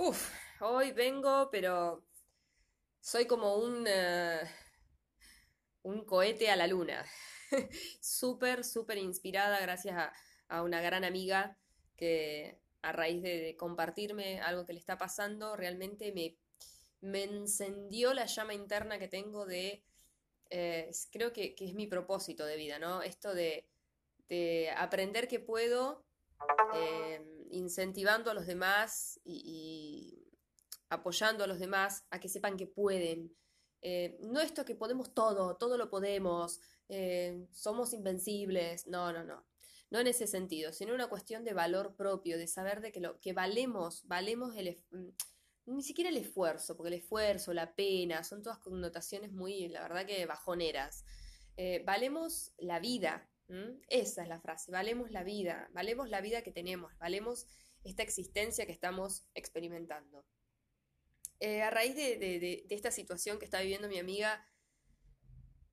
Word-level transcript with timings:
Uf, 0.00 0.30
hoy 0.60 0.92
vengo, 0.92 1.50
pero 1.50 2.04
soy 3.00 3.26
como 3.26 3.56
un, 3.56 3.84
eh, 3.88 4.40
un 5.82 6.04
cohete 6.04 6.50
a 6.50 6.56
la 6.56 6.68
luna. 6.68 7.04
Súper, 8.00 8.62
súper 8.62 8.98
inspirada 8.98 9.58
gracias 9.58 9.96
a, 9.96 10.12
a 10.46 10.62
una 10.62 10.80
gran 10.80 11.02
amiga 11.02 11.58
que 11.96 12.60
a 12.80 12.92
raíz 12.92 13.22
de, 13.22 13.56
compartirme 13.58 14.40
algo 14.40 14.64
que 14.64 14.72
le 14.72 14.78
está 14.78 14.98
pasando, 14.98 15.56
realmente 15.56 16.12
me, 16.12 16.36
me 17.00 17.24
encendió 17.24 18.14
la 18.14 18.26
llama 18.26 18.54
interna 18.54 19.00
que 19.00 19.08
tengo 19.08 19.46
de, 19.46 19.82
eh, 20.50 20.92
creo 21.10 21.32
que, 21.32 21.56
que 21.56 21.64
es 21.64 21.74
mi 21.74 21.88
propósito 21.88 22.46
de 22.46 22.56
vida, 22.56 22.78
¿no? 22.78 23.02
Esto 23.02 23.34
de, 23.34 23.66
de 24.28 24.70
aprender 24.76 25.26
que 25.26 25.40
puedo 25.40 26.04
eh, 26.76 27.20
incentivando 27.50 28.30
a 28.30 28.34
los 28.34 28.46
demás 28.46 29.20
y, 29.24 30.24
apoyando 30.90 31.44
a 31.44 31.46
los 31.46 31.58
demás 31.58 32.04
a 32.10 32.20
que 32.20 32.28
sepan 32.28 32.56
que 32.56 32.66
pueden. 32.66 33.34
Eh, 33.82 34.18
no 34.20 34.40
esto 34.40 34.64
que 34.64 34.74
podemos 34.74 35.14
todo, 35.14 35.56
todo 35.56 35.76
lo 35.76 35.90
podemos, 35.90 36.60
eh, 36.88 37.46
somos 37.52 37.92
invencibles, 37.92 38.86
no, 38.86 39.12
no, 39.12 39.24
no. 39.24 39.46
No 39.90 40.00
en 40.00 40.06
ese 40.06 40.26
sentido, 40.26 40.72
sino 40.72 40.94
una 40.94 41.08
cuestión 41.08 41.44
de 41.44 41.54
valor 41.54 41.94
propio, 41.96 42.36
de 42.36 42.46
saber 42.46 42.80
de 42.80 42.92
que 42.92 43.00
lo 43.00 43.20
que 43.20 43.32
valemos, 43.32 44.06
valemos 44.06 44.54
el, 44.56 44.82
mm, 44.90 45.08
ni 45.66 45.82
siquiera 45.82 46.10
el 46.10 46.16
esfuerzo, 46.16 46.76
porque 46.76 46.88
el 46.88 47.00
esfuerzo, 47.00 47.52
la 47.54 47.74
pena, 47.74 48.24
son 48.24 48.42
todas 48.42 48.58
connotaciones 48.58 49.32
muy, 49.32 49.68
la 49.68 49.82
verdad 49.82 50.06
que 50.06 50.26
bajoneras. 50.26 51.04
Eh, 51.56 51.82
valemos 51.84 52.52
la 52.58 52.80
vida, 52.80 53.27
¿m? 53.48 53.80
Esa 53.88 54.22
es 54.22 54.28
la 54.28 54.40
frase, 54.40 54.70
valemos 54.70 55.10
la 55.10 55.24
vida, 55.24 55.68
valemos 55.72 56.08
la 56.08 56.20
vida 56.20 56.42
que 56.42 56.52
tenemos, 56.52 56.96
valemos 56.98 57.46
esta 57.84 58.02
existencia 58.02 58.66
que 58.66 58.72
estamos 58.72 59.26
experimentando. 59.34 60.24
Eh, 61.40 61.62
a 61.62 61.70
raíz 61.70 61.94
de 61.94 62.66
esta 62.70 62.90
situación 62.90 63.38
que 63.38 63.44
está 63.44 63.60
viviendo 63.60 63.88
mi 63.88 63.98
amiga, 63.98 64.44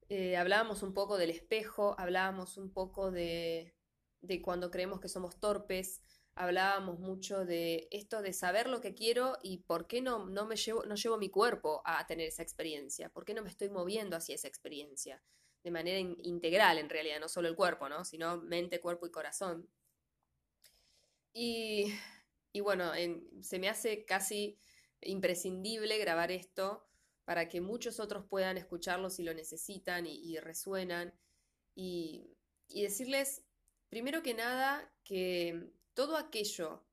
eh, 0.08 0.38
hablábamos 0.38 0.84
un 0.84 0.94
poco 0.94 1.17
del 1.17 1.32
espejo, 1.32 1.95
hablábamos 1.98 2.58
un 2.58 2.72
poco 2.72 3.12
de, 3.12 3.73
de 4.22 4.42
cuando 4.42 4.70
creemos 4.70 5.00
que 5.00 5.10
somos 5.10 5.39
torpes, 5.39 6.02
hablábamos 6.36 7.00
mucho 7.00 7.44
de 7.44 7.88
esto 7.89 8.22
de 8.22 8.32
saber 8.32 8.70
lo 8.70 8.82
que 8.82 8.94
quiero 8.94 9.38
y 9.42 9.60
por 9.60 9.88
qué 9.88 10.02
no, 10.02 10.28
no 10.28 10.45
me 10.45 10.58
llevo, 10.58 10.86
no 10.86 10.95
llevo 10.95 11.17
mi 11.17 11.30
cuerpo 11.30 11.82
a 11.86 12.06
tener 12.06 12.28
esa 12.28 12.44
experiencia, 12.44 13.10
por 13.10 13.26
qué 13.26 13.34
no 13.34 13.42
me 13.42 13.50
estoy 13.50 13.70
moviendo 13.70 14.16
hacia 14.16 14.36
esa 14.36 14.48
experiencia, 14.48 15.23
de 15.66 15.71
manera 15.71 15.99
in- 15.99 16.17
integral 16.23 16.77
en 16.77 16.89
realidad, 16.89 17.19
no 17.19 17.27
solo 17.27 17.49
el 17.49 17.55
cuerpo, 17.58 17.89
¿no? 17.89 18.05
Sino 18.05 18.38
mente, 18.38 18.80
cuerpo 18.80 19.08
y 19.08 19.11
corazón. 19.11 19.67
Y, 21.33 21.94
y 22.53 22.61
bueno, 22.61 22.94
en- 22.95 23.44
se 23.44 23.59
me 23.59 23.69
hace 23.69 24.05
casi 24.05 24.58
imprescindible 25.02 25.97
grabar 25.97 26.31
esto 26.31 26.86
para 27.25 27.49
que 27.49 27.61
muchos 27.61 27.99
otros 27.99 28.25
puedan 28.27 28.58
escucharlo 28.58 29.09
si 29.09 29.23
lo 29.23 29.33
necesitan 29.33 30.05
y, 30.08 30.16
y 30.16 30.38
resuenan. 30.39 31.13
Y, 31.75 32.38
y 32.67 32.83
decirles, 32.83 33.43
primero 33.89 34.23
que 34.23 34.33
nada, 34.33 34.93
que 35.03 35.71
todo 35.93 36.17
aquello 36.17 36.83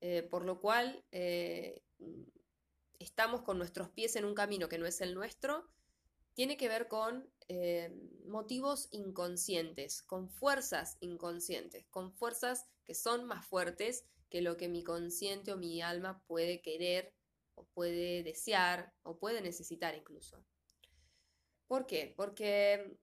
eh, 0.00 0.22
por 0.24 0.44
lo 0.44 0.60
cual 0.60 1.04
eh, 1.12 1.82
estamos 2.98 3.42
con 3.42 3.58
nuestros 3.58 3.88
pies 3.90 4.16
en 4.16 4.24
un 4.24 4.34
camino 4.34 4.68
que 4.68 4.78
no 4.78 4.86
es 4.86 5.00
el 5.00 5.14
nuestro, 5.14 5.68
tiene 6.38 6.56
que 6.56 6.68
ver 6.68 6.86
con 6.86 7.28
eh, 7.48 7.92
motivos 8.24 8.86
inconscientes, 8.92 10.02
con 10.02 10.30
fuerzas 10.30 10.96
inconscientes, 11.00 11.84
con 11.90 12.12
fuerzas 12.12 12.68
que 12.84 12.94
son 12.94 13.24
más 13.24 13.44
fuertes 13.44 14.04
que 14.30 14.40
lo 14.40 14.56
que 14.56 14.68
mi 14.68 14.84
consciente 14.84 15.50
o 15.52 15.56
mi 15.56 15.82
alma 15.82 16.22
puede 16.28 16.62
querer 16.62 17.12
o 17.56 17.64
puede 17.74 18.22
desear 18.22 18.94
o 19.02 19.18
puede 19.18 19.40
necesitar 19.40 19.96
incluso. 19.96 20.44
¿Por 21.66 21.86
qué? 21.86 22.14
Porque 22.16 22.96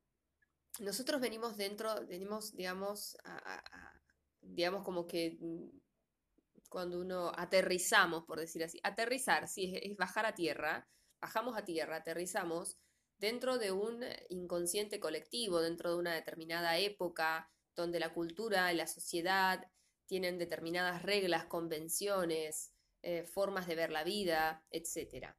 nosotros 0.79 1.19
venimos 1.19 1.57
dentro, 1.57 2.07
venimos, 2.07 2.55
digamos, 2.55 3.17
digamos 4.39 4.85
como 4.85 5.05
que 5.07 5.37
mm, 5.41 5.77
cuando 6.69 7.01
uno 7.01 7.33
aterrizamos, 7.35 8.23
por 8.23 8.39
decir 8.39 8.63
así, 8.63 8.79
aterrizar, 8.81 9.49
sí, 9.49 9.73
es 9.75 9.97
bajar 9.97 10.25
a 10.25 10.35
tierra, 10.35 10.87
bajamos 11.19 11.57
a 11.57 11.65
tierra, 11.65 11.97
aterrizamos 11.97 12.79
dentro 13.17 13.57
de 13.57 13.71
un 13.71 14.03
inconsciente 14.29 14.99
colectivo, 14.99 15.61
dentro 15.61 15.91
de 15.91 15.97
una 15.97 16.13
determinada 16.13 16.77
época, 16.77 17.49
donde 17.75 17.99
la 17.99 18.13
cultura 18.13 18.71
y 18.71 18.75
la 18.75 18.87
sociedad 18.87 19.67
tienen 20.05 20.37
determinadas 20.37 21.03
reglas, 21.03 21.45
convenciones, 21.45 22.71
eh, 23.01 23.23
formas 23.23 23.67
de 23.67 23.75
ver 23.75 23.91
la 23.91 24.03
vida, 24.03 24.65
etcétera. 24.69 25.37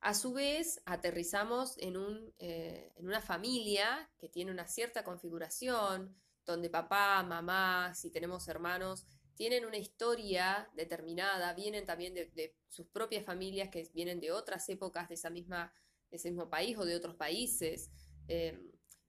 A 0.00 0.12
su 0.12 0.34
vez, 0.34 0.82
aterrizamos 0.84 1.78
en 1.78 1.96
un, 1.96 2.34
eh, 2.38 2.92
en 2.96 3.06
una 3.06 3.22
familia 3.22 4.10
que 4.18 4.28
tiene 4.28 4.50
una 4.50 4.68
cierta 4.68 5.02
configuración, 5.02 6.14
donde 6.44 6.68
papá, 6.68 7.22
mamá, 7.22 7.94
si 7.94 8.10
tenemos 8.10 8.46
hermanos, 8.48 9.06
tienen 9.34 9.64
una 9.64 9.78
historia 9.78 10.68
determinada, 10.74 11.54
vienen 11.54 11.86
también 11.86 12.14
de, 12.14 12.56
sus 12.68 12.86
propias 12.88 13.24
familias 13.24 13.70
que 13.70 13.88
vienen 13.94 14.20
de 14.20 14.32
otras 14.32 14.68
épocas 14.68 15.08
de 15.08 15.14
esa 15.14 15.30
misma, 15.30 15.72
ese 16.10 16.30
mismo 16.30 16.48
país 16.48 16.76
o 16.78 16.84
de 16.84 16.96
otros 16.96 17.16
países. 17.16 17.90
Eh, 18.28 18.58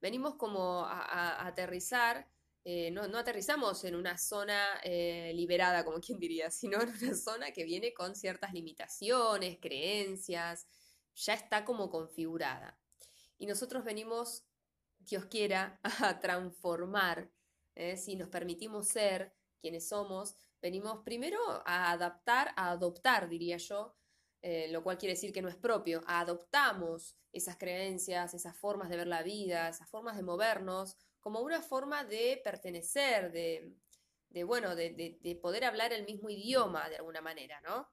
venimos 0.02 0.36
como 0.36 0.86
a 0.86 1.46
aterrizar, 1.48 2.28
eh, 2.68 2.90
no, 2.90 3.08
no 3.08 3.20
aterrizamos 3.20 3.84
en 3.84 3.94
una 3.94 4.18
zona 4.18 4.80
eh, 4.84 5.32
liberada, 5.36 5.86
como 5.86 6.00
quien 6.00 6.18
diría, 6.18 6.50
sino 6.52 6.82
en 6.82 6.90
una 6.90 7.16
zona 7.16 7.52
que 7.52 7.64
viene 7.64 7.94
con 7.94 8.16
ciertas 8.16 8.54
limitaciones, 8.54 9.60
creencias, 9.62 10.68
ya 11.14 11.36
está 11.36 11.64
como 11.64 11.92
configurada. 11.92 12.80
Y 13.38 13.46
nosotros 13.46 13.84
venimos, 13.84 14.46
Dios 14.98 15.26
quiera, 15.26 15.80
a 15.84 16.20
transformar, 16.20 17.30
¿eh? 17.76 17.98
Si 17.98 18.16
nos 18.16 18.30
permitimos 18.30 18.88
ser 18.88 19.32
quienes 19.62 19.88
somos, 19.88 20.36
venimos 20.60 21.04
primero 21.04 21.38
a 21.66 21.92
adaptar, 21.92 22.52
a 22.56 22.72
adoptar, 22.72 23.30
diría 23.30 23.58
yo, 23.58 23.96
eh, 24.48 24.68
lo 24.70 24.84
cual 24.84 25.00
quiere 25.00 25.16
decir 25.16 25.34
que 25.34 25.42
no 25.42 25.50
es 25.50 25.56
propio, 25.56 26.04
adoptamos 26.06 27.16
esas 27.34 27.58
creencias, 27.58 28.36
esas 28.36 28.56
formas 28.56 28.90
de 28.90 28.98
ver 28.98 29.08
la 29.08 29.24
vida, 29.24 29.68
esas 29.70 29.90
formas 29.90 30.16
de 30.18 30.22
movernos, 30.22 30.96
como 31.20 31.40
una 31.40 31.64
forma 31.64 32.04
de 32.04 32.40
pertenecer, 32.44 33.32
de, 33.32 33.74
bueno, 34.44 34.76
de, 34.76 34.92
de- 34.92 35.18
de 35.20 35.36
poder 35.36 35.64
hablar 35.66 35.94
el 35.94 36.06
mismo 36.06 36.30
idioma 36.30 36.88
de 36.90 36.98
alguna 36.98 37.22
manera, 37.22 37.60
¿no? 37.62 37.90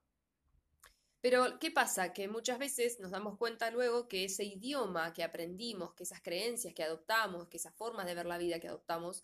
Pero, 1.21 1.57
¿qué 1.59 1.71
pasa? 1.71 2.13
Que 2.13 2.27
muchas 2.27 2.59
veces 2.59 2.99
nos 2.99 3.09
damos 3.09 3.35
cuenta 3.39 3.71
luego 3.71 4.07
que 4.07 4.25
ese 4.25 4.43
idioma 4.43 5.11
que 5.11 5.23
aprendimos, 5.23 5.95
que 5.95 6.03
esas 6.03 6.21
creencias 6.21 6.75
que 6.75 6.83
adoptamos, 6.83 7.47
que 7.47 7.57
esas 7.57 7.73
formas 7.73 8.05
de 8.05 8.13
ver 8.13 8.27
la 8.27 8.37
vida 8.37 8.59
que 8.59 8.67
adoptamos, 8.67 9.23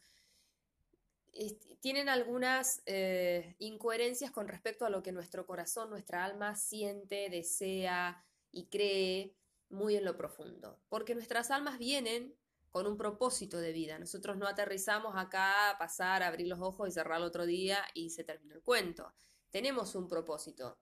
tienen 1.79 2.09
algunas 2.09 2.81
eh, 2.85 3.56
incoherencias 3.59 4.31
con 4.31 4.47
respecto 4.47 4.85
a 4.85 4.90
lo 4.90 5.03
que 5.03 5.12
nuestro 5.12 5.45
corazón, 5.45 5.90
nuestra 5.90 6.25
alma 6.25 6.56
siente, 6.56 7.29
desea 7.29 8.23
y 8.51 8.66
cree 8.67 9.35
muy 9.69 9.95
en 9.95 10.06
lo 10.06 10.17
profundo. 10.17 10.79
Porque 10.90 11.16
nuestras 11.16 11.51
almas 11.51 11.78
vienen 11.78 12.35
con 12.72 12.85
un 12.88 12.97
propósito 12.97 13.57
de 13.59 13.72
vida. 13.72 13.97
Nosotros 13.97 14.38
no 14.38 14.47
aterrizamos 14.47 15.16
acá 15.16 15.72
a 15.72 15.78
pasar, 15.78 16.23
a 16.23 16.28
abrir 16.28 16.47
los 16.47 16.59
ojos 16.59 16.88
y 16.88 16.91
cerrar 16.91 17.17
el 17.19 17.23
otro 17.23 17.46
día 17.46 17.79
y 17.94 18.09
se 18.11 18.23
terminó 18.23 18.56
el 18.56 18.61
cuento. 18.61 19.13
Tenemos 19.50 19.96
un 19.96 20.07
propósito 20.07 20.78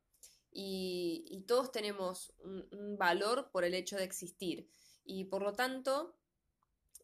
y, 0.51 1.43
todos 1.47 1.71
tenemos 1.71 2.33
un 2.43 2.97
valor 2.97 3.49
por 3.51 3.63
el 3.63 3.73
hecho 3.73 3.95
de 3.95 4.03
existir. 4.03 4.69
Y 5.05 5.25
por 5.25 5.41
lo 5.41 5.53
tanto, 5.53 6.17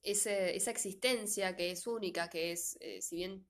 esa 0.04 0.72
existencia 0.72 1.56
que 1.56 1.72
es 1.72 1.88
única, 1.88 2.30
que 2.30 2.52
es, 2.52 2.78
eh, 2.82 3.02
si 3.02 3.16
bien 3.16 3.48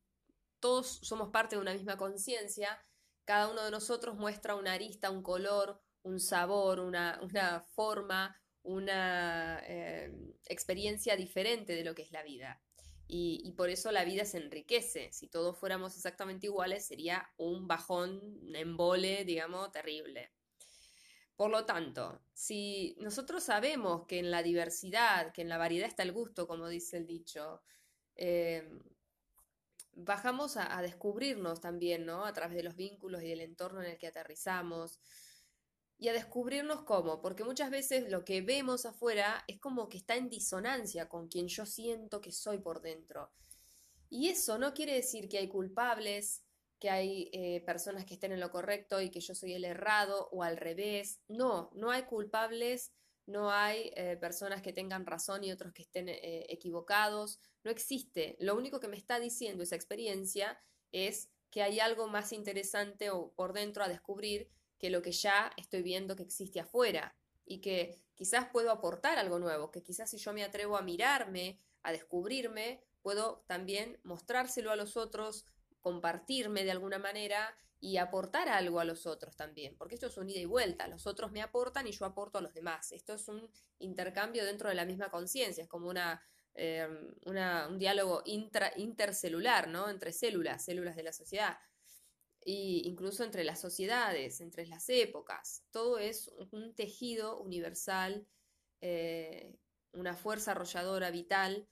todos 0.59 0.99
somos 1.01 1.29
parte 1.29 1.55
de 1.55 1.61
una 1.61 1.73
misma 1.73 1.97
conciencia, 1.97 2.79
cada 3.25 3.49
uno 3.49 3.63
de 3.63 3.71
nosotros 3.71 4.15
muestra 4.15 4.55
una 4.55 4.73
arista, 4.73 5.09
un 5.09 5.23
color, 5.23 5.81
un 6.03 6.19
sabor, 6.19 6.79
una, 6.79 7.19
una 7.21 7.61
forma, 7.61 8.39
una 8.61 9.61
eh, 9.65 10.11
experiencia 10.45 11.15
diferente 11.15 11.75
de 11.75 11.83
lo 11.83 11.95
que 11.95 12.03
es 12.03 12.11
la 12.11 12.23
vida. 12.23 12.61
Y, 13.07 13.41
y 13.43 13.51
por 13.53 13.69
eso 13.69 13.91
la 13.91 14.05
vida 14.05 14.25
se 14.25 14.37
enriquece. 14.37 15.11
Si 15.11 15.27
todos 15.27 15.57
fuéramos 15.57 15.95
exactamente 15.95 16.47
iguales, 16.47 16.85
sería 16.85 17.29
un 17.37 17.67
bajón, 17.67 18.21
un 18.41 18.55
embole, 18.55 19.25
digamos, 19.25 19.71
terrible. 19.71 20.31
Por 21.35 21.49
lo 21.49 21.65
tanto, 21.65 22.21
si 22.33 22.95
nosotros 22.99 23.43
sabemos 23.43 24.05
que 24.05 24.19
en 24.19 24.29
la 24.29 24.43
diversidad, 24.43 25.31
que 25.31 25.41
en 25.41 25.49
la 25.49 25.57
variedad 25.57 25.87
está 25.87 26.03
el 26.03 26.11
gusto, 26.11 26.47
como 26.47 26.67
dice 26.67 26.97
el 26.97 27.07
dicho, 27.07 27.63
eh, 28.15 28.69
bajamos 29.95 30.57
a, 30.57 30.77
a 30.77 30.81
descubrirnos 30.81 31.59
también, 31.59 32.05
¿no? 32.05 32.25
A 32.25 32.33
través 32.33 32.55
de 32.55 32.63
los 32.63 32.75
vínculos 32.75 33.23
y 33.23 33.29
del 33.29 33.41
entorno 33.41 33.81
en 33.81 33.91
el 33.91 33.97
que 33.97 34.07
aterrizamos. 34.07 34.99
Y 35.97 36.09
a 36.09 36.13
descubrirnos 36.13 36.83
cómo, 36.83 37.21
porque 37.21 37.43
muchas 37.43 37.71
veces 37.71 38.11
lo 38.11 38.25
que 38.25 38.41
vemos 38.41 38.85
afuera 38.85 39.43
es 39.47 39.59
como 39.59 39.89
que 39.89 39.97
está 39.97 40.15
en 40.15 40.29
disonancia 40.29 41.07
con 41.07 41.27
quien 41.27 41.47
yo 41.47 41.65
siento 41.65 42.21
que 42.21 42.31
soy 42.31 42.59
por 42.59 42.81
dentro. 42.81 43.31
Y 44.09 44.29
eso 44.29 44.59
no 44.59 44.73
quiere 44.75 44.93
decir 44.93 45.27
que 45.27 45.39
hay 45.39 45.47
culpables, 45.47 46.42
que 46.83 46.89
hay 46.89 47.29
eh, 47.31 47.61
personas 47.65 48.03
que 48.03 48.15
estén 48.15 48.33
en 48.33 48.41
lo 48.41 48.51
correcto 48.51 48.99
y 48.99 49.09
que 49.09 49.21
yo 49.21 49.33
soy 49.33 49.53
el 49.53 49.63
errado 49.63 50.27
o 50.33 50.43
al 50.43 50.57
revés. 50.57 51.21
No, 51.29 51.71
no 51.75 51.91
hay 51.91 52.03
culpables, 52.03 52.91
no 53.25 53.51
hay 53.51 53.93
eh, 53.95 54.17
personas 54.17 54.61
que 54.61 54.73
tengan 54.73 55.05
razón 55.05 55.45
y 55.45 55.53
otros 55.53 55.71
que 55.71 55.83
estén 55.83 56.09
eh, 56.09 56.45
equivocados. 56.49 57.39
No 57.63 57.71
existe. 57.71 58.35
Lo 58.41 58.57
único 58.57 58.81
que 58.81 58.89
me 58.89 58.97
está 58.97 59.21
diciendo 59.21 59.63
esa 59.63 59.77
experiencia 59.77 60.61
es 60.91 61.29
que 61.51 61.63
hay 61.63 61.79
algo 61.79 62.09
más 62.09 62.33
interesante 62.33 63.09
por 63.33 63.53
dentro 63.53 63.81
a 63.81 63.87
descubrir 63.87 64.49
que 64.77 64.89
lo 64.89 65.01
que 65.01 65.13
ya 65.13 65.53
estoy 65.55 65.83
viendo 65.83 66.17
que 66.17 66.23
existe 66.23 66.59
afuera 66.59 67.15
y 67.45 67.61
que 67.61 67.97
quizás 68.13 68.49
puedo 68.51 68.71
aportar 68.71 69.17
algo 69.17 69.39
nuevo, 69.39 69.71
que 69.71 69.83
quizás 69.83 70.09
si 70.09 70.17
yo 70.17 70.33
me 70.33 70.43
atrevo 70.43 70.75
a 70.75 70.81
mirarme, 70.81 71.61
a 71.81 71.93
descubrirme, 71.93 72.83
puedo 73.01 73.45
también 73.47 74.01
mostrárselo 74.03 74.69
a 74.69 74.75
los 74.75 74.97
otros, 74.97 75.45
compartirme 75.83 76.63
de 76.63 76.71
alguna 76.71 76.97
manera 76.97 77.55
y 77.79 77.97
aportar 77.97 78.47
algo 78.47 78.79
a 78.79 78.85
los 78.85 79.05
otros 79.05 79.35
también, 79.35 79.75
porque 79.77 79.95
esto 79.95 80.07
es 80.07 80.17
un 80.17 80.29
ida 80.29 80.39
y 80.39 80.45
vuelta, 80.45 80.87
los 80.87 81.05
otros 81.05 81.33
me 81.33 81.41
aportan 81.41 81.85
y 81.85 81.91
yo 81.91 82.05
aporto 82.05 82.37
a 82.37 82.41
los 82.41 82.53
demás, 82.53 82.93
esto 82.93 83.13
es 83.13 83.27
un 83.27 83.51
intercambio 83.79 84.45
dentro 84.45 84.69
de 84.69 84.75
la 84.75 84.85
misma 84.85 85.09
conciencia, 85.11 85.61
es 85.61 85.69
como 85.69 85.89
una, 85.89 86.23
eh, 86.55 86.87
un 87.25 87.77
diálogo 87.77 88.21
intra, 88.25 88.71
intercelular, 88.77 89.67
¿no? 89.67 89.89
Entre 89.89 90.13
células, 90.13 90.63
células 90.63 90.95
de 90.95 91.03
la 91.03 91.11
sociedad, 91.11 91.57
e 92.39 92.83
incluso 92.85 93.25
entre 93.25 93.43
las 93.43 93.59
sociedades, 93.59 94.39
entre 94.39 94.65
las 94.65 94.87
épocas, 94.87 95.65
todo 95.69 95.99
es 95.99 96.29
un 96.51 96.73
tejido 96.75 97.41
universal, 97.41 98.25
eh, 98.79 99.57
una 99.91 100.15
fuerza 100.15 100.51
arrolladora 100.51 101.11
vital 101.11 101.67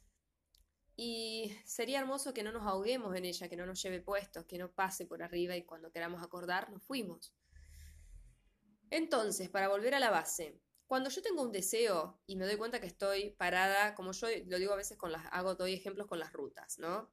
y 0.95 1.55
sería 1.65 1.99
hermoso 1.99 2.33
que 2.33 2.43
no 2.43 2.51
nos 2.51 2.67
ahoguemos 2.67 3.15
en 3.15 3.25
ella, 3.25 3.49
que 3.49 3.55
no 3.55 3.65
nos 3.65 3.81
lleve 3.81 4.01
puestos, 4.01 4.45
que 4.45 4.57
no 4.57 4.71
pase 4.71 5.05
por 5.05 5.23
arriba 5.23 5.55
y 5.55 5.63
cuando 5.63 5.91
queramos 5.91 6.21
acordar 6.21 6.69
nos 6.69 6.83
fuimos. 6.83 7.33
Entonces, 8.89 9.49
para 9.49 9.69
volver 9.69 9.95
a 9.95 9.99
la 9.99 10.09
base, 10.09 10.59
cuando 10.85 11.09
yo 11.09 11.21
tengo 11.21 11.41
un 11.41 11.53
deseo 11.53 12.19
y 12.27 12.35
me 12.35 12.45
doy 12.45 12.57
cuenta 12.57 12.81
que 12.81 12.87
estoy 12.87 13.29
parada, 13.31 13.95
como 13.95 14.11
yo 14.11 14.27
lo 14.47 14.59
digo 14.59 14.73
a 14.73 14.75
veces 14.75 14.97
con 14.97 15.13
las, 15.13 15.25
hago, 15.31 15.55
doy 15.55 15.73
ejemplos 15.73 16.07
con 16.07 16.19
las 16.19 16.33
rutas, 16.33 16.77
¿no? 16.79 17.09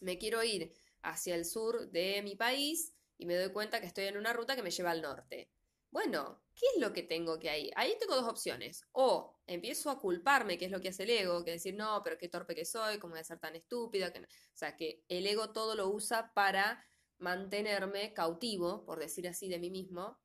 Me 0.00 0.18
quiero 0.18 0.42
ir 0.44 0.72
hacia 1.02 1.34
el 1.34 1.44
sur 1.44 1.90
de 1.90 2.22
mi 2.22 2.36
país 2.36 2.94
y 3.18 3.26
me 3.26 3.36
doy 3.36 3.52
cuenta 3.52 3.80
que 3.80 3.86
estoy 3.86 4.04
en 4.04 4.16
una 4.16 4.32
ruta 4.32 4.54
que 4.54 4.62
me 4.62 4.70
lleva 4.70 4.92
al 4.92 5.02
norte. 5.02 5.50
Bueno, 5.92 6.42
¿qué 6.56 6.64
es 6.74 6.80
lo 6.80 6.92
que 6.94 7.02
tengo 7.02 7.38
que 7.38 7.50
ahí? 7.50 7.70
Ahí 7.76 7.96
tengo 8.00 8.16
dos 8.16 8.26
opciones. 8.26 8.82
O 8.92 9.38
empiezo 9.46 9.90
a 9.90 10.00
culparme, 10.00 10.56
que 10.56 10.64
es 10.64 10.70
lo 10.70 10.80
que 10.80 10.88
hace 10.88 11.02
el 11.02 11.10
ego, 11.10 11.44
que 11.44 11.52
decir, 11.52 11.74
no, 11.74 12.00
pero 12.02 12.16
qué 12.16 12.28
torpe 12.28 12.54
que 12.54 12.64
soy, 12.64 12.98
cómo 12.98 13.12
voy 13.12 13.20
a 13.20 13.24
ser 13.24 13.38
tan 13.38 13.54
estúpida. 13.54 14.08
O 14.08 14.56
sea, 14.56 14.74
que 14.74 15.04
el 15.08 15.26
ego 15.26 15.52
todo 15.52 15.74
lo 15.74 15.90
usa 15.90 16.32
para 16.34 16.82
mantenerme 17.18 18.14
cautivo, 18.14 18.86
por 18.86 18.98
decir 18.98 19.28
así, 19.28 19.48
de 19.50 19.58
mí 19.58 19.70
mismo. 19.70 20.18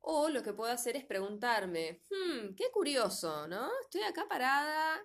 O 0.00 0.28
lo 0.28 0.44
que 0.44 0.52
puedo 0.52 0.72
hacer 0.72 0.96
es 0.96 1.04
preguntarme, 1.04 2.02
hmm, 2.08 2.54
qué 2.54 2.70
curioso, 2.72 3.48
¿no? 3.48 3.68
Estoy 3.82 4.02
acá 4.02 4.28
parada, 4.28 5.04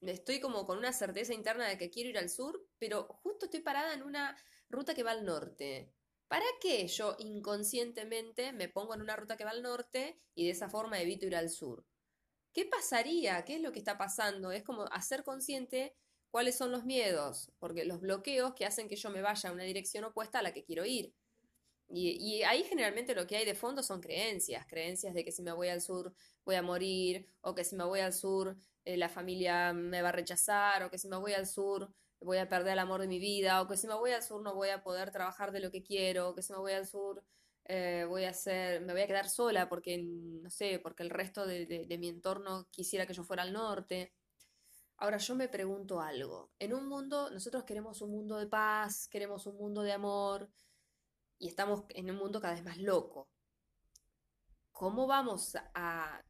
estoy 0.00 0.40
como 0.40 0.66
con 0.66 0.78
una 0.78 0.92
certeza 0.92 1.34
interna 1.34 1.68
de 1.68 1.78
que 1.78 1.88
quiero 1.88 2.10
ir 2.10 2.18
al 2.18 2.30
sur, 2.30 2.60
pero 2.80 3.04
justo 3.22 3.44
estoy 3.46 3.60
parada 3.60 3.94
en 3.94 4.02
una 4.02 4.36
ruta 4.68 4.92
que 4.92 5.04
va 5.04 5.12
al 5.12 5.24
norte. 5.24 5.94
¿Para 6.30 6.46
qué 6.60 6.86
yo 6.86 7.16
inconscientemente 7.18 8.52
me 8.52 8.68
pongo 8.68 8.94
en 8.94 9.00
una 9.00 9.16
ruta 9.16 9.36
que 9.36 9.42
va 9.42 9.50
al 9.50 9.64
norte 9.64 10.16
y 10.36 10.44
de 10.44 10.52
esa 10.52 10.68
forma 10.68 11.00
evito 11.00 11.26
ir 11.26 11.34
al 11.34 11.50
sur? 11.50 11.84
¿Qué 12.52 12.64
pasaría? 12.66 13.44
¿Qué 13.44 13.56
es 13.56 13.60
lo 13.60 13.72
que 13.72 13.80
está 13.80 13.98
pasando? 13.98 14.52
Es 14.52 14.62
como 14.62 14.84
hacer 14.92 15.24
consciente 15.24 15.92
cuáles 16.30 16.56
son 16.56 16.70
los 16.70 16.84
miedos, 16.84 17.50
porque 17.58 17.84
los 17.84 18.00
bloqueos 18.00 18.54
que 18.54 18.64
hacen 18.64 18.86
que 18.86 18.94
yo 18.94 19.10
me 19.10 19.22
vaya 19.22 19.50
a 19.50 19.52
una 19.52 19.64
dirección 19.64 20.04
opuesta 20.04 20.38
a 20.38 20.42
la 20.42 20.52
que 20.52 20.62
quiero 20.62 20.84
ir. 20.84 21.12
Y, 21.88 22.44
ahí 22.44 22.62
generalmente 22.62 23.16
lo 23.16 23.26
que 23.26 23.36
hay 23.36 23.44
de 23.44 23.56
fondo 23.56 23.82
son 23.82 24.00
creencias, 24.00 24.64
creencias 24.68 25.12
de 25.14 25.24
que 25.24 25.32
si 25.32 25.42
me 25.42 25.50
voy 25.50 25.66
al 25.66 25.80
sur 25.80 26.14
voy 26.44 26.54
a 26.54 26.62
morir, 26.62 27.26
o 27.40 27.56
que 27.56 27.64
si 27.64 27.74
me 27.74 27.82
voy 27.82 27.98
al 27.98 28.12
sur 28.12 28.56
eh, 28.84 28.96
la 28.96 29.08
familia 29.08 29.72
me 29.72 30.00
va 30.00 30.10
a 30.10 30.12
rechazar, 30.12 30.84
o 30.84 30.90
que 30.92 30.98
si 30.98 31.08
me 31.08 31.16
voy 31.16 31.32
al 31.32 31.48
sur 31.48 31.92
voy 32.20 32.38
a 32.38 32.48
perder 32.48 32.74
el 32.74 32.78
amor 32.78 33.00
de 33.00 33.08
mi 33.08 33.18
vida, 33.18 33.62
o 33.62 33.68
que 33.68 33.76
si 33.76 33.86
me 33.86 33.94
voy 33.94 34.12
al 34.12 34.22
sur 34.22 34.42
no 34.42 34.54
voy 34.54 34.68
a 34.70 34.82
poder 34.82 35.10
trabajar 35.10 35.52
de 35.52 35.60
lo 35.60 35.70
que 35.70 35.82
quiero, 35.82 36.30
o 36.30 36.34
que 36.34 36.42
si 36.42 36.52
me 36.52 36.58
voy 36.58 36.72
al 36.72 36.86
sur 36.86 37.24
eh, 37.64 38.04
voy 38.08 38.24
a 38.24 38.34
ser, 38.34 38.82
me 38.82 38.92
voy 38.92 39.02
a 39.02 39.06
quedar 39.06 39.28
sola 39.28 39.68
porque, 39.68 39.98
no 39.98 40.50
sé, 40.50 40.80
porque 40.80 41.02
el 41.02 41.10
resto 41.10 41.46
de, 41.46 41.86
mi 41.98 42.08
entorno 42.08 42.66
quisiera 42.70 43.06
que 43.06 43.14
yo 43.14 43.22
fuera 43.24 43.42
al 43.42 43.52
norte. 43.52 44.12
Ahora 44.98 45.18
yo 45.18 45.34
me 45.34 45.48
pregunto 45.48 46.00
algo. 46.00 46.50
En 46.58 46.74
un 46.74 46.88
mundo, 46.88 47.30
nosotros 47.30 47.64
queremos 47.64 48.02
un 48.02 48.10
mundo 48.10 48.38
de 48.38 48.46
paz, 48.48 49.08
queremos 49.08 49.46
un 49.46 49.56
mundo 49.56 49.82
de 49.82 49.92
amor, 49.92 50.50
y 51.38 51.48
estamos 51.48 51.84
en 51.90 52.10
un 52.10 52.16
mundo 52.16 52.40
cada 52.40 52.54
vez 52.54 52.64
más 52.64 52.78
loco. 52.78 53.28
¿Cómo 54.72 55.06
vamos 55.06 55.56
a 55.74 56.22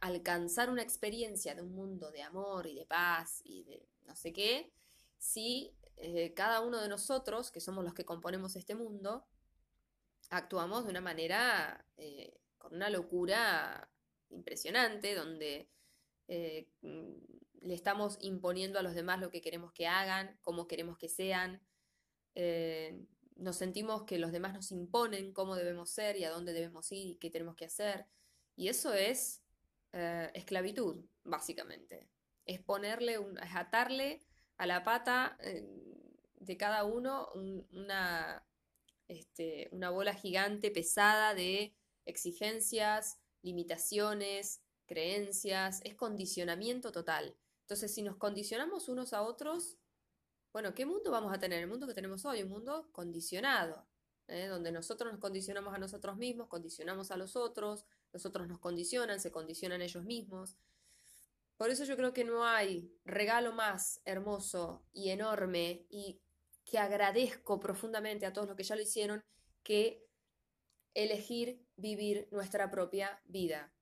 alcanzar 0.00 0.70
una 0.70 0.82
experiencia 0.82 1.54
de 1.54 1.62
un 1.62 1.72
mundo 1.72 2.10
de 2.10 2.22
amor 2.22 2.66
y 2.66 2.74
de 2.74 2.86
paz 2.86 3.40
y 3.44 3.64
de 3.64 3.88
no 4.06 4.14
sé 4.16 4.32
qué 4.32 4.72
si 5.18 5.76
eh, 6.00 6.32
cada 6.34 6.60
uno 6.60 6.80
de 6.80 6.88
nosotros, 6.88 7.50
que 7.50 7.60
somos 7.60 7.84
los 7.84 7.94
que 7.94 8.04
componemos 8.04 8.56
este 8.56 8.74
mundo, 8.74 9.26
actuamos 10.30 10.84
de 10.84 10.90
una 10.90 11.00
manera, 11.00 11.84
eh, 11.96 12.40
con 12.56 12.74
una 12.74 12.88
locura 12.88 13.90
impresionante, 14.30 15.14
donde 15.14 15.68
eh, 16.28 16.68
le 16.82 17.74
estamos 17.74 18.18
imponiendo 18.20 18.78
a 18.78 18.82
los 18.82 18.94
demás 18.94 19.20
lo 19.20 19.30
que 19.30 19.40
queremos 19.40 19.72
que 19.72 19.86
hagan, 19.86 20.38
cómo 20.42 20.68
queremos 20.68 20.98
que 20.98 21.08
sean. 21.08 21.60
nos 23.36 23.56
sentimos 23.56 24.04
que 24.04 24.18
los 24.18 24.32
demás 24.32 24.52
nos 24.54 24.70
imponen 24.72 25.32
cómo 25.32 25.56
debemos 25.56 25.90
ser 25.90 26.16
y 26.16 26.24
a 26.24 26.30
dónde 26.30 26.52
debemos 26.52 26.90
ir 26.92 27.06
y 27.06 27.16
qué 27.16 27.30
tenemos 27.30 27.56
que 27.56 27.64
hacer. 27.64 28.06
Y 28.56 28.68
eso 28.68 28.94
es 28.94 29.42
esclavitud, 30.34 31.04
básicamente. 31.24 32.08
Es 32.44 32.60
ponerle, 32.60 33.14
es 33.14 33.54
atarle 33.54 34.27
a 34.58 34.66
la 34.66 34.84
pata 34.84 35.36
eh, 35.40 35.66
de 36.36 36.56
cada 36.56 36.84
uno 36.84 37.30
una, 37.72 38.44
este, 39.06 39.68
una 39.72 39.90
bola 39.90 40.14
gigante 40.14 40.70
pesada 40.70 41.34
de 41.34 41.74
exigencias, 42.04 43.18
limitaciones, 43.42 44.60
creencias, 44.86 45.80
es 45.84 45.94
condicionamiento 45.94 46.92
total. 46.92 47.36
Entonces, 47.62 47.94
si 47.94 48.02
nos 48.02 48.16
condicionamos 48.16 48.88
unos 48.88 49.12
a 49.12 49.22
otros, 49.22 49.76
bueno, 50.52 50.74
¿qué 50.74 50.86
mundo 50.86 51.10
vamos 51.10 51.32
a 51.32 51.38
tener? 51.38 51.62
El 51.62 51.68
mundo 51.68 51.86
que 51.86 51.94
tenemos 51.94 52.24
hoy, 52.24 52.42
un 52.42 52.48
mundo 52.48 52.88
condicionado, 52.92 53.86
¿eh? 54.26 54.46
donde 54.46 54.72
nosotros 54.72 55.12
nos 55.12 55.20
condicionamos 55.20 55.74
a 55.74 55.78
nosotros 55.78 56.16
mismos, 56.16 56.48
condicionamos 56.48 57.10
a 57.10 57.16
los 57.16 57.36
otros, 57.36 57.84
los 58.12 58.24
otros 58.24 58.48
nos 58.48 58.58
condicionan, 58.58 59.20
se 59.20 59.30
condicionan 59.30 59.82
ellos 59.82 60.04
mismos. 60.04 60.56
Por 61.58 61.70
eso 61.70 61.84
yo 61.84 61.96
creo 61.96 62.12
que 62.12 62.24
no 62.24 62.46
hay 62.46 62.96
regalo 63.04 63.52
más 63.52 64.00
hermoso 64.04 64.86
y 64.92 65.10
enorme 65.10 65.86
y 65.90 66.22
que 66.64 66.78
agradezco 66.78 67.58
profundamente 67.58 68.26
a 68.26 68.32
todos 68.32 68.46
los 68.46 68.56
que 68.56 68.62
ya 68.62 68.76
lo 68.76 68.82
hicieron 68.82 69.24
que 69.64 70.06
elegir 70.94 71.66
vivir 71.76 72.28
nuestra 72.30 72.70
propia 72.70 73.20
vida. 73.24 73.74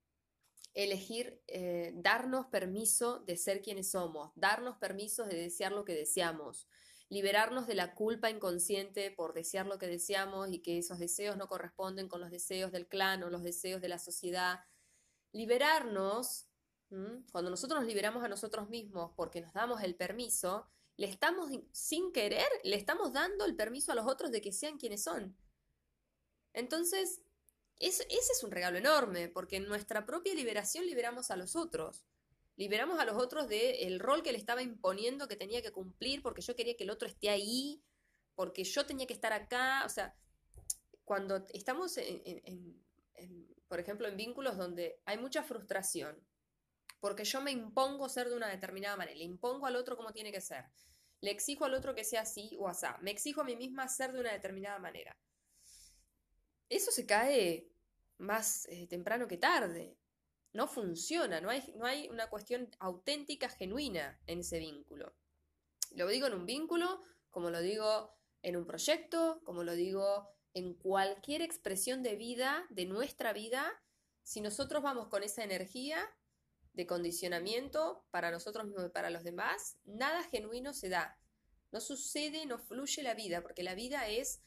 Elegir 0.72 1.42
eh, 1.48 1.92
darnos 1.96 2.46
permiso 2.46 3.20
de 3.20 3.36
ser 3.36 3.60
quienes 3.60 3.90
somos, 3.90 4.32
darnos 4.36 4.78
permiso 4.78 5.26
de 5.26 5.36
desear 5.36 5.72
lo 5.72 5.84
que 5.84 5.94
deseamos, 5.94 6.68
liberarnos 7.10 7.66
de 7.66 7.74
la 7.74 7.94
culpa 7.94 8.30
inconsciente 8.30 9.10
por 9.10 9.34
desear 9.34 9.66
lo 9.66 9.78
que 9.78 9.86
deseamos 9.86 10.50
y 10.50 10.60
que 10.60 10.78
esos 10.78 10.98
deseos 10.98 11.36
no 11.36 11.46
corresponden 11.46 12.08
con 12.08 12.22
los 12.22 12.30
deseos 12.30 12.72
del 12.72 12.88
clan 12.88 13.22
o 13.22 13.28
los 13.28 13.42
deseos 13.42 13.82
de 13.82 13.88
la 13.88 13.98
sociedad. 13.98 14.60
Liberarnos 15.32 16.45
cuando 17.32 17.50
nosotros 17.50 17.80
nos 17.80 17.88
liberamos 17.88 18.22
a 18.22 18.28
nosotros 18.28 18.68
mismos 18.68 19.12
porque 19.16 19.40
nos 19.40 19.52
damos 19.52 19.82
el 19.82 19.96
permiso, 19.96 20.68
le 20.96 21.06
estamos, 21.08 21.50
sin 21.72 22.12
querer, 22.12 22.46
le 22.62 22.76
estamos 22.76 23.12
dando 23.12 23.44
el 23.44 23.56
permiso 23.56 23.92
a 23.92 23.94
los 23.94 24.06
otros 24.06 24.30
de 24.30 24.40
que 24.40 24.52
sean 24.52 24.78
quienes 24.78 25.02
son. 25.02 25.36
Entonces, 26.52 27.20
ese 27.78 28.06
es 28.08 28.42
un 28.42 28.50
regalo 28.50 28.78
enorme, 28.78 29.28
porque 29.28 29.56
en 29.56 29.68
nuestra 29.68 30.06
propia 30.06 30.34
liberación 30.34 30.86
liberamos 30.86 31.30
a 31.30 31.36
los 31.36 31.54
otros. 31.56 32.06
Liberamos 32.56 32.98
a 32.98 33.04
los 33.04 33.16
otros 33.16 33.48
del 33.48 34.00
rol 34.00 34.22
que 34.22 34.32
le 34.32 34.38
estaba 34.38 34.62
imponiendo 34.62 35.28
que 35.28 35.36
tenía 35.36 35.60
que 35.60 35.72
cumplir, 35.72 36.22
porque 36.22 36.40
yo 36.40 36.56
quería 36.56 36.76
que 36.76 36.84
el 36.84 36.90
otro 36.90 37.06
esté 37.06 37.28
ahí, 37.28 37.82
porque 38.34 38.64
yo 38.64 38.86
tenía 38.86 39.06
que 39.06 39.12
estar 39.12 39.34
acá. 39.34 39.82
O 39.84 39.90
sea, 39.90 40.14
cuando 41.04 41.44
estamos, 41.52 41.98
por 43.68 43.80
ejemplo, 43.80 44.08
en 44.08 44.16
vínculos 44.16 44.56
donde 44.56 45.02
hay 45.04 45.18
mucha 45.18 45.42
frustración, 45.42 46.18
porque 47.00 47.24
yo 47.24 47.40
me 47.40 47.52
impongo 47.52 48.08
ser 48.08 48.28
de 48.28 48.36
una 48.36 48.48
determinada 48.48 48.96
manera, 48.96 49.16
le 49.16 49.24
impongo 49.24 49.66
al 49.66 49.76
otro 49.76 49.96
cómo 49.96 50.12
tiene 50.12 50.32
que 50.32 50.40
ser, 50.40 50.64
le 51.20 51.30
exijo 51.30 51.64
al 51.64 51.74
otro 51.74 51.94
que 51.94 52.04
sea 52.04 52.22
así 52.22 52.56
o 52.58 52.68
asá, 52.68 52.98
me 53.00 53.10
exijo 53.10 53.40
a 53.40 53.44
mí 53.44 53.56
misma 53.56 53.88
ser 53.88 54.12
de 54.12 54.20
una 54.20 54.32
determinada 54.32 54.78
manera. 54.78 55.16
Eso 56.68 56.90
se 56.90 57.06
cae 57.06 57.70
más 58.18 58.66
eh, 58.68 58.86
temprano 58.88 59.28
que 59.28 59.36
tarde. 59.36 59.96
No 60.52 60.66
funciona, 60.66 61.40
no 61.40 61.50
hay, 61.50 61.72
no 61.76 61.86
hay 61.86 62.08
una 62.08 62.28
cuestión 62.28 62.74
auténtica, 62.78 63.48
genuina 63.48 64.18
en 64.26 64.40
ese 64.40 64.58
vínculo. 64.58 65.14
Lo 65.94 66.06
digo 66.08 66.26
en 66.26 66.34
un 66.34 66.46
vínculo, 66.46 67.02
como 67.30 67.50
lo 67.50 67.60
digo 67.60 68.14
en 68.42 68.56
un 68.56 68.66
proyecto, 68.66 69.40
como 69.44 69.64
lo 69.64 69.74
digo, 69.74 70.28
en 70.54 70.74
cualquier 70.74 71.42
expresión 71.42 72.02
de 72.02 72.16
vida, 72.16 72.66
de 72.70 72.86
nuestra 72.86 73.32
vida, 73.32 73.70
si 74.22 74.40
nosotros 74.40 74.82
vamos 74.82 75.08
con 75.08 75.22
esa 75.22 75.44
energía 75.44 75.98
de 76.76 76.86
condicionamiento 76.86 78.04
para 78.10 78.30
nosotros 78.30 78.66
mismos 78.66 78.86
y 78.86 78.90
para 78.90 79.10
los 79.10 79.24
demás, 79.24 79.78
nada 79.84 80.22
genuino 80.24 80.74
se 80.74 80.90
da. 80.90 81.18
No 81.72 81.80
sucede, 81.80 82.44
no 82.44 82.58
fluye 82.58 83.02
la 83.02 83.14
vida, 83.14 83.42
porque 83.42 83.62
la 83.62 83.74
vida 83.74 84.06
es, 84.08 84.42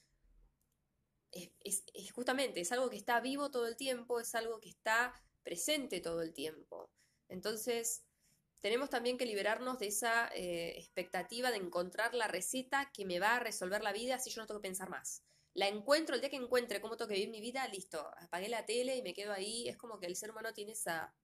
es, 1.31 1.83
justamente, 2.13 2.61
es 2.61 2.71
algo 2.71 2.89
que 2.89 2.97
está 2.97 3.19
vivo 3.19 3.49
todo 3.49 3.67
el 3.67 3.75
tiempo, 3.75 4.19
es 4.19 4.35
algo 4.35 4.61
que 4.61 4.69
está 4.69 5.13
presente 5.43 6.01
todo 6.01 6.21
el 6.21 6.33
tiempo. 6.33 6.91
Entonces, 7.29 8.03
tenemos 8.61 8.91
también 8.91 9.17
que 9.17 9.25
liberarnos 9.25 9.79
de 9.79 9.87
esa 9.87 10.27
eh, 10.35 10.77
expectativa 10.77 11.49
de 11.49 11.57
encontrar 11.57 12.13
la 12.13 12.27
receta 12.27 12.91
que 12.93 13.05
me 13.05 13.19
va 13.19 13.37
a 13.37 13.39
resolver 13.39 13.81
la 13.81 13.91
vida 13.91 14.19
si 14.19 14.29
yo 14.29 14.41
no 14.41 14.47
tengo 14.47 14.61
que 14.61 14.67
pensar 14.67 14.89
más. 14.89 15.23
La 15.55 15.67
encuentro, 15.67 16.13
el 16.13 16.21
día 16.21 16.29
que 16.29 16.35
encuentre 16.35 16.79
cómo 16.79 16.95
tengo 16.95 17.09
que 17.09 17.15
vivir 17.15 17.31
mi 17.31 17.41
vida, 17.41 17.67
listo, 17.69 18.07
apagué 18.17 18.49
la 18.49 18.67
tele 18.67 18.97
y 18.97 19.01
me 19.01 19.15
quedo 19.15 19.33
ahí. 19.33 19.67
Es 19.67 19.77
como 19.77 19.99
que 19.99 20.05
el 20.05 20.15
ser 20.15 20.29
humano 20.29 20.53
tiene 20.53 20.73
esa, 20.73 21.15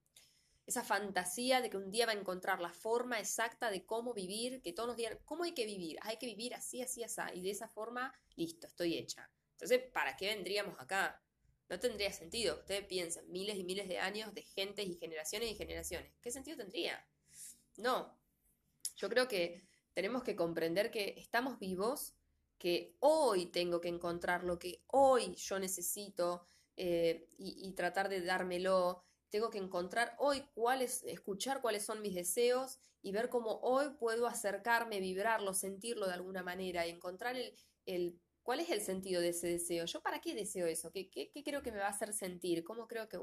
esa 0.66 0.82
fantasía 0.82 1.60
de 1.60 1.70
que 1.70 1.76
un 1.76 1.90
día 1.90 2.06
va 2.06 2.12
a 2.12 2.16
encontrar 2.16 2.60
la 2.60 2.72
forma 2.72 3.20
exacta 3.20 3.70
de 3.70 3.86
cómo 3.86 4.12
vivir, 4.12 4.60
que 4.62 4.72
todos 4.72 4.88
nos 4.88 4.96
digan, 4.96 5.18
¿cómo 5.24 5.44
hay 5.44 5.52
que 5.52 5.64
vivir? 5.64 5.96
Hay 6.02 6.16
que 6.16 6.26
vivir 6.26 6.54
así, 6.54 6.82
así, 6.82 7.04
así. 7.04 7.20
Y 7.34 7.42
de 7.42 7.50
esa 7.50 7.68
forma, 7.68 8.12
listo, 8.34 8.66
estoy 8.66 8.98
hecha. 8.98 9.30
Entonces, 9.52 9.82
¿para 9.92 10.16
qué 10.16 10.34
vendríamos 10.34 10.78
acá? 10.80 11.22
No 11.68 11.78
tendría 11.78 12.12
sentido. 12.12 12.58
Ustedes 12.58 12.84
piensan, 12.86 13.30
miles 13.30 13.56
y 13.56 13.64
miles 13.64 13.88
de 13.88 13.98
años 13.98 14.34
de 14.34 14.42
gentes 14.42 14.86
y 14.86 14.94
generaciones 14.94 15.50
y 15.50 15.54
generaciones. 15.54 16.12
¿Qué 16.20 16.30
sentido 16.30 16.56
tendría? 16.56 17.04
No. 17.76 18.18
Yo 18.96 19.08
creo 19.08 19.28
que 19.28 19.62
tenemos 19.94 20.24
que 20.24 20.36
comprender 20.36 20.90
que 20.90 21.14
estamos 21.16 21.58
vivos, 21.58 22.14
que 22.58 22.96
hoy 23.00 23.46
tengo 23.46 23.80
que 23.80 23.88
encontrar 23.88 24.44
lo 24.44 24.58
que 24.58 24.82
hoy 24.88 25.34
yo 25.36 25.58
necesito 25.58 26.44
eh, 26.76 27.28
y, 27.38 27.72
tratar 27.72 28.08
de 28.08 28.20
dármelo. 28.20 29.05
Tengo 29.30 29.50
que 29.50 29.58
encontrar 29.58 30.14
hoy 30.18 30.42
cuáles, 30.54 31.02
escuchar 31.04 31.60
cuáles 31.60 31.84
son 31.84 32.02
mis 32.02 32.14
deseos 32.14 32.78
y 33.02 33.12
ver 33.12 33.28
cómo 33.28 33.58
hoy 33.62 33.90
puedo 33.98 34.26
acercarme, 34.26 35.00
vibrarlo, 35.00 35.54
sentirlo 35.54 36.06
de 36.06 36.14
alguna 36.14 36.42
manera 36.42 36.86
y 36.86 36.90
encontrar 36.90 37.36
el, 37.36 37.54
el 37.86 38.20
¿Cuál 38.42 38.60
es 38.60 38.70
el 38.70 38.80
sentido 38.80 39.20
de 39.20 39.30
ese 39.30 39.48
deseo? 39.48 39.86
¿Yo 39.86 40.00
para 40.02 40.20
qué 40.20 40.32
deseo 40.32 40.68
eso? 40.68 40.92
¿Qué, 40.92 41.10
qué, 41.10 41.30
qué 41.30 41.42
creo 41.42 41.62
que 41.62 41.72
me 41.72 41.78
va 41.78 41.86
a 41.86 41.90
hacer 41.90 42.12
sentir? 42.12 42.62
¿Cómo 42.62 42.86
creo 42.86 43.08
que? 43.08 43.18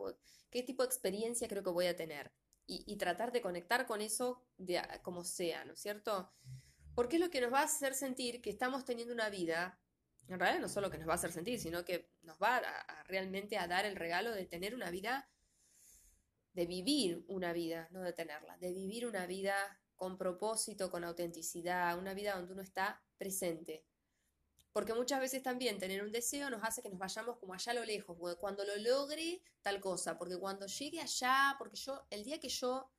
¿Qué 0.51 0.63
tipo 0.63 0.83
de 0.83 0.87
experiencia 0.87 1.47
creo 1.47 1.63
que 1.63 1.69
voy 1.69 1.85
a 1.85 1.95
tener? 1.95 2.33
y, 2.65 2.95
tratar 2.97 3.31
de 3.31 3.41
conectar 3.41 3.85
con 3.85 4.01
eso 4.01 4.41
de, 4.57 4.81
como 5.01 5.23
sea, 5.23 5.65
¿no 5.65 5.73
es 5.73 5.79
cierto? 5.79 6.31
Porque 6.95 7.17
es 7.17 7.21
lo 7.21 7.29
que 7.29 7.41
nos 7.41 7.51
va 7.51 7.59
a 7.59 7.65
hacer 7.65 7.93
sentir 7.93 8.41
que 8.41 8.49
estamos 8.49 8.85
teniendo 8.85 9.13
una 9.13 9.29
vida, 9.29 9.79
en 10.27 10.39
realidad 10.39 10.61
no 10.61 10.69
solo 10.69 10.89
que 10.89 10.97
nos 10.97 11.07
va 11.07 11.13
a 11.13 11.15
hacer 11.15 11.31
sentir, 11.31 11.59
sino 11.59 11.83
que 11.83 12.09
nos 12.21 12.37
va 12.41 12.57
a, 12.57 13.03
realmente 13.03 13.57
a 13.57 13.67
dar 13.67 13.85
el 13.85 13.95
regalo 13.95 14.31
de 14.31 14.45
tener 14.45 14.75
una 14.75 14.91
vida, 14.91 15.29
de 16.53 16.65
vivir 16.65 17.25
una 17.27 17.53
vida, 17.53 17.87
no 17.91 18.01
de 18.01 18.13
tenerla, 18.13 18.57
de 18.57 18.73
vivir 18.73 19.05
una 19.05 19.25
vida 19.25 19.55
con 19.95 20.17
propósito, 20.17 20.91
con 20.91 21.03
autenticidad, 21.03 21.97
una 21.97 22.13
vida 22.13 22.35
donde 22.35 22.53
uno 22.53 22.61
está 22.61 23.01
presente, 23.17 23.85
porque 24.73 24.93
muchas 24.95 25.19
veces 25.19 25.43
también 25.43 25.77
tener 25.77 26.03
un 26.03 26.11
deseo 26.11 26.49
nos 26.49 26.63
hace 26.63 26.81
que 26.81 26.89
nos 26.89 26.97
vayamos 26.97 27.37
como 27.37 27.53
allá 27.53 27.71
a 27.71 27.75
lo 27.75 27.85
lejos, 27.85 28.17
cuando 28.39 28.65
lo 28.65 28.75
logre 28.77 29.41
tal 29.61 29.79
cosa, 29.79 30.17
porque 30.17 30.37
cuando 30.37 30.65
llegue 30.65 30.99
allá, 30.99 31.55
porque 31.59 31.77
yo, 31.77 32.05
el 32.09 32.23
día 32.23 32.39
que 32.39 32.49
yo, 32.49 32.91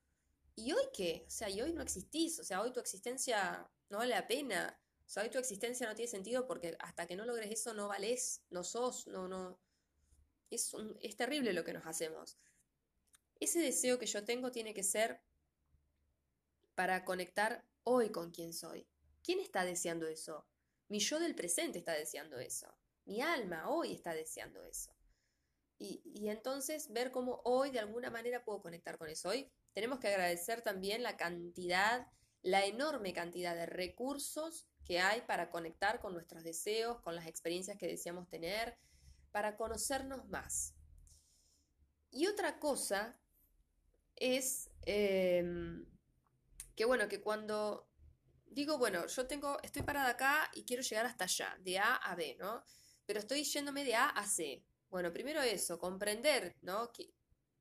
¿y 0.55 0.73
hoy 0.73 0.85
qué? 0.93 1.25
O 1.27 1.31
sea, 1.31 1.51
y 1.51 1.61
hoy 1.61 1.73
no 1.73 1.83
existís, 1.83 2.39
o 2.39 2.45
sea, 2.45 2.63
hoy 2.63 2.73
tu 2.73 2.79
existencia 2.79 3.69
no 3.91 3.99
vale 3.99 4.15
la 4.15 4.27
pena, 4.29 4.81
o 5.05 5.09
sea, 5.09 5.25
hoy 5.25 5.31
tu 5.31 5.39
existencia 5.39 5.89
no 5.89 5.97
tiene 5.97 6.11
sentido 6.11 6.47
porque 6.47 6.77
hasta 6.79 7.07
que 7.07 7.17
no 7.17 7.27
logres 7.27 7.51
eso 7.51 7.75
no 7.75 7.89
valés, 7.89 8.43
no 8.51 8.63
sos, 8.63 9.09
no, 9.09 9.27
no, 9.27 9.59
es, 10.51 10.73
es 11.01 11.17
terrible 11.17 11.53
lo 11.53 11.65
que 11.65 11.73
nos 11.73 11.87
hacemos. 11.87 12.39
Ese 13.41 13.61
deseo 13.61 13.99
que 13.99 14.07
yo 14.07 14.25
tengo 14.25 14.50
tiene 14.50 14.75
que 14.75 14.83
ser 14.83 15.21
para 16.75 17.05
conectar 17.05 17.64
hoy 17.85 18.11
con 18.11 18.31
quién 18.31 18.53
soy. 18.53 18.87
¿Quién 19.23 19.41
está 19.41 19.64
deseando 19.64 20.07
eso? 20.07 20.47
Mi 20.88 20.99
yo 20.99 21.19
del 21.19 21.35
presente 21.35 21.79
está 21.79 21.93
deseando 21.93 22.38
eso. 22.38 22.76
Mi 23.05 23.21
alma 23.21 23.69
hoy 23.69 23.93
está 23.93 24.14
deseando 24.14 24.64
eso. 24.64 24.95
Y, 25.79 26.29
entonces 26.29 26.93
ver 26.93 27.11
cómo 27.11 27.43
hoy 27.45 27.71
de 27.71 27.81
alguna 27.81 28.11
manera 28.11 28.45
puedo 28.45 28.62
conectar 28.62 28.97
con 28.97 29.09
eso. 29.09 29.29
Hoy 29.29 29.50
tenemos 29.73 29.99
que 29.99 30.09
agradecer 30.09 30.62
también 30.62 31.03
la 31.03 31.17
cantidad, 31.17 32.07
la 32.43 32.64
enorme 32.64 33.12
cantidad 33.12 33.55
de 33.55 33.67
recursos 33.67 34.67
que 34.85 35.00
hay 35.00 35.23
para 35.23 35.50
conectar 35.50 36.00
con 36.00 36.14
nuestros 36.14 36.45
deseos, 36.45 37.00
con 37.00 37.14
las 37.14 37.26
experiencias 37.26 37.76
que 37.76 37.87
deseamos 37.87 38.29
tener, 38.29 38.79
para 39.33 39.57
conocernos 39.57 40.26
más. 40.29 40.75
Y 42.11 42.29
otra 42.29 42.61
cosa 42.61 43.19
es 44.25 44.71
em, 44.87 45.85
que 46.75 46.85
bueno, 46.85 47.09
que 47.09 47.21
cuando 47.21 47.88
digo, 48.47 48.78
bueno, 48.78 49.07
yo 49.07 49.26
tengo, 49.26 49.59
estoy 49.62 49.83
parada 49.83 50.11
acá 50.11 50.50
y 50.54 50.64
quiero 50.64 50.83
llegar 50.83 51.07
hasta 51.07 51.25
allá, 51.25 51.57
de 51.61 51.78
A 51.78 51.97
a 51.97 52.14
B, 52.14 52.37
¿no? 52.38 52.64
Pero 53.07 53.21
estoy 53.21 53.45
yéndome 53.45 53.85
de 53.85 53.95
A 53.95 54.09
a 54.09 54.26
C. 54.26 54.64
Bueno, 54.88 55.12
primero 55.12 55.43
eso, 55.43 55.78
comprender, 55.78 56.57
¿no? 56.62 56.90
Que 56.93 57.12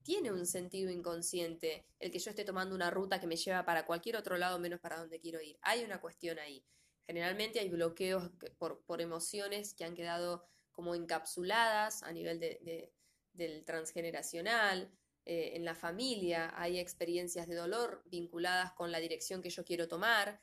tiene 0.03 0.31
un 0.31 0.45
sentido 0.45 0.91
inconsciente 0.91 1.85
el 1.99 2.11
que 2.11 2.19
yo 2.19 2.29
esté 2.29 2.45
tomando 2.45 2.75
una 2.75 2.91
ruta 2.91 3.19
que 3.19 3.27
me 3.27 3.37
lleva 3.37 3.65
para 3.65 3.85
cualquier 3.85 4.17
otro 4.17 4.37
lado 4.37 4.59
menos 4.59 4.79
para 4.79 4.97
donde 4.97 5.19
quiero 5.19 5.41
ir. 5.41 5.57
Hay 5.61 5.83
una 5.83 5.99
cuestión 5.99 6.39
ahí. 6.39 6.63
Generalmente 7.07 7.59
hay 7.59 7.69
bloqueos 7.69 8.29
por, 8.57 8.83
por 8.85 9.01
emociones 9.01 9.73
que 9.73 9.85
han 9.85 9.95
quedado 9.95 10.45
como 10.71 10.95
encapsuladas 10.95 12.03
a 12.03 12.11
nivel 12.11 12.39
de, 12.39 12.91
del 13.33 13.63
transgeneracional, 13.63 14.91
eh, 15.25 15.51
en 15.55 15.63
la 15.63 15.75
familia, 15.75 16.53
hay 16.55 16.79
experiencias 16.79 17.47
de 17.47 17.55
dolor 17.55 18.03
vinculadas 18.05 18.73
con 18.73 18.91
la 18.91 18.99
dirección 18.99 19.41
que 19.41 19.49
yo 19.49 19.63
quiero 19.63 19.87
tomar, 19.87 20.41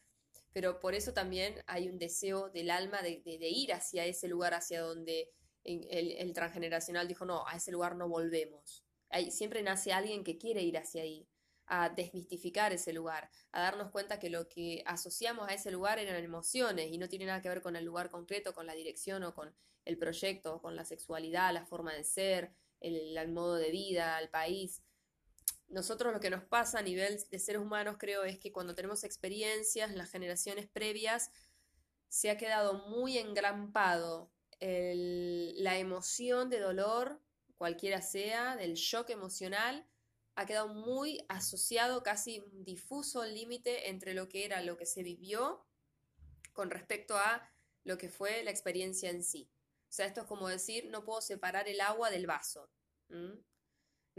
pero 0.53 0.81
por 0.81 0.95
eso 0.95 1.13
también 1.13 1.63
hay 1.67 1.89
un 1.89 1.99
deseo 1.99 2.49
del 2.51 2.71
alma 2.71 3.03
de, 3.03 3.23
ir 3.27 3.73
hacia 3.73 4.07
ese 4.07 4.27
lugar, 4.27 4.55
hacia 4.55 4.81
donde 4.81 5.31
el, 5.65 6.33
transgeneracional 6.33 7.07
dijo, 7.07 7.25
no, 7.25 7.47
a 7.47 7.57
ese 7.57 7.71
lugar 7.71 7.95
no 7.95 8.09
volvemos. 8.09 8.85
siempre 9.31 9.63
nace 9.63 9.93
alguien 9.93 10.25
que 10.25 10.39
quiere 10.39 10.63
ir 10.63 10.79
hacia 10.79 11.03
ahí, 11.03 11.29
a 11.67 11.89
desmistificar 11.89 12.73
ese 12.73 12.93
lugar, 12.93 13.31
a 13.53 13.61
darnos 13.61 13.91
cuenta 13.91 14.19
que 14.19 14.29
lo 14.29 14.49
que 14.49 14.83
asociamos 14.87 15.49
a 15.49 15.55
ese 15.55 15.71
lugar 15.71 15.99
eran 15.99 16.25
emociones 16.25 16.91
y 16.91 16.99
no 16.99 17.09
tiene 17.09 17.27
nada 17.27 17.41
que 17.41 17.49
ver 17.49 17.63
con 17.63 17.77
el 17.77 17.85
lugar 17.85 18.11
concreto, 18.11 18.53
con 18.55 18.67
la 18.67 18.75
dirección 18.75 19.23
o 19.23 19.35
con 19.35 19.55
el 19.85 19.97
proyecto, 19.97 20.61
con 20.61 20.75
la 20.75 20.85
sexualidad, 20.85 21.55
la 21.55 21.67
forma 21.67 21.95
de 21.95 22.03
ser, 22.03 22.53
el 22.81 23.29
modo 23.29 23.57
de 23.57 23.71
vida, 23.71 24.19
el 24.19 24.31
país 24.31 24.83
nosotros 25.71 26.13
lo 26.13 26.21
que 26.21 26.31
nos 26.31 26.43
pasa 26.45 26.81
a 26.81 26.83
nivel 26.83 27.19
de 27.31 27.39
seres 27.39 27.63
humanos 27.63 27.97
creo 27.99 28.25
es 28.25 28.39
que 28.39 28.53
cuando 28.53 28.75
tenemos 28.75 29.05
experiencias, 29.05 29.95
las 29.95 30.11
generaciones 30.11 30.67
previas, 30.67 31.31
se 32.09 32.29
ha 32.31 32.37
quedado 32.37 32.89
muy 32.89 33.19
engrampado 33.19 34.33
la 34.61 35.79
emoción 35.79 36.51
de 36.51 36.59
dolor, 36.59 37.23
cualquiera 37.57 38.03
sea, 38.03 38.57
del 38.57 38.75
shock 38.75 39.09
emocional, 39.09 39.87
ha 40.35 40.45
quedado 40.45 40.69
muy 40.69 41.25
asociado, 41.29 42.03
casi 42.03 42.43
difuso 42.53 43.25
el 43.25 43.35
límite 43.35 43.89
entre 43.89 44.13
lo 44.13 44.29
que 44.29 44.45
era 44.45 44.61
lo 44.61 44.77
que 44.77 44.87
se 44.87 45.03
vivió 45.03 45.65
con 46.53 46.71
respecto 46.71 47.17
a 47.17 47.49
lo 47.85 47.97
que 47.97 48.11
fue 48.11 48.43
la 48.43 48.51
experiencia 48.51 49.09
en 49.09 49.23
sí. 49.23 49.51
O 49.91 49.93
sea, 49.93 50.07
esto 50.07 50.23
es 50.23 50.27
como 50.27 50.49
decir, 50.49 50.89
no 50.89 51.05
puedo 51.05 51.21
separar 51.21 51.69
el 51.69 51.81
agua 51.81 52.11
del 52.11 52.27
vaso 52.27 52.71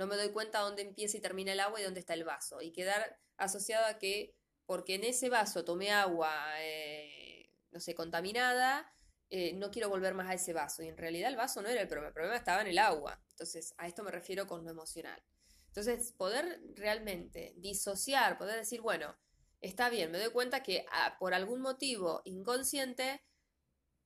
no 0.02 0.08
me 0.08 0.16
doy 0.16 0.30
cuenta 0.32 0.60
dónde 0.60 0.82
empieza 0.82 1.18
y 1.18 1.22
termina 1.22 1.54
el 1.54 1.60
agua 1.60 1.80
y 1.80 1.84
dónde 1.84 2.00
está 2.00 2.14
el 2.14 2.24
vaso. 2.24 2.62
Y 2.62 2.72
quedar 2.72 3.20
asociado 3.38 3.86
a 3.86 4.00
que, 4.00 4.36
porque 4.66 4.96
en 4.96 5.04
ese 5.04 5.30
vaso 5.30 5.66
tomé 5.66 5.92
agua, 5.92 6.34
eh, 6.60 7.54
no 7.72 7.80
sé, 7.80 7.94
contaminada, 7.94 8.92
eh, 9.30 9.54
no 9.54 9.72
quiero 9.72 9.90
volver 9.90 10.14
más 10.14 10.30
a 10.30 10.34
ese 10.34 10.54
vaso. 10.54 10.82
Y 10.84 10.88
en 10.88 10.98
realidad 10.98 11.30
el 11.30 11.36
vaso 11.38 11.62
no 11.62 11.70
era 11.70 11.82
el 11.82 11.88
problema, 11.88 12.08
el 12.08 12.14
problema 12.14 12.36
estaba 12.36 12.62
en 12.62 12.68
el 12.68 12.80
agua. 12.80 13.22
Entonces, 13.30 13.74
a 13.78 13.88
esto 13.88 14.04
me 14.04 14.12
refiero 14.12 14.48
con 14.48 14.64
lo 14.64 14.72
emocional. 14.72 15.22
Entonces, 15.68 16.14
poder 16.14 16.62
realmente 16.76 17.54
disociar, 17.58 18.38
poder 18.38 18.58
decir, 18.58 18.82
bueno, 18.82 19.16
está 19.62 19.90
bien, 19.90 20.12
me 20.12 20.18
doy 20.20 20.32
cuenta 20.32 20.64
que 20.64 20.86
ah, 20.92 21.16
por 21.20 21.34
algún 21.34 21.62
motivo 21.62 22.22
inconsciente, 22.26 23.24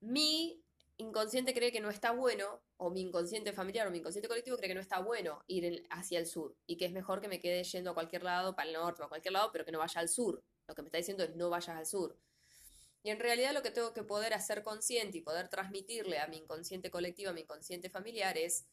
mi 0.00 0.62
inconsciente 0.98 1.54
cree 1.54 1.72
que 1.72 1.80
no 1.80 1.90
está 1.90 2.12
bueno, 2.12 2.62
o 2.76 2.90
mi 2.90 3.00
inconsciente 3.02 3.52
familiar 3.52 3.86
o 3.86 3.90
mi 3.90 3.98
inconsciente 3.98 4.28
colectivo 4.28 4.56
cree 4.56 4.68
que 4.68 4.74
no 4.74 4.80
está 4.80 5.00
bueno 5.00 5.44
ir 5.46 5.86
hacia 5.90 6.18
el 6.18 6.26
sur 6.26 6.56
y 6.66 6.76
que 6.76 6.86
es 6.86 6.92
mejor 6.92 7.20
que 7.20 7.28
me 7.28 7.40
quede 7.40 7.64
yendo 7.64 7.90
a 7.90 7.94
cualquier 7.94 8.22
lado, 8.22 8.54
para 8.54 8.68
el 8.68 8.74
norte 8.74 9.02
o 9.02 9.06
a 9.06 9.08
cualquier 9.08 9.32
lado, 9.32 9.50
pero 9.52 9.64
que 9.64 9.72
no 9.72 9.78
vaya 9.78 10.00
al 10.00 10.08
sur. 10.08 10.42
Lo 10.66 10.74
que 10.74 10.82
me 10.82 10.88
está 10.88 10.98
diciendo 10.98 11.24
es 11.24 11.34
no 11.36 11.50
vayas 11.50 11.76
al 11.76 11.86
sur. 11.86 12.18
Y 13.02 13.10
en 13.10 13.20
realidad 13.20 13.52
lo 13.52 13.62
que 13.62 13.70
tengo 13.70 13.92
que 13.92 14.02
poder 14.02 14.34
hacer 14.34 14.64
consciente 14.64 15.18
y 15.18 15.20
poder 15.20 15.48
transmitirle 15.48 16.18
a 16.18 16.26
mi 16.26 16.38
inconsciente 16.38 16.90
colectivo, 16.90 17.30
a 17.30 17.34
mi 17.34 17.42
inconsciente 17.42 17.88
familiar 17.88 18.36
es, 18.36 18.66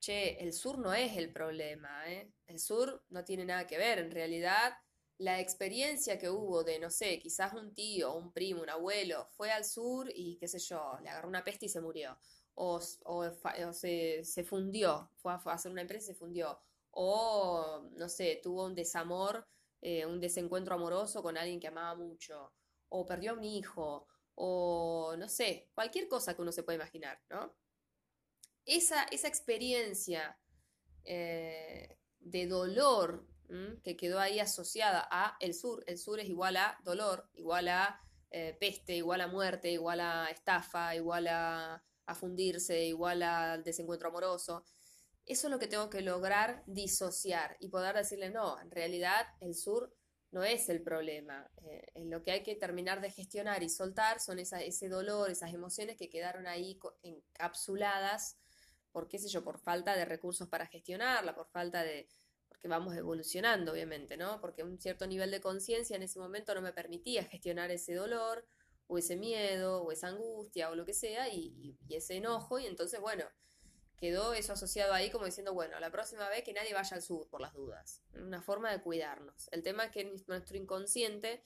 che, 0.00 0.38
el 0.42 0.54
sur 0.54 0.78
no 0.78 0.94
es 0.94 1.16
el 1.18 1.30
problema, 1.30 2.10
¿eh? 2.10 2.32
el 2.46 2.58
sur 2.58 3.04
no 3.10 3.22
tiene 3.22 3.44
nada 3.44 3.66
que 3.66 3.76
ver, 3.76 3.98
en 3.98 4.10
realidad 4.10 4.72
la 5.20 5.38
experiencia 5.38 6.18
que 6.18 6.30
hubo 6.30 6.64
de, 6.64 6.78
no 6.78 6.88
sé, 6.88 7.18
quizás 7.18 7.52
un 7.52 7.74
tío, 7.74 8.14
un 8.14 8.32
primo, 8.32 8.62
un 8.62 8.70
abuelo, 8.70 9.26
fue 9.32 9.52
al 9.52 9.66
sur 9.66 10.10
y 10.14 10.38
qué 10.38 10.48
sé 10.48 10.58
yo, 10.58 10.98
le 11.02 11.10
agarró 11.10 11.28
una 11.28 11.44
peste 11.44 11.66
y 11.66 11.68
se 11.68 11.82
murió. 11.82 12.18
O, 12.54 12.80
se, 12.80 14.44
fundió, 14.48 15.10
fue 15.16 15.32
a, 15.32 15.36
hacer 15.36 15.70
una 15.70 15.82
empresa 15.82 16.04
y 16.04 16.14
se 16.14 16.18
fundió. 16.18 16.58
O, 16.92 17.86
no 17.92 18.08
sé, 18.08 18.40
tuvo 18.42 18.64
un 18.64 18.74
desamor, 18.74 19.46
eh, 19.82 20.06
un 20.06 20.20
desencuentro 20.20 20.74
amoroso 20.74 21.22
con 21.22 21.36
alguien 21.36 21.60
que 21.60 21.68
amaba 21.68 21.94
mucho. 21.94 22.54
O 22.88 23.04
perdió 23.04 23.32
a 23.32 23.34
un 23.34 23.44
hijo. 23.44 24.06
O, 24.36 25.14
no 25.18 25.28
sé, 25.28 25.68
cualquier 25.74 26.08
cosa 26.08 26.34
que 26.34 26.40
uno 26.40 26.50
se 26.50 26.62
pueda 26.62 26.76
imaginar, 26.76 27.20
¿no? 27.28 27.54
Esa, 28.64 29.04
esa 29.04 29.28
experiencia 29.28 30.38
eh, 31.04 31.98
de 32.20 32.46
dolor 32.46 33.29
que 33.82 33.96
quedó 33.96 34.20
ahí 34.20 34.38
asociada 34.38 35.06
a 35.10 35.36
el 35.40 35.54
sur. 35.54 35.82
El 35.86 35.98
sur 35.98 36.20
es 36.20 36.28
igual 36.28 36.56
a 36.56 36.78
dolor, 36.84 37.28
igual 37.34 37.68
a 37.68 38.00
eh, 38.30 38.56
peste, 38.58 38.96
igual 38.96 39.20
a 39.20 39.26
muerte, 39.26 39.70
igual 39.70 40.00
a 40.00 40.30
estafa, 40.30 40.94
igual 40.94 41.26
a, 41.28 41.82
a 42.06 42.14
fundirse, 42.14 42.84
igual 42.84 43.22
al 43.22 43.64
desencuentro 43.64 44.08
amoroso. 44.08 44.64
Eso 45.26 45.46
es 45.46 45.50
lo 45.50 45.58
que 45.58 45.66
tengo 45.66 45.90
que 45.90 46.00
lograr 46.00 46.62
disociar 46.66 47.56
y 47.60 47.68
poder 47.68 47.94
decirle, 47.96 48.30
no, 48.30 48.60
en 48.60 48.70
realidad 48.70 49.26
el 49.40 49.54
sur 49.54 49.94
no 50.30 50.44
es 50.44 50.68
el 50.68 50.82
problema. 50.82 51.50
Eh, 51.62 52.04
lo 52.04 52.22
que 52.22 52.30
hay 52.30 52.42
que 52.42 52.54
terminar 52.54 53.00
de 53.00 53.10
gestionar 53.10 53.62
y 53.62 53.68
soltar 53.68 54.20
son 54.20 54.38
ese 54.38 54.88
dolor, 54.88 55.30
esas 55.30 55.52
emociones 55.52 55.96
que 55.96 56.08
quedaron 56.08 56.46
ahí 56.46 56.78
encapsuladas 57.02 58.36
por 58.92 59.08
qué 59.08 59.18
sé 59.18 59.28
yo, 59.28 59.44
por 59.44 59.58
falta 59.58 59.94
de 59.96 60.04
recursos 60.04 60.48
para 60.48 60.66
gestionarla, 60.66 61.34
por 61.34 61.48
falta 61.48 61.82
de, 61.82 62.08
porque 62.60 62.68
vamos 62.68 62.94
evolucionando, 62.94 63.72
obviamente, 63.72 64.18
¿no? 64.18 64.38
Porque 64.38 64.62
un 64.62 64.78
cierto 64.78 65.06
nivel 65.06 65.30
de 65.30 65.40
conciencia 65.40 65.96
en 65.96 66.02
ese 66.02 66.18
momento 66.18 66.54
no 66.54 66.60
me 66.60 66.74
permitía 66.74 67.24
gestionar 67.24 67.70
ese 67.70 67.94
dolor, 67.94 68.46
o 68.86 68.98
ese 68.98 69.16
miedo, 69.16 69.82
o 69.82 69.92
esa 69.92 70.08
angustia, 70.08 70.68
o 70.68 70.74
lo 70.74 70.84
que 70.84 70.92
sea, 70.92 71.32
y, 71.32 71.78
ese 71.88 72.18
enojo, 72.18 72.58
y 72.58 72.66
entonces, 72.66 73.00
bueno, 73.00 73.24
quedó 73.96 74.34
eso 74.34 74.52
asociado 74.52 74.92
ahí 74.92 75.10
como 75.10 75.24
diciendo, 75.24 75.54
bueno, 75.54 75.80
la 75.80 75.90
próxima 75.90 76.28
vez 76.28 76.44
que 76.44 76.52
nadie 76.52 76.74
vaya 76.74 76.96
al 76.96 77.02
sur 77.02 77.26
por 77.30 77.40
las 77.40 77.54
dudas. 77.54 78.02
Una 78.12 78.42
forma 78.42 78.70
de 78.70 78.82
cuidarnos. 78.82 79.48
El 79.52 79.62
tema 79.62 79.86
es 79.86 79.90
que 79.92 80.12
nuestro 80.26 80.58
inconsciente 80.58 81.42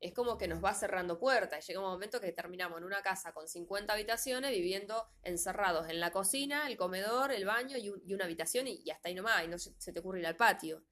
es 0.00 0.14
como 0.14 0.38
que 0.38 0.48
nos 0.48 0.64
va 0.64 0.72
cerrando 0.72 1.18
puertas. 1.18 1.66
Llega 1.66 1.80
un 1.80 1.86
momento 1.86 2.20
que 2.20 2.32
terminamos 2.32 2.78
en 2.78 2.84
una 2.84 3.02
casa 3.02 3.32
con 3.32 3.46
50 3.46 3.92
habitaciones 3.92 4.50
viviendo 4.50 5.06
encerrados 5.22 5.90
en 5.90 6.00
la 6.00 6.10
cocina, 6.10 6.66
el 6.66 6.78
comedor, 6.78 7.32
el 7.32 7.44
baño 7.44 7.76
y, 7.76 7.90
una 8.12 8.24
habitación 8.24 8.66
y, 8.66 8.90
hasta 8.90 9.08
ahí 9.08 9.14
nomás, 9.14 9.44
y 9.44 9.48
no 9.48 9.58
se, 9.58 9.92
te 9.92 10.00
ocurre 10.00 10.20
ir 10.20 10.26
al 10.26 10.36
patio. 10.36 10.82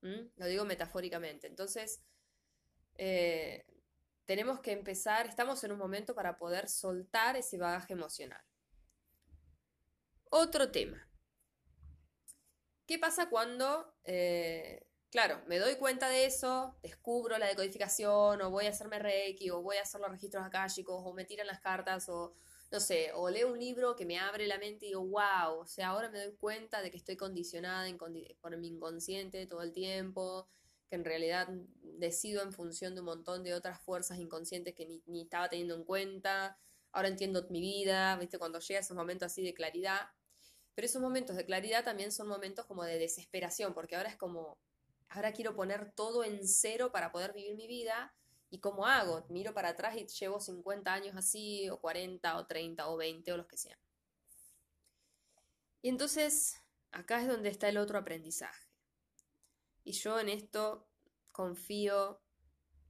Lo 0.00 0.46
digo 0.46 0.64
metafóricamente. 0.64 1.46
Entonces, 1.46 2.02
eh, 2.94 3.66
tenemos 4.24 4.60
que 4.60 4.72
empezar, 4.72 5.26
estamos 5.26 5.62
en 5.64 5.72
un 5.72 5.78
momento 5.78 6.14
para 6.14 6.38
poder 6.38 6.68
soltar 6.68 7.36
ese 7.36 7.58
bagaje 7.58 7.92
emocional. 7.92 8.42
Otro 10.30 10.70
tema. 10.70 11.06
¿Qué 12.86 12.98
pasa 12.98 13.28
cuando 13.28 13.94
eh, 14.04 14.87
Claro, 15.10 15.40
me 15.46 15.58
doy 15.58 15.76
cuenta 15.76 16.10
de 16.10 16.26
eso, 16.26 16.76
descubro 16.82 17.38
la 17.38 17.46
decodificación, 17.46 18.42
o 18.42 18.50
voy 18.50 18.66
a 18.66 18.70
hacerme 18.70 18.98
reiki, 18.98 19.48
o 19.48 19.62
voy 19.62 19.78
a 19.78 19.82
hacer 19.82 20.02
los 20.02 20.10
registros 20.10 20.44
akáshicos, 20.44 21.00
o 21.02 21.14
me 21.14 21.24
tiran 21.24 21.46
las 21.46 21.60
cartas, 21.60 22.10
o 22.10 22.34
no 22.70 22.78
sé, 22.78 23.12
o 23.14 23.30
leo 23.30 23.50
un 23.50 23.58
libro 23.58 23.96
que 23.96 24.04
me 24.04 24.18
abre 24.18 24.46
la 24.46 24.58
mente 24.58 24.84
y 24.84 24.88
digo, 24.90 25.00
wow, 25.06 25.60
o 25.60 25.66
sea, 25.66 25.88
ahora 25.88 26.10
me 26.10 26.18
doy 26.22 26.36
cuenta 26.36 26.82
de 26.82 26.90
que 26.90 26.98
estoy 26.98 27.16
condicionada 27.16 27.86
por 28.40 28.56
mi 28.58 28.68
inconsciente 28.68 29.46
todo 29.46 29.62
el 29.62 29.72
tiempo, 29.72 30.46
que 30.90 30.96
en 30.96 31.06
realidad 31.06 31.48
decido 31.80 32.42
en 32.42 32.52
función 32.52 32.94
de 32.94 33.00
un 33.00 33.06
montón 33.06 33.42
de 33.44 33.54
otras 33.54 33.80
fuerzas 33.80 34.18
inconscientes 34.18 34.74
que 34.74 34.84
ni, 34.84 35.02
ni 35.06 35.22
estaba 35.22 35.48
teniendo 35.48 35.74
en 35.74 35.84
cuenta, 35.84 36.58
ahora 36.92 37.08
entiendo 37.08 37.46
mi 37.48 37.62
vida, 37.62 38.14
viste, 38.16 38.38
cuando 38.38 38.58
llega 38.58 38.80
esos 38.80 38.96
momentos 38.96 39.26
así 39.26 39.42
de 39.42 39.54
claridad, 39.54 40.10
pero 40.74 40.84
esos 40.86 41.00
momentos 41.00 41.36
de 41.36 41.46
claridad 41.46 41.82
también 41.84 42.12
son 42.12 42.28
momentos 42.28 42.66
como 42.66 42.84
de 42.84 42.98
desesperación, 42.98 43.72
porque 43.72 43.96
ahora 43.96 44.10
es 44.10 44.16
como, 44.16 44.58
ahora 45.10 45.32
quiero 45.32 45.54
poner 45.54 45.92
todo 45.92 46.24
en 46.24 46.46
cero 46.46 46.90
para 46.92 47.12
poder 47.12 47.32
vivir 47.32 47.56
mi 47.56 47.66
vida. 47.66 48.14
¿Y 48.50 48.60
cómo 48.60 48.86
hago? 48.86 49.26
Miro 49.28 49.52
para 49.52 49.70
atrás 49.70 49.96
y 49.96 50.06
llevo 50.06 50.40
50 50.40 50.92
años 50.92 51.16
así, 51.16 51.68
o 51.68 51.80
40, 51.80 52.38
o 52.38 52.46
30, 52.46 52.88
o 52.88 52.96
20, 52.96 53.32
o 53.32 53.36
los 53.36 53.46
que 53.46 53.58
sean. 53.58 53.78
Y 55.82 55.90
entonces, 55.90 56.56
acá 56.90 57.20
es 57.20 57.28
donde 57.28 57.50
está 57.50 57.68
el 57.68 57.76
otro 57.76 57.98
aprendizaje. 57.98 58.66
Y 59.84 59.92
yo 59.92 60.18
en 60.18 60.28
esto 60.28 60.88
confío, 61.30 62.22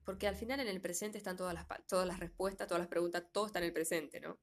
porque 0.04 0.28
al 0.28 0.36
final 0.36 0.60
en 0.60 0.68
el 0.68 0.80
presente 0.80 1.18
están 1.18 1.36
todas 1.36 1.54
las, 1.54 1.66
todas 1.86 2.06
las 2.06 2.20
respuestas, 2.20 2.68
todas 2.68 2.80
las 2.80 2.88
preguntas, 2.88 3.24
todo 3.32 3.46
está 3.46 3.58
en 3.58 3.66
el 3.66 3.72
presente, 3.72 4.20
¿no? 4.20 4.38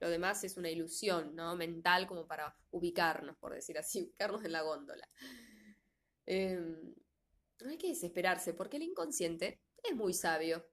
Lo 0.00 0.08
demás 0.08 0.42
es 0.42 0.56
una 0.56 0.70
ilusión, 0.70 1.36
¿no? 1.36 1.54
Mental 1.54 2.06
como 2.06 2.26
para 2.26 2.56
ubicarnos, 2.70 3.36
por 3.36 3.52
decir 3.52 3.78
así, 3.78 4.02
ubicarnos 4.08 4.44
en 4.44 4.52
la 4.52 4.62
góndola. 4.62 5.08
Eh, 6.26 6.60
no 7.62 7.70
hay 7.70 7.78
que 7.78 7.88
desesperarse 7.88 8.54
porque 8.54 8.76
el 8.76 8.84
inconsciente 8.84 9.60
es 9.82 9.94
muy 9.94 10.14
sabio. 10.14 10.66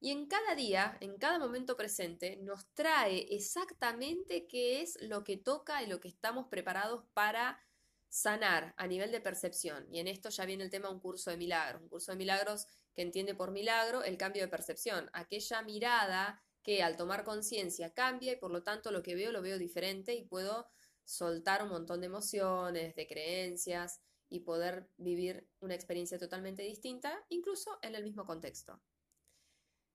Y 0.00 0.12
en 0.12 0.26
cada 0.26 0.54
día, 0.54 0.96
en 1.00 1.18
cada 1.18 1.38
momento 1.38 1.76
presente, 1.76 2.36
nos 2.36 2.66
trae 2.72 3.26
exactamente 3.34 4.46
qué 4.46 4.80
es 4.80 4.98
lo 5.02 5.24
que 5.24 5.36
toca 5.36 5.82
y 5.82 5.86
lo 5.86 6.00
que 6.00 6.08
estamos 6.08 6.46
preparados 6.48 7.04
para 7.12 7.60
sanar 8.08 8.74
a 8.76 8.86
nivel 8.86 9.12
de 9.12 9.20
percepción. 9.20 9.86
Y 9.90 10.00
en 10.00 10.08
esto 10.08 10.30
ya 10.30 10.46
viene 10.46 10.64
el 10.64 10.70
tema 10.70 10.90
un 10.90 11.00
curso 11.00 11.30
de 11.30 11.36
milagros. 11.36 11.82
Un 11.82 11.88
curso 11.88 12.12
de 12.12 12.18
milagros 12.18 12.66
que 12.94 13.02
entiende 13.02 13.34
por 13.34 13.50
milagro 13.50 14.02
el 14.02 14.16
cambio 14.16 14.42
de 14.42 14.48
percepción. 14.48 15.10
Aquella 15.12 15.62
mirada 15.62 16.42
que 16.62 16.82
al 16.82 16.96
tomar 16.96 17.22
conciencia 17.22 17.92
cambia 17.92 18.32
y 18.32 18.36
por 18.36 18.50
lo 18.50 18.62
tanto 18.62 18.90
lo 18.90 19.02
que 19.02 19.14
veo 19.14 19.32
lo 19.32 19.42
veo 19.42 19.58
diferente 19.58 20.14
y 20.14 20.24
puedo 20.24 20.68
soltar 21.04 21.62
un 21.62 21.70
montón 21.70 22.00
de 22.00 22.06
emociones, 22.06 22.94
de 22.94 23.06
creencias, 23.06 24.00
y 24.30 24.40
poder 24.40 24.88
vivir 24.96 25.46
una 25.60 25.74
experiencia 25.74 26.18
totalmente 26.18 26.62
distinta, 26.62 27.22
incluso 27.28 27.78
en 27.82 27.94
el 27.96 28.04
mismo 28.04 28.24
contexto. 28.24 28.80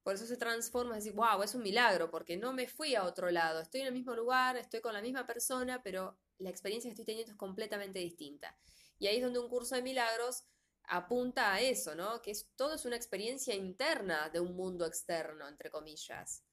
Por 0.04 0.13
eso 0.13 0.28
se 0.28 0.38
transforma, 0.38 0.98
es 0.98 1.06
decir, 1.06 1.17
wow, 1.17 1.41
es 1.41 1.56
un 1.56 1.63
milagro, 1.63 2.12
porque 2.12 2.38
no 2.38 2.54
me 2.54 2.67
fui 2.67 2.93
a 2.93 3.06
otro 3.06 3.32
lado, 3.32 3.62
estoy 3.62 3.82
en 3.82 3.88
el 3.88 3.93
mismo 3.93 4.13
lugar, 4.13 4.56
estoy 4.56 4.82
con 4.82 4.93
la 4.93 5.02
misma 5.02 5.26
persona, 5.26 5.82
pero 5.82 6.19
la 6.38 6.52
experiencia 6.52 6.89
que 6.89 6.91
estoy 6.91 7.06
teniendo 7.06 7.32
es 7.32 7.38
completamente 7.38 7.98
distinta. 7.98 8.56
Y 9.00 9.08
ahí 9.08 9.17
es 9.17 9.24
donde 9.24 9.39
un 9.39 9.50
curso 9.50 9.74
de 9.74 9.82
milagros 9.82 10.43
apunta 10.84 11.54
a 11.54 11.62
eso, 11.62 11.95
¿no? 11.95 12.21
Que 12.21 12.34
todo 12.56 12.76
es 12.76 12.86
una 12.86 12.95
experiencia 12.95 13.56
interna 13.56 14.30
de 14.30 14.39
un 14.41 14.56
mundo 14.56 14.86
externo, 14.86 15.48
entre 15.48 15.71
comillas. 15.71 16.43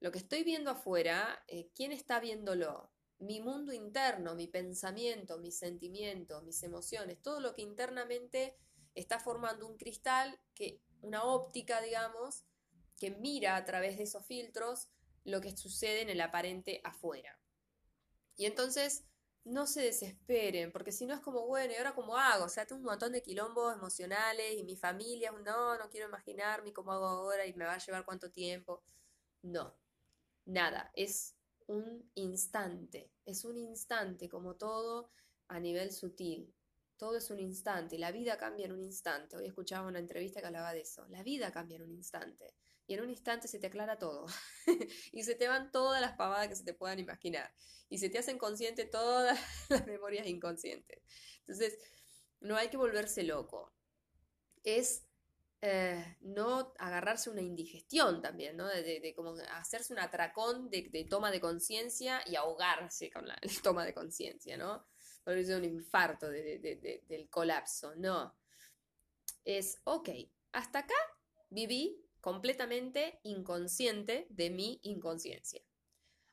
Lo 0.00 0.10
que 0.10 0.18
estoy 0.18 0.42
viendo 0.42 0.70
afuera, 0.70 1.44
eh, 1.46 1.70
¿quién 1.74 1.92
está 1.92 2.18
viéndolo? 2.18 2.90
Mi 3.20 3.40
mundo 3.40 3.72
interno, 3.72 4.34
mi 4.34 4.48
pensamiento, 4.48 5.38
mis 5.38 5.58
sentimientos, 5.58 6.42
mis 6.42 6.62
emociones, 6.62 7.20
todo 7.20 7.40
lo 7.40 7.54
que 7.54 7.62
internamente 7.62 8.56
está 8.94 9.20
formando 9.20 9.66
un 9.66 9.76
cristal, 9.76 10.40
que, 10.54 10.80
una 11.02 11.24
óptica, 11.24 11.80
digamos, 11.80 12.44
que 12.96 13.10
mira 13.10 13.56
a 13.56 13.64
través 13.64 13.98
de 13.98 14.04
esos 14.04 14.26
filtros 14.26 14.88
lo 15.24 15.40
que 15.40 15.56
sucede 15.56 16.02
en 16.02 16.10
el 16.10 16.20
aparente 16.20 16.80
afuera. 16.82 17.38
Y 18.36 18.46
entonces 18.46 19.04
no 19.44 19.66
se 19.66 19.82
desesperen, 19.82 20.72
porque 20.72 20.92
si 20.92 21.06
no 21.06 21.14
es 21.14 21.20
como, 21.20 21.46
bueno, 21.46 21.72
¿y 21.72 21.76
ahora 21.76 21.94
cómo 21.94 22.16
hago? 22.16 22.44
O 22.44 22.48
sea, 22.48 22.66
tengo 22.66 22.80
un 22.80 22.86
montón 22.86 23.12
de 23.12 23.22
quilombos 23.22 23.74
emocionales 23.74 24.54
y 24.56 24.64
mi 24.64 24.76
familia, 24.76 25.32
no, 25.32 25.78
no 25.78 25.90
quiero 25.90 26.08
imaginarme 26.08 26.72
cómo 26.72 26.92
hago 26.92 27.06
ahora 27.06 27.46
y 27.46 27.54
me 27.54 27.64
va 27.64 27.74
a 27.74 27.78
llevar 27.78 28.04
cuánto 28.04 28.30
tiempo. 28.30 28.82
No, 29.42 29.74
nada, 30.44 30.90
es 30.94 31.34
un 31.70 32.10
instante, 32.16 33.12
es 33.24 33.44
un 33.44 33.56
instante 33.56 34.28
como 34.28 34.56
todo 34.56 35.12
a 35.46 35.60
nivel 35.60 35.92
sutil. 35.92 36.52
Todo 36.96 37.16
es 37.16 37.30
un 37.30 37.38
instante, 37.38 37.96
la 37.96 38.10
vida 38.12 38.36
cambia 38.36 38.66
en 38.66 38.72
un 38.72 38.82
instante. 38.82 39.36
Hoy 39.36 39.46
escuchaba 39.46 39.86
una 39.86 40.00
entrevista 40.00 40.40
que 40.40 40.48
hablaba 40.48 40.74
de 40.74 40.80
eso. 40.80 41.06
La 41.08 41.22
vida 41.22 41.50
cambia 41.50 41.76
en 41.76 41.82
un 41.82 41.92
instante. 41.92 42.54
Y 42.86 42.94
en 42.94 43.02
un 43.02 43.10
instante 43.10 43.48
se 43.48 43.58
te 43.58 43.68
aclara 43.68 43.98
todo. 43.98 44.26
y 45.12 45.22
se 45.22 45.34
te 45.36 45.48
van 45.48 45.70
todas 45.70 46.00
las 46.00 46.16
pavadas 46.16 46.48
que 46.48 46.56
se 46.56 46.64
te 46.64 46.74
puedan 46.74 46.98
imaginar. 46.98 47.54
Y 47.88 47.98
se 47.98 48.10
te 48.10 48.18
hacen 48.18 48.36
consciente 48.36 48.84
todas 48.84 49.38
las 49.70 49.86
memorias 49.86 50.26
inconscientes. 50.26 51.02
Entonces, 51.46 51.78
no 52.40 52.56
hay 52.56 52.68
que 52.68 52.76
volverse 52.76 53.22
loco. 53.22 53.72
Es 54.64 55.06
eh, 55.62 56.16
no 56.22 56.72
agarrarse 56.78 57.28
una 57.28 57.42
indigestión 57.42 58.22
también, 58.22 58.56
¿no? 58.56 58.66
De, 58.66 59.12
como 59.14 59.34
hacerse 59.52 59.92
un 59.92 59.98
atracón 59.98 60.70
de, 60.70 61.06
toma 61.08 61.30
de 61.30 61.40
conciencia 61.40 62.22
y 62.26 62.36
ahogarse 62.36 63.10
con 63.10 63.28
la 63.28 63.38
toma 63.62 63.84
de 63.84 63.92
conciencia, 63.92 64.56
¿no? 64.56 64.86
Volverse 65.24 65.54
un 65.56 65.64
infarto 65.64 66.30
del 66.30 67.28
colapso, 67.28 67.94
no. 67.96 68.34
Es, 69.44 69.80
ok, 69.84 70.08
hasta 70.52 70.80
acá 70.80 70.94
viví 71.50 72.06
completamente 72.20 73.20
inconsciente 73.24 74.26
de 74.30 74.50
mi 74.50 74.80
inconsciencia. 74.82 75.62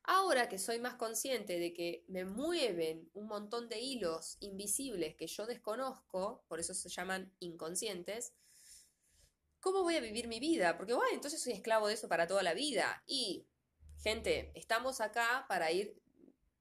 Ahora 0.04 0.48
que 0.48 0.58
soy 0.58 0.80
más 0.80 0.96
consciente 0.96 1.60
de 1.60 1.74
que 1.74 2.06
me 2.08 2.24
mueven 2.24 3.10
un 3.14 3.28
montón 3.28 3.68
de 3.68 3.82
hilos 3.82 4.38
invisibles 4.40 5.18
que 5.18 5.28
yo 5.28 5.46
desconozco, 5.46 6.46
por 6.48 6.62
eso 6.62 6.74
se 6.74 6.88
llaman 6.88 7.36
inconscientes, 7.40 8.34
¿cómo 9.68 9.84
voy 9.84 9.98
a 9.98 10.00
vivir 10.00 10.30
mi 10.30 10.40
vida? 10.40 10.78
Porque, 10.78 10.94
bueno, 10.94 11.14
entonces 11.14 11.42
soy 11.42 11.52
esclavo 11.52 11.88
de 11.88 11.96
eso 11.96 12.08
para 12.08 12.26
toda 12.26 12.42
la 12.42 12.54
vida. 12.54 13.04
Y, 13.06 13.46
gente, 14.02 14.54
estamos 14.56 15.02
acá 15.02 15.46
para 15.50 15.74
ir 15.74 16.02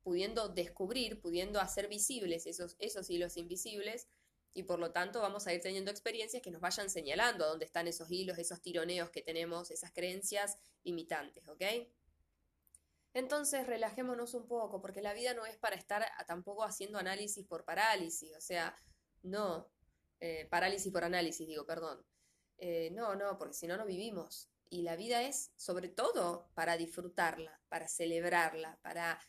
pudiendo 0.02 0.48
descubrir, 0.48 1.20
pudiendo 1.20 1.60
hacer 1.60 1.86
visibles 1.86 2.46
esos, 2.46 2.74
esos 2.80 3.08
hilos 3.08 3.36
invisibles 3.36 4.08
y 4.54 4.64
por 4.64 4.80
lo 4.80 4.90
tanto 4.90 5.20
vamos 5.20 5.46
a 5.46 5.54
ir 5.54 5.60
teniendo 5.60 5.90
experiencias 5.90 6.42
que 6.42 6.50
nos 6.50 6.60
vayan 6.60 6.90
señalando 6.90 7.44
a 7.44 7.48
dónde 7.48 7.64
están 7.64 7.86
esos 7.86 8.10
hilos, 8.10 8.38
esos 8.38 8.60
tironeos 8.60 9.10
que 9.10 9.22
tenemos, 9.22 9.70
esas 9.70 9.92
creencias 9.92 10.58
limitantes, 10.82 11.46
¿ok? 11.46 11.62
Entonces 13.12 13.66
relajémonos 13.66 14.34
un 14.34 14.48
poco, 14.48 14.80
porque 14.80 15.00
la 15.00 15.14
vida 15.14 15.32
no 15.34 15.46
es 15.46 15.56
para 15.56 15.76
estar 15.76 16.04
tampoco 16.26 16.64
haciendo 16.64 16.98
análisis 16.98 17.46
por 17.46 17.64
parálisis, 17.64 18.34
o 18.36 18.40
sea, 18.40 18.76
no, 19.22 19.70
eh, 20.20 20.46
parálisis 20.50 20.92
por 20.92 21.04
análisis, 21.04 21.46
digo, 21.46 21.66
perdón. 21.66 22.04
Eh, 22.58 22.90
no, 22.92 23.14
no, 23.14 23.36
porque 23.38 23.54
si 23.54 23.66
no, 23.66 23.76
no 23.76 23.86
vivimos. 23.86 24.50
Y 24.68 24.82
la 24.82 24.96
vida 24.96 25.22
es 25.22 25.52
sobre 25.56 25.88
todo 25.88 26.50
para 26.54 26.76
disfrutarla, 26.76 27.60
para 27.68 27.86
celebrarla, 27.86 28.78
para 28.82 29.20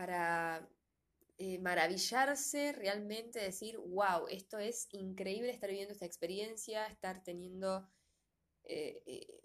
para 0.00 0.66
eh, 1.36 1.58
maravillarse 1.58 2.72
realmente, 2.72 3.38
decir, 3.38 3.76
wow, 3.76 4.26
esto 4.30 4.58
es 4.58 4.88
increíble 4.92 5.50
estar 5.50 5.68
viviendo 5.68 5.92
esta 5.92 6.06
experiencia, 6.06 6.86
estar 6.86 7.22
teniendo 7.22 7.86
eh, 8.64 9.02
eh, 9.04 9.42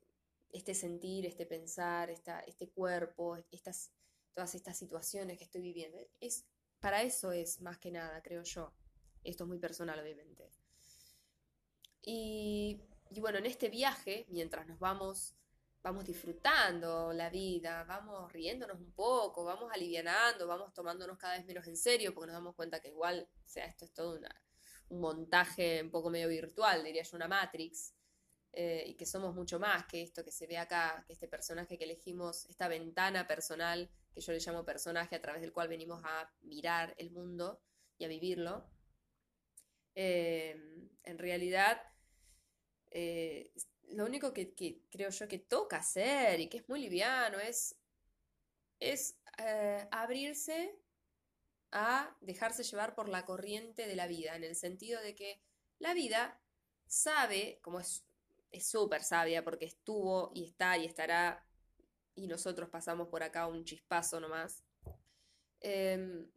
este 0.54 0.74
sentir, 0.74 1.26
este 1.26 1.46
pensar, 1.46 2.10
esta, 2.10 2.40
este 2.40 2.70
cuerpo, 2.70 3.36
estas, 3.52 3.92
todas 4.34 4.56
estas 4.56 4.78
situaciones 4.78 5.38
que 5.38 5.44
estoy 5.44 5.62
viviendo. 5.62 5.98
Es, 6.22 6.46
para 6.80 7.04
eso 7.04 7.34
es 7.34 7.60
más 7.60 7.78
que 7.78 7.92
nada, 7.92 8.22
creo 8.22 8.44
yo. 8.44 8.72
Esto 9.26 9.44
es 9.44 9.48
muy 9.50 9.60
personal, 9.60 10.00
obviamente. 10.00 10.50
Y, 12.06 12.82
y 13.10 13.20
bueno, 13.20 13.40
en 13.40 13.48
este 13.48 13.70
viaje, 13.70 14.26
mientras 14.30 14.68
nos 14.68 14.80
vamos 14.80 15.36
vamos 15.86 16.04
disfrutando 16.04 17.14
la 17.14 17.30
vida, 17.30 17.84
vamos 17.84 18.34
riéndonos 18.34 18.80
un 18.80 18.92
poco, 18.94 19.46
vamos 19.46 19.72
alivianando, 19.72 20.48
vamos 20.48 20.74
tomándonos 20.74 21.16
cada 21.16 21.38
vez 21.38 21.46
menos 21.46 21.68
en 21.68 21.78
serio, 21.78 22.12
porque 22.12 22.26
nos 22.26 22.38
damos 22.38 22.56
cuenta 22.56 22.80
que 22.80 22.88
igual, 22.88 23.30
sea, 23.46 23.66
esto 23.66 23.86
es 23.86 23.94
todo 23.94 24.20
un 24.90 25.00
montaje 25.00 25.84
un 25.84 25.92
poco 25.92 26.10
medio 26.10 26.28
virtual, 26.28 26.84
diría 26.84 27.04
yo, 27.04 27.16
una 27.16 27.28
Matrix, 27.28 27.94
eh, 28.52 28.84
y 28.88 28.96
que 28.96 29.06
somos 29.06 29.36
mucho 29.36 29.60
más 29.60 29.86
que 29.86 30.02
esto 30.02 30.24
que 30.24 30.32
se 30.32 30.48
ve 30.48 30.58
acá, 30.58 31.04
que 31.06 31.14
este 31.14 31.28
personaje 31.28 31.78
que 31.78 31.84
elegimos, 31.84 32.46
esta 32.46 32.68
ventana 32.68 33.28
personal, 33.28 33.88
que 34.12 34.22
yo 34.22 34.32
le 34.34 34.40
llamo 34.40 34.66
personaje, 34.66 35.16
a 35.16 35.22
través 35.22 35.42
del 35.42 35.54
cual 35.54 35.68
venimos 35.68 36.02
a 36.04 36.34
mirar 36.42 36.96
el 36.98 37.12
mundo 37.12 37.62
y 38.00 38.06
a 38.06 38.08
vivirlo. 38.08 38.66
Eh, 39.94 40.90
en 41.04 41.20
realidad, 41.20 41.80
eh, 42.98 43.52
lo 43.90 44.06
único 44.06 44.34
que, 44.34 44.54
creo 44.90 45.10
yo 45.10 45.28
que 45.28 45.38
toca 45.38 45.78
hacer 45.78 46.40
y 46.40 46.48
que 46.48 46.60
es 46.60 46.70
muy 46.70 46.80
liviano 46.80 47.38
es, 47.40 47.76
es 48.80 49.18
eh, 49.38 49.86
abrirse 49.92 50.80
a 51.74 52.16
dejarse 52.22 52.64
llevar 52.64 52.96
por 52.96 53.10
la 53.10 53.26
corriente 53.26 53.86
de 53.86 53.98
la 53.98 54.08
vida, 54.08 54.38
en 54.38 54.46
el 54.46 54.56
sentido 54.56 55.02
de 55.02 55.14
que 55.14 55.42
la 55.78 55.94
vida 55.94 56.40
sabe, 56.88 57.60
como 57.62 57.82
es 57.82 58.06
súper 58.62 59.04
sabia 59.04 59.44
porque 59.44 59.66
estuvo 59.66 60.32
y 60.34 60.46
está 60.46 60.78
y 60.78 60.86
estará, 60.86 61.46
y 62.16 62.28
nosotros 62.28 62.70
pasamos 62.70 63.10
por 63.10 63.24
acá 63.24 63.46
un 63.46 63.66
chispazo 63.66 64.22
nomás, 64.22 64.64
em, 65.60 66.32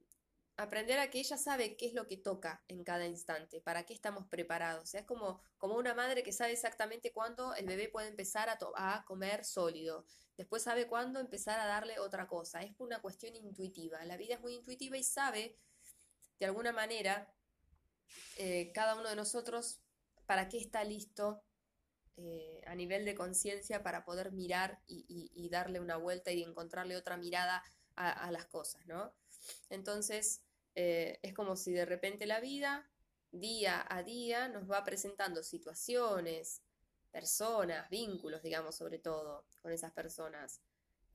aprender 0.59 0.99
a 0.99 1.09
que 1.09 1.21
ella 1.21 1.39
sabe 1.39 1.77
qué 1.77 1.87
es 1.87 1.95
lo 1.95 2.09
que 2.09 2.17
toca 2.17 2.65
en 2.67 2.83
cada 2.83 3.07
instante, 3.07 3.61
para 3.61 3.87
qué 3.87 3.95
estamos 3.95 4.27
preparados. 4.27 4.83
O 4.83 4.87
sea, 4.87 5.01
es 5.01 5.07
como, 5.07 5.41
como 5.57 5.77
una 5.77 5.95
madre 5.95 6.25
que 6.25 6.33
sabe 6.33 6.53
exactamente 6.53 7.13
cuándo 7.13 7.55
el 7.55 7.65
bebé 7.65 7.89
puede 7.89 8.09
empezar 8.09 8.49
a, 8.49 9.05
comer 9.07 9.45
sólido, 9.45 10.05
después 10.37 10.65
sabe 10.65 10.89
cuándo 10.89 11.21
empezar 11.21 11.61
a 11.61 11.67
darle 11.67 12.01
otra 12.01 12.27
cosa. 12.27 12.61
Es 12.63 12.75
una 12.79 13.01
cuestión 13.01 13.37
intuitiva. 13.37 14.05
La 14.05 14.17
vida 14.17 14.35
es 14.35 14.41
muy 14.41 14.55
intuitiva 14.55 14.99
y 14.99 15.05
sabe, 15.05 15.57
de 16.41 16.47
alguna 16.47 16.73
manera, 16.73 17.33
eh, 18.37 18.73
cada 18.75 18.97
uno 18.97 19.09
de 19.09 19.17
nosotros 19.17 19.81
para 20.27 20.49
qué 20.49 20.59
está 20.59 20.83
listo 20.83 21.41
eh, 22.17 22.63
a 22.67 22.75
nivel 22.75 23.05
de 23.05 23.15
conciencia 23.15 23.85
para 23.85 24.05
poder 24.05 24.33
mirar 24.33 24.81
y, 24.89 25.49
darle 25.51 25.79
una 25.79 25.97
vuelta 25.97 26.33
y 26.33 26.43
encontrarle 26.43 26.97
otra 26.97 27.17
mirada 27.17 27.63
a, 27.95 28.11
a 28.11 28.31
las 28.33 28.47
cosas, 28.47 28.85
¿no? 28.87 29.15
Entonces, 29.71 30.43
eh, 30.81 31.19
es 31.23 31.35
como 31.35 31.57
si 31.57 31.73
de 31.73 31.85
repente 31.85 32.25
la 32.25 32.39
vida, 32.39 32.89
día 33.33 33.85
a 33.91 34.05
día, 34.05 34.47
nos 34.47 34.71
va 34.71 34.85
presentando 34.85 35.43
situaciones, 35.43 36.63
personas, 37.11 37.91
vínculos, 37.91 38.45
digamos, 38.45 38.77
sobre 38.77 39.01
todo, 39.01 39.45
con 39.61 39.73
esas 39.73 39.91
personas, 39.91 40.61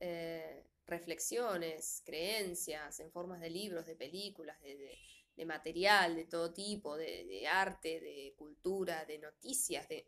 eh, 0.00 0.66
reflexiones, 0.86 2.02
creencias 2.04 3.00
en 3.00 3.10
formas 3.10 3.40
de 3.40 3.48
libros, 3.48 3.86
de 3.86 3.96
películas, 3.96 4.60
de, 4.60 5.46
material 5.46 6.14
de 6.14 6.26
todo 6.26 6.52
tipo, 6.52 6.98
de, 6.98 7.48
arte, 7.50 8.00
de 8.00 8.34
cultura, 8.36 9.06
de 9.06 9.18
noticias, 9.18 9.88
de... 9.88 10.06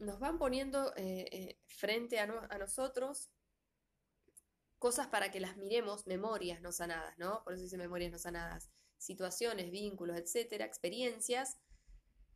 nos 0.00 0.20
van 0.20 0.38
poniendo 0.38 0.92
eh, 0.96 1.56
frente 1.66 2.18
a, 2.20 2.24
a 2.24 2.58
nosotros 2.58 3.30
cosas 4.78 5.06
para 5.06 5.30
que 5.30 5.40
las 5.40 5.56
miremos, 5.56 6.06
memorias 6.06 6.60
no 6.60 6.72
sanadas, 6.72 7.16
¿no? 7.18 7.42
Por 7.44 7.54
eso 7.54 7.62
dice 7.62 7.78
memorias 7.78 8.12
no 8.12 8.18
sanadas, 8.18 8.70
situaciones, 8.98 9.70
vínculos, 9.70 10.16
etcétera, 10.16 10.64
experiencias 10.64 11.58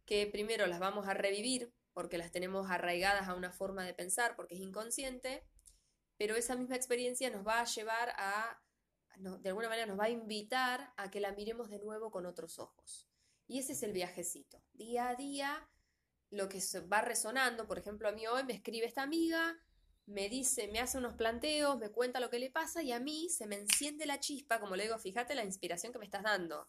que 0.04 0.26
primero 0.26 0.66
las 0.66 0.80
vamos 0.80 1.06
a 1.06 1.14
revivir 1.14 1.72
porque 1.92 2.16
las 2.16 2.30
tenemos 2.30 2.70
arraigadas 2.70 3.28
a 3.28 3.34
una 3.34 3.52
forma 3.52 3.84
de 3.84 3.92
pensar, 3.92 4.36
porque 4.36 4.54
es 4.54 4.60
inconsciente, 4.60 5.44
pero 6.16 6.36
esa 6.36 6.56
misma 6.56 6.76
experiencia 6.76 7.28
nos 7.28 7.46
va 7.46 7.60
a 7.60 7.64
llevar 7.64 8.14
a, 8.16 8.62
de 9.16 9.48
alguna 9.48 9.68
manera 9.68 9.86
nos 9.86 9.98
va 9.98 10.04
a 10.04 10.10
invitar 10.10 10.92
a 10.96 11.10
que 11.10 11.20
la 11.20 11.32
miremos 11.32 11.68
de 11.68 11.78
nuevo 11.80 12.10
con 12.10 12.24
otros 12.24 12.58
ojos. 12.58 13.08
Y 13.46 13.58
ese 13.58 13.72
es 13.72 13.82
el 13.82 13.92
viajecito. 13.92 14.62
Día 14.74 15.08
a 15.08 15.16
día, 15.16 15.68
lo 16.30 16.48
que 16.48 16.62
va 16.92 17.00
resonando, 17.00 17.66
por 17.66 17.78
ejemplo, 17.78 18.08
a 18.08 18.12
mí 18.12 18.26
hoy 18.26 18.44
me 18.44 18.54
escribe 18.54 18.86
esta 18.86 19.02
amiga, 19.02 19.58
me 20.08 20.28
dice, 20.28 20.68
me 20.68 20.80
hace 20.80 20.96
unos 20.96 21.14
planteos, 21.14 21.78
me 21.78 21.90
cuenta 21.90 22.18
lo 22.18 22.30
que 22.30 22.38
le 22.38 22.50
pasa 22.50 22.82
y 22.82 22.92
a 22.92 23.00
mí 23.00 23.28
se 23.28 23.46
me 23.46 23.56
enciende 23.56 24.06
la 24.06 24.18
chispa, 24.18 24.58
como 24.58 24.74
le 24.74 24.84
digo, 24.84 24.98
fíjate 24.98 25.34
la 25.34 25.44
inspiración 25.44 25.92
que 25.92 25.98
me 25.98 26.06
estás 26.06 26.22
dando. 26.22 26.68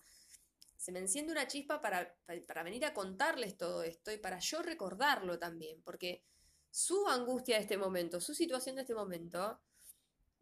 Se 0.75 0.91
me 0.91 0.99
enciende 0.99 1.31
una 1.31 1.47
chispa 1.47 1.81
para, 1.81 2.15
para 2.47 2.63
venir 2.63 2.85
a 2.85 2.93
contarles 2.93 3.57
todo 3.57 3.83
esto 3.83 4.11
y 4.11 4.17
para 4.17 4.39
yo 4.39 4.61
recordarlo 4.61 5.39
también, 5.39 5.81
porque 5.83 6.23
su 6.69 7.07
angustia 7.07 7.55
de 7.55 7.61
este 7.61 7.77
momento, 7.77 8.19
su 8.19 8.33
situación 8.33 8.75
de 8.75 8.81
este 8.81 8.93
momento, 8.93 9.61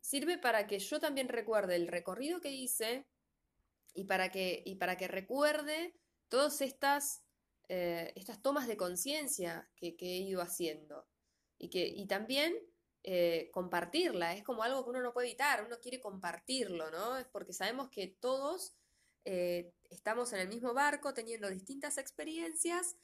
sirve 0.02 0.40
para 0.40 0.66
que 0.66 0.80
yo 0.80 1.00
también 1.00 1.30
recuerde 1.30 1.76
el 1.76 1.88
recorrido 1.88 2.42
que 2.42 2.52
hice 2.52 3.06
y 3.94 4.06
para 4.06 4.32
que, 4.32 4.64
y 4.66 4.76
para 4.76 4.98
que 4.98 5.08
recuerde 5.08 5.96
todas 6.30 6.62
estas, 6.62 7.24
eh, 7.70 8.12
estas 8.16 8.42
tomas 8.42 8.68
de 8.68 8.78
conciencia 8.78 9.70
que, 9.76 9.96
que, 9.96 10.14
he 10.14 10.18
ido 10.18 10.42
haciendo. 10.42 11.08
Y, 11.60 11.70
que, 11.70 11.88
y 11.88 12.06
también 12.08 12.56
eh, 13.10 13.50
compartirla, 13.54 14.34
es 14.34 14.44
como 14.44 14.64
algo 14.64 14.84
que 14.84 14.90
uno 14.90 15.02
no 15.02 15.14
puede 15.14 15.30
evitar, 15.30 15.64
uno 15.64 15.80
quiere 15.80 16.02
compartirlo, 16.02 16.92
¿no? 16.92 17.16
Es 17.18 17.26
porque 17.28 17.54
sabemos 17.54 17.90
que 17.90 18.08
todos 18.20 18.76
eh, 19.24 19.72
estamos 19.90 20.34
en 20.34 20.42
el 20.42 20.50
mismo 20.50 20.74
barco 20.74 21.14
teniendo 21.14 21.50
distintas 21.50 21.98
experiencias, 21.98 22.98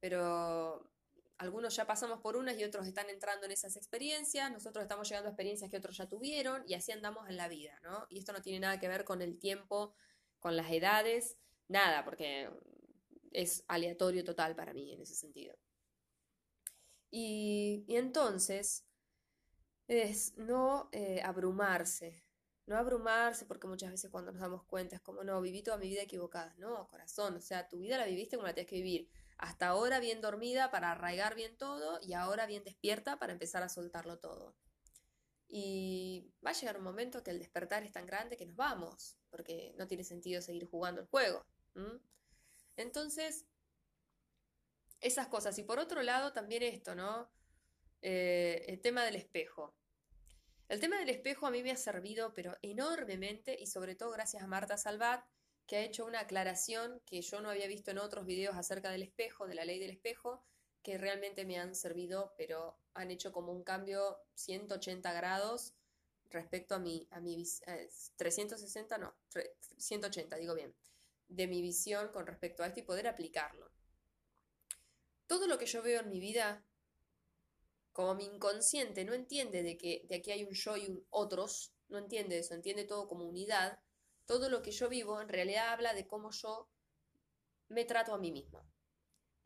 pero 0.00 0.90
algunos 1.36 1.76
ya 1.76 1.86
pasamos 1.86 2.22
por 2.22 2.38
unas 2.38 2.58
y 2.58 2.64
otros 2.64 2.86
están 2.86 3.10
entrando 3.10 3.44
en 3.44 3.52
esas 3.52 3.76
experiencias, 3.76 4.50
nosotros 4.50 4.80
estamos 4.80 5.06
llegando 5.06 5.28
a 5.28 5.32
experiencias 5.32 5.70
que 5.70 5.76
otros 5.76 5.98
ya 5.98 6.08
tuvieron 6.08 6.64
y 6.66 6.72
así 6.72 6.92
andamos 6.92 7.28
en 7.28 7.36
la 7.36 7.48
vida, 7.48 7.78
¿no? 7.82 8.06
Y 8.08 8.18
esto 8.18 8.32
no 8.32 8.40
tiene 8.40 8.60
nada 8.60 8.80
que 8.80 8.88
ver 8.88 9.04
con 9.04 9.20
el 9.20 9.38
tiempo, 9.38 9.94
con 10.40 10.56
las 10.56 10.72
edades, 10.72 11.36
nada, 11.68 12.06
porque 12.06 12.48
es 13.32 13.64
aleatorio 13.68 14.24
total 14.24 14.56
para 14.56 14.72
mí 14.72 14.94
en 14.94 15.02
ese 15.02 15.14
sentido. 15.14 15.58
y 17.10 17.84
entonces, 17.88 18.85
es 19.88 20.36
no 20.36 20.88
eh, 20.92 21.20
abrumarse, 21.22 22.24
no 22.66 22.76
abrumarse 22.76 23.46
porque 23.46 23.66
muchas 23.66 23.90
veces 23.90 24.10
cuando 24.10 24.32
nos 24.32 24.40
damos 24.40 24.64
cuenta 24.64 24.96
es 24.96 25.02
como, 25.02 25.22
no, 25.24 25.40
viví 25.40 25.62
toda 25.62 25.76
mi 25.76 25.88
vida 25.88 26.02
equivocada, 26.02 26.54
no, 26.58 26.88
corazón, 26.88 27.36
o 27.36 27.40
sea, 27.40 27.68
tu 27.68 27.78
vida 27.78 27.98
la 27.98 28.06
viviste 28.06 28.36
como 28.36 28.46
la 28.46 28.54
tienes 28.54 28.70
que 28.70 28.76
vivir, 28.76 29.08
hasta 29.38 29.68
ahora 29.68 30.00
bien 30.00 30.20
dormida 30.20 30.70
para 30.70 30.92
arraigar 30.92 31.34
bien 31.34 31.56
todo 31.56 32.00
y 32.02 32.14
ahora 32.14 32.46
bien 32.46 32.64
despierta 32.64 33.18
para 33.18 33.32
empezar 33.32 33.62
a 33.62 33.68
soltarlo 33.68 34.18
todo. 34.18 34.56
Y 35.48 36.32
va 36.44 36.50
a 36.50 36.54
llegar 36.54 36.78
un 36.78 36.84
momento 36.84 37.22
que 37.22 37.30
el 37.30 37.38
despertar 37.38 37.84
es 37.84 37.92
tan 37.92 38.06
grande 38.06 38.36
que 38.36 38.46
nos 38.46 38.56
vamos, 38.56 39.16
porque 39.30 39.74
no 39.78 39.86
tiene 39.86 40.02
sentido 40.02 40.42
seguir 40.42 40.64
jugando 40.66 41.00
el 41.00 41.06
juego. 41.06 41.46
Entonces, 42.76 43.46
esas 45.00 45.28
cosas. 45.28 45.56
Y 45.58 45.62
por 45.62 45.78
otro 45.78 46.02
lado, 46.02 46.32
también 46.32 46.62
esto, 46.62 46.94
¿no? 46.94 47.30
Eh, 48.02 48.64
el 48.68 48.80
tema 48.80 49.04
del 49.04 49.16
espejo. 49.16 49.74
El 50.68 50.80
tema 50.80 50.98
del 50.98 51.10
espejo 51.10 51.46
a 51.46 51.50
mí 51.50 51.62
me 51.62 51.70
ha 51.70 51.76
servido, 51.76 52.34
pero 52.34 52.56
enormemente, 52.62 53.56
y 53.58 53.66
sobre 53.66 53.94
todo 53.94 54.10
gracias 54.10 54.42
a 54.42 54.46
Marta 54.46 54.76
Salvat, 54.76 55.24
que 55.66 55.76
ha 55.76 55.84
hecho 55.84 56.04
una 56.04 56.20
aclaración 56.20 57.00
que 57.06 57.20
yo 57.22 57.40
no 57.40 57.50
había 57.50 57.66
visto 57.66 57.90
en 57.90 57.98
otros 57.98 58.26
videos 58.26 58.56
acerca 58.56 58.90
del 58.90 59.02
espejo, 59.02 59.46
de 59.46 59.54
la 59.54 59.64
ley 59.64 59.78
del 59.78 59.90
espejo, 59.90 60.44
que 60.82 60.98
realmente 60.98 61.44
me 61.44 61.58
han 61.58 61.74
servido, 61.74 62.34
pero 62.36 62.78
han 62.94 63.10
hecho 63.10 63.32
como 63.32 63.52
un 63.52 63.64
cambio 63.64 64.18
180 64.34 65.12
grados 65.12 65.74
respecto 66.30 66.74
a 66.74 66.78
mi, 66.78 67.08
a 67.10 67.20
mi 67.20 67.44
360, 68.16 68.98
no, 68.98 69.14
180, 69.78 70.36
digo 70.36 70.54
bien, 70.54 70.74
de 71.28 71.46
mi 71.46 71.62
visión 71.62 72.08
con 72.12 72.26
respecto 72.26 72.62
a 72.62 72.68
esto 72.68 72.80
y 72.80 72.84
poder 72.84 73.08
aplicarlo. 73.08 73.70
Todo 75.26 75.48
lo 75.48 75.58
que 75.58 75.66
yo 75.66 75.82
veo 75.82 76.00
en 76.00 76.08
mi 76.08 76.20
vida, 76.20 76.64
como 77.96 78.14
mi 78.14 78.26
inconsciente 78.26 79.06
no 79.06 79.14
entiende 79.14 79.62
de 79.62 79.78
que 79.78 80.04
de 80.06 80.16
aquí 80.16 80.30
hay 80.30 80.44
un 80.44 80.52
yo 80.52 80.76
y 80.76 80.86
un 80.86 81.06
otros, 81.08 81.72
no 81.88 81.96
entiende 81.96 82.36
eso, 82.36 82.52
entiende 82.52 82.84
todo 82.84 83.08
como 83.08 83.24
unidad, 83.24 83.80
todo 84.26 84.50
lo 84.50 84.60
que 84.60 84.70
yo 84.70 84.90
vivo 84.90 85.18
en 85.18 85.30
realidad 85.30 85.70
habla 85.70 85.94
de 85.94 86.06
cómo 86.06 86.30
yo 86.30 86.68
me 87.68 87.86
trato 87.86 88.12
a 88.12 88.18
mí 88.18 88.30
misma. 88.32 88.70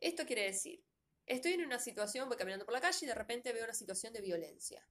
Esto 0.01 0.27
quiere 0.27 0.47
decir, 0.47 0.83
estoy 1.27 1.53
en 1.53 1.65
una 1.65 1.79
situación, 1.79 2.29
voy 2.29 2.37
caminando 2.37 2.65
por 2.65 2.75
la 2.75 2.81
calle 2.81 2.99
y 3.03 3.07
de 3.07 3.15
repente 3.15 3.53
veo 3.53 3.63
una 3.63 3.73
situación 3.73 4.13
de 4.13 4.21
violencia. 4.21 4.85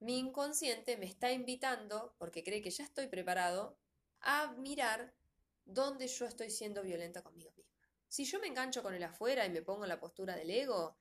Mi 0.00 0.18
inconsciente 0.18 0.96
me 0.96 1.06
está 1.06 1.30
invitando, 1.30 2.16
porque 2.18 2.42
cree 2.42 2.60
que 2.60 2.72
ya 2.72 2.82
estoy 2.82 3.06
preparado, 3.06 3.78
a 4.18 4.50
mirar 4.54 5.14
dónde 5.64 6.08
yo 6.08 6.26
estoy 6.26 6.50
siendo 6.50 6.82
violenta 6.82 7.22
conmigo 7.22 7.52
misma. 7.52 7.88
Si 8.08 8.24
yo 8.24 8.40
me 8.40 8.48
engancho 8.48 8.82
con 8.82 8.94
el 8.94 9.04
afuera 9.04 9.46
y 9.46 9.50
me 9.50 9.62
pongo 9.62 9.84
en 9.84 9.90
la 9.90 10.00
postura 10.00 10.34
del 10.34 10.50
ego, 10.50 10.98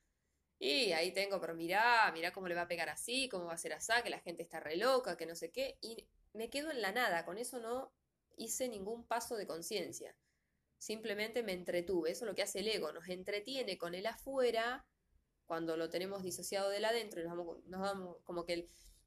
y 0.60 0.94
ahí 0.94 1.12
tengo, 1.12 1.42
pero 1.42 1.54
mirá, 1.54 2.12
mirá 2.14 2.32
cómo 2.32 2.48
le 2.48 2.56
va 2.56 2.62
a 2.62 2.68
pegar 2.68 2.90
así, 2.90 3.28
cómo 3.30 3.46
va 3.46 3.54
a 3.54 3.58
ser 3.58 3.74
así, 3.74 3.92
que 4.04 4.10
la 4.10 4.20
gente 4.20 4.44
está 4.44 4.60
re 4.60 4.78
loca, 4.78 5.18
que 5.18 5.26
no 5.26 5.36
sé 5.36 5.52
qué, 5.52 5.78
y 5.82 6.08
me 6.34 6.50
quedo 6.50 6.72
en 6.72 6.82
la 6.82 6.92
nada, 6.92 7.26
con 7.26 7.38
eso 7.38 7.60
no 7.60 7.92
hice 8.38 8.68
ningún 8.68 9.06
paso 9.06 9.36
de 9.36 9.48
conciencia. 9.48 10.16
Simplemente 10.78 11.44
me 11.44 11.54
entretuve, 11.54 12.12
eso 12.12 12.26
es 12.26 12.30
lo 12.30 12.36
que 12.36 12.44
hace 12.44 12.60
el 12.60 12.68
ego, 12.68 12.92
nos 12.92 13.08
entretiene 13.10 13.78
con 13.78 13.96
el 13.96 14.06
afuera 14.06 14.86
cuando 15.46 15.78
lo 15.78 15.90
tenemos 15.90 16.24
disociado 16.24 16.70
del 16.70 16.86
adentro 16.86 17.22
y 17.22 17.26
nos 17.26 17.82
damos, 17.82 18.18
como 18.24 18.46
que 18.46 18.54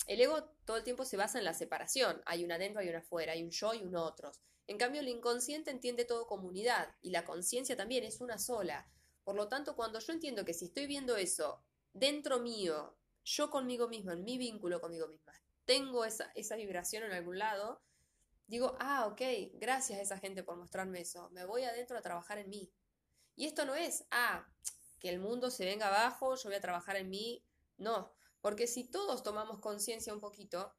el, 0.06 0.20
ego 0.20 0.44
todo 0.64 0.76
el 0.76 0.84
tiempo 0.84 1.04
se 1.04 1.16
basa 1.16 1.38
en 1.38 1.44
la 1.44 1.54
separación, 1.54 2.22
hay 2.26 2.44
un 2.44 2.52
adentro, 2.52 2.80
hay 2.80 2.88
un 2.88 2.96
afuera, 2.96 3.32
hay 3.32 3.42
un 3.42 3.50
yo 3.50 3.74
y 3.74 3.82
un 3.82 3.96
otros. 3.96 4.40
En 4.66 4.76
cambio, 4.76 5.00
el 5.00 5.08
inconsciente 5.08 5.70
entiende 5.70 6.04
todo 6.04 6.26
como 6.26 6.46
unidad 6.46 6.94
y 7.00 7.10
la 7.10 7.24
conciencia 7.24 7.76
también 7.76 8.04
es 8.04 8.20
una 8.20 8.38
sola. 8.38 8.90
Por 9.28 9.36
lo 9.36 9.46
tanto, 9.46 9.76
cuando 9.76 9.98
yo 9.98 10.14
entiendo 10.14 10.42
que 10.42 10.54
si 10.54 10.64
estoy 10.64 10.86
viendo 10.86 11.14
eso 11.18 11.62
dentro 11.92 12.38
mío, 12.38 12.96
yo 13.26 13.50
conmigo 13.50 13.86
mismo, 13.86 14.10
en 14.10 14.24
mi 14.24 14.38
vínculo 14.38 14.80
conmigo 14.80 15.06
misma, 15.06 15.34
tengo 15.66 16.06
esa, 16.06 16.32
esa 16.34 16.56
vibración 16.56 17.02
en 17.02 17.12
algún 17.12 17.38
lado, 17.38 17.82
digo, 18.46 18.74
ah, 18.80 19.06
ok, 19.06 19.20
gracias 19.52 19.98
a 19.98 20.02
esa 20.02 20.18
gente 20.18 20.42
por 20.42 20.56
mostrarme 20.56 21.02
eso, 21.02 21.28
me 21.28 21.44
voy 21.44 21.64
adentro 21.64 21.98
a 21.98 22.00
trabajar 22.00 22.38
en 22.38 22.48
mí. 22.48 22.72
Y 23.36 23.44
esto 23.44 23.66
no 23.66 23.74
es, 23.74 24.06
ah, 24.10 24.48
que 24.98 25.10
el 25.10 25.18
mundo 25.20 25.50
se 25.50 25.66
venga 25.66 25.88
abajo, 25.88 26.34
yo 26.34 26.48
voy 26.48 26.56
a 26.56 26.62
trabajar 26.62 26.96
en 26.96 27.10
mí, 27.10 27.44
no, 27.76 28.14
porque 28.40 28.66
si 28.66 28.84
todos 28.84 29.22
tomamos 29.22 29.60
conciencia 29.60 30.14
un 30.14 30.20
poquito, 30.20 30.74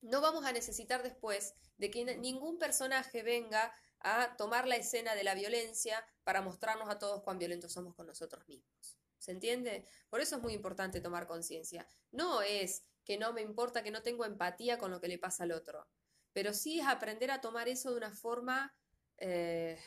no 0.00 0.22
vamos 0.22 0.46
a 0.46 0.52
necesitar 0.52 1.02
después 1.02 1.52
de 1.76 1.90
que 1.90 2.16
ningún 2.16 2.56
personaje 2.56 3.22
venga 3.22 3.74
a 4.04 4.36
tomar 4.36 4.68
la 4.68 4.76
escena 4.76 5.14
de 5.14 5.24
la 5.24 5.34
violencia 5.34 6.06
para 6.22 6.42
mostrarnos 6.42 6.88
a 6.88 6.98
todos 6.98 7.22
cuán 7.22 7.38
violentos 7.38 7.72
somos 7.72 7.94
con 7.94 8.06
nosotros 8.06 8.46
mismos. 8.46 8.98
¿Se 9.18 9.32
entiende? 9.32 9.88
Por 10.10 10.20
eso 10.20 10.36
es 10.36 10.42
muy 10.42 10.52
importante 10.52 11.00
tomar 11.00 11.26
conciencia. 11.26 11.88
No 12.12 12.42
es 12.42 12.84
que 13.04 13.16
no 13.16 13.32
me 13.32 13.40
importa, 13.40 13.82
que 13.82 13.90
no 13.90 14.02
tengo 14.02 14.26
empatía 14.26 14.78
con 14.78 14.90
lo 14.90 15.00
que 15.00 15.08
le 15.08 15.18
pasa 15.18 15.44
al 15.44 15.52
otro, 15.52 15.88
pero 16.34 16.52
sí 16.52 16.80
es 16.80 16.86
aprender 16.86 17.30
a 17.30 17.40
tomar 17.40 17.66
eso 17.68 17.90
de 17.90 17.96
una 17.96 18.12
forma, 18.12 18.74
eh, 19.16 19.78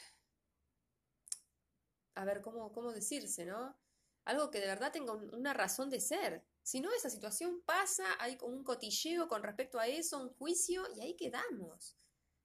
a 2.15 2.25
ver, 2.25 2.41
¿cómo, 2.41 2.71
¿cómo 2.71 2.91
decirse, 2.91 3.45
no? 3.45 3.77
Algo 4.25 4.49
que 4.49 4.59
de 4.59 4.67
verdad 4.67 4.91
tenga 4.91 5.13
una 5.13 5.53
razón 5.53 5.91
de 5.91 5.99
ser. 5.99 6.43
Si 6.63 6.81
no, 6.81 6.91
esa 6.91 7.09
situación 7.09 7.61
pasa, 7.61 8.05
hay 8.19 8.37
un 8.41 8.63
cotilleo 8.63 9.27
con 9.27 9.43
respecto 9.43 9.79
a 9.79 9.87
eso, 9.87 10.19
un 10.19 10.33
juicio, 10.33 10.83
y 10.95 11.01
ahí 11.01 11.15
quedamos. 11.15 11.95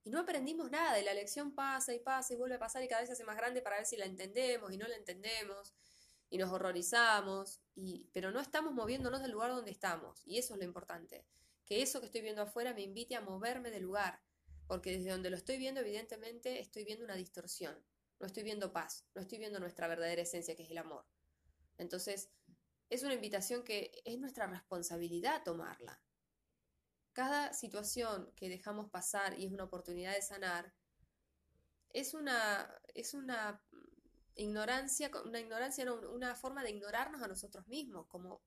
Y 0.04 0.10
no 0.10 0.20
aprendimos 0.20 0.70
nada, 0.70 0.98
y 0.98 1.04
la 1.04 1.14
lección 1.14 1.54
pasa 1.54 1.94
y 1.94 2.00
pasa 2.00 2.34
y 2.34 2.36
vuelve 2.36 2.56
a 2.56 2.58
pasar 2.58 2.82
y 2.82 2.88
cada 2.88 3.02
vez 3.02 3.08
se 3.08 3.12
hace 3.12 3.24
más 3.24 3.36
grande 3.36 3.62
para 3.62 3.76
ver 3.76 3.86
si 3.86 3.96
la 3.96 4.04
entendemos 4.04 4.72
y 4.72 4.76
no 4.76 4.88
la 4.88 4.96
entendemos, 4.96 5.74
y 6.28 6.38
nos 6.38 6.50
horrorizamos, 6.50 7.60
y, 7.74 8.08
pero 8.12 8.32
no 8.32 8.40
estamos 8.40 8.72
moviéndonos 8.72 9.22
del 9.22 9.32
lugar 9.32 9.50
donde 9.50 9.70
estamos, 9.70 10.22
y 10.26 10.38
eso 10.38 10.54
es 10.54 10.58
lo 10.58 10.64
importante, 10.64 11.26
que 11.66 11.82
eso 11.82 12.00
que 12.00 12.06
estoy 12.06 12.22
viendo 12.22 12.42
afuera 12.42 12.74
me 12.74 12.82
invite 12.82 13.14
a 13.14 13.20
moverme 13.20 13.70
del 13.70 13.82
lugar, 13.82 14.20
porque 14.66 14.92
desde 14.92 15.10
donde 15.10 15.30
lo 15.30 15.36
estoy 15.36 15.58
viendo, 15.58 15.80
evidentemente, 15.80 16.58
estoy 16.58 16.84
viendo 16.84 17.04
una 17.04 17.14
distorsión, 17.14 17.78
no 18.18 18.26
estoy 18.26 18.42
viendo 18.42 18.72
paz, 18.72 19.04
no 19.14 19.20
estoy 19.20 19.38
viendo 19.38 19.60
nuestra 19.60 19.88
verdadera 19.88 20.22
esencia, 20.22 20.56
que 20.56 20.62
es 20.62 20.70
el 20.70 20.78
amor. 20.78 21.04
Entonces, 21.76 22.30
es 22.88 23.02
una 23.02 23.14
invitación 23.14 23.64
que 23.64 24.02
es 24.04 24.18
nuestra 24.18 24.46
responsabilidad 24.46 25.42
tomarla. 25.44 26.00
Cada 27.12 27.52
situación 27.52 28.30
que 28.36 28.48
dejamos 28.48 28.90
pasar 28.90 29.38
y 29.38 29.46
es 29.46 29.52
una 29.52 29.64
oportunidad 29.64 30.14
de 30.14 30.22
sanar, 30.22 30.72
es 31.90 32.14
una, 32.14 32.74
es 32.94 33.12
una 33.14 33.62
ignorancia, 34.34 35.10
una 35.24 35.40
ignorancia, 35.40 35.92
una 35.92 36.34
forma 36.34 36.62
de 36.62 36.70
ignorarnos 36.70 37.22
a 37.22 37.28
nosotros 37.28 37.66
mismos, 37.68 38.06
como, 38.06 38.40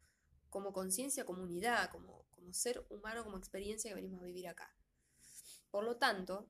como 0.50 0.74
conciencia, 0.74 1.26
como 1.26 1.44
unidad, 1.44 1.92
como, 1.92 2.26
como 2.32 2.54
ser 2.54 2.86
humano, 2.90 3.24
como 3.24 3.38
experiencia 3.38 3.90
que 3.90 3.96
venimos 3.96 4.22
a 4.22 4.26
vivir 4.26 4.48
acá. 4.48 4.74
Por 5.70 5.84
lo 5.84 5.98
tanto, 5.98 6.50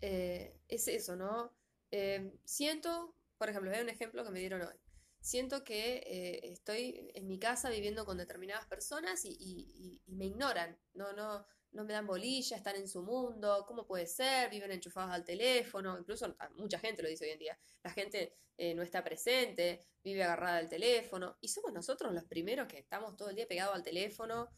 eh, 0.00 0.58
es 0.68 0.88
eso, 0.88 1.16
¿no? 1.16 1.52
Eh, 1.90 2.38
siento, 2.44 3.14
por 3.38 3.48
ejemplo, 3.48 3.70
veo 3.70 3.82
un 3.82 3.88
ejemplo 3.88 4.24
que 4.24 4.30
me 4.30 4.40
dieron 4.40 4.62
hoy 4.62 4.76
siento 5.20 5.64
que 5.64 5.96
eh, 5.98 6.40
estoy 6.52 7.10
en 7.14 7.26
mi 7.26 7.38
casa 7.38 7.70
viviendo 7.70 8.04
con 8.04 8.18
determinadas 8.18 8.66
personas 8.66 9.24
y, 9.24 10.02
me 10.06 10.26
ignoran, 10.26 10.78
no, 10.94 11.12
no, 11.12 11.46
no 11.72 11.84
me 11.84 11.92
dan 11.92 12.06
bolilla, 12.06 12.56
están 12.56 12.76
en 12.76 12.88
su 12.88 13.02
mundo, 13.02 13.64
¿cómo 13.66 13.86
puede 13.86 14.06
ser? 14.06 14.50
Viven 14.50 14.72
enchufados 14.72 15.12
al 15.12 15.24
teléfono, 15.24 15.98
incluso 15.98 16.34
mucha 16.56 16.78
gente 16.78 17.02
lo 17.02 17.08
dice 17.08 17.26
hoy 17.26 17.32
en 17.32 17.38
día, 17.38 17.58
la 17.82 17.90
gente 17.90 18.34
eh, 18.56 18.74
no 18.74 18.82
está 18.82 19.04
presente, 19.04 19.86
vive 20.02 20.24
agarrada 20.24 20.58
al 20.58 20.68
teléfono, 20.68 21.36
y 21.40 21.48
somos 21.48 21.72
nosotros 21.72 22.12
los 22.12 22.24
primeros 22.24 22.66
que 22.66 22.78
estamos 22.78 23.16
todo 23.16 23.30
el 23.30 23.36
día 23.36 23.46
pegados 23.46 23.74
al 23.74 23.82
teléfono. 23.82 24.50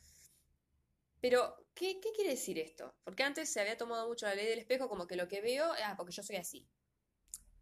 Pero, 1.20 1.68
¿qué, 1.72 2.00
¿qué 2.00 2.10
quiere 2.10 2.30
decir 2.30 2.58
esto? 2.58 2.96
Porque 3.04 3.22
antes 3.22 3.52
se 3.52 3.60
había 3.60 3.76
tomado 3.76 4.08
mucho 4.08 4.26
la 4.26 4.34
ley 4.34 4.46
del 4.46 4.58
espejo 4.58 4.88
como 4.88 5.06
que 5.06 5.14
lo 5.14 5.28
que 5.28 5.40
veo, 5.40 5.70
ah, 5.84 5.94
porque 5.96 6.12
yo 6.12 6.22
soy 6.24 6.34
así. 6.34 6.68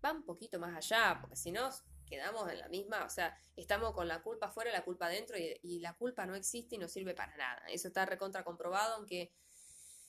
Va 0.03 0.13
un 0.13 0.25
poquito 0.25 0.59
más 0.59 0.75
allá, 0.75 1.19
porque 1.21 1.37
si 1.37 1.53
no, 1.53 1.69
quedamos 2.11 2.51
en 2.51 2.59
la 2.59 2.69
misma, 2.69 3.05
o 3.05 3.09
sea, 3.09 3.35
estamos 3.57 3.95
con 3.95 4.09
la 4.09 4.21
culpa 4.21 4.47
afuera, 4.47 4.71
la 4.71 4.85
culpa 4.85 5.07
adentro 5.07 5.39
y, 5.39 5.79
la 5.79 5.95
culpa 5.95 6.27
no 6.27 6.35
existe 6.35 6.75
y 6.75 6.79
no 6.79 6.89
sirve 6.89 7.15
para 7.15 7.35
nada. 7.37 7.63
Eso 7.69 7.89
está 7.89 8.05
recontra 8.05 8.45
comprobado, 8.45 8.97
aunque 8.97 9.33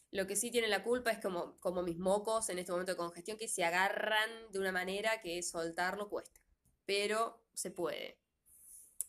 lo 0.10 0.28
que 0.28 0.36
sí 0.36 0.52
tiene 0.52 0.68
la 0.68 0.84
culpa 0.84 1.12
es 1.12 1.20
como, 1.20 1.58
como 1.60 1.84
mis 1.84 1.98
mocos 1.98 2.50
en 2.50 2.60
este 2.60 2.74
momento 2.74 2.92
de 2.92 2.98
congestión 2.98 3.38
que 3.38 3.48
se 3.48 3.64
agarran 3.64 4.30
de 4.52 4.60
una 4.60 4.74
manera 4.74 5.22
que 5.22 5.42
soltarlo 5.44 6.10
cuesta, 6.10 6.42
pero 6.86 7.46
se 7.54 7.72
puede. 7.72 8.20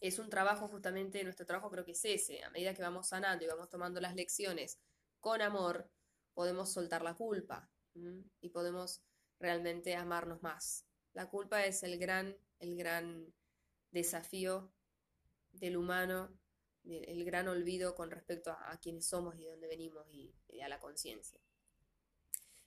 Es 0.00 0.18
un 0.18 0.30
trabajo 0.30 0.68
justamente, 0.68 1.24
nuestro 1.24 1.46
trabajo 1.46 1.70
creo 1.70 1.84
que 1.84 1.92
es 1.92 2.04
ese, 2.04 2.44
a 2.44 2.50
medida 2.50 2.74
que 2.74 2.82
vamos 2.82 3.08
sanando 3.08 3.44
y 3.44 3.48
vamos 3.48 3.68
tomando 3.68 4.00
las 4.00 4.14
lecciones 4.14 4.78
con 5.18 5.40
amor, 5.40 5.88
podemos 6.34 6.72
soltar 6.72 7.02
la 7.02 7.14
culpa 7.14 7.70
y 8.40 8.48
podemos 8.50 9.02
realmente 9.38 9.94
amarnos 9.94 10.42
más. 10.42 10.86
La 11.12 11.28
culpa 11.28 11.64
es 11.64 11.82
el 11.82 11.98
gran 11.98 12.36
el 12.62 12.76
gran 12.76 13.34
desafío 13.90 14.72
del 15.52 15.76
humano, 15.76 16.30
el 16.84 17.24
gran 17.24 17.48
olvido 17.48 17.94
con 17.94 18.10
respecto 18.10 18.50
a, 18.50 18.78
quiénes 18.80 19.06
somos 19.06 19.36
y 19.36 19.44
de 19.44 19.50
dónde 19.50 19.68
venimos 19.68 20.06
y, 20.10 20.34
a 20.60 20.68
la 20.68 20.80
conciencia. 20.80 21.40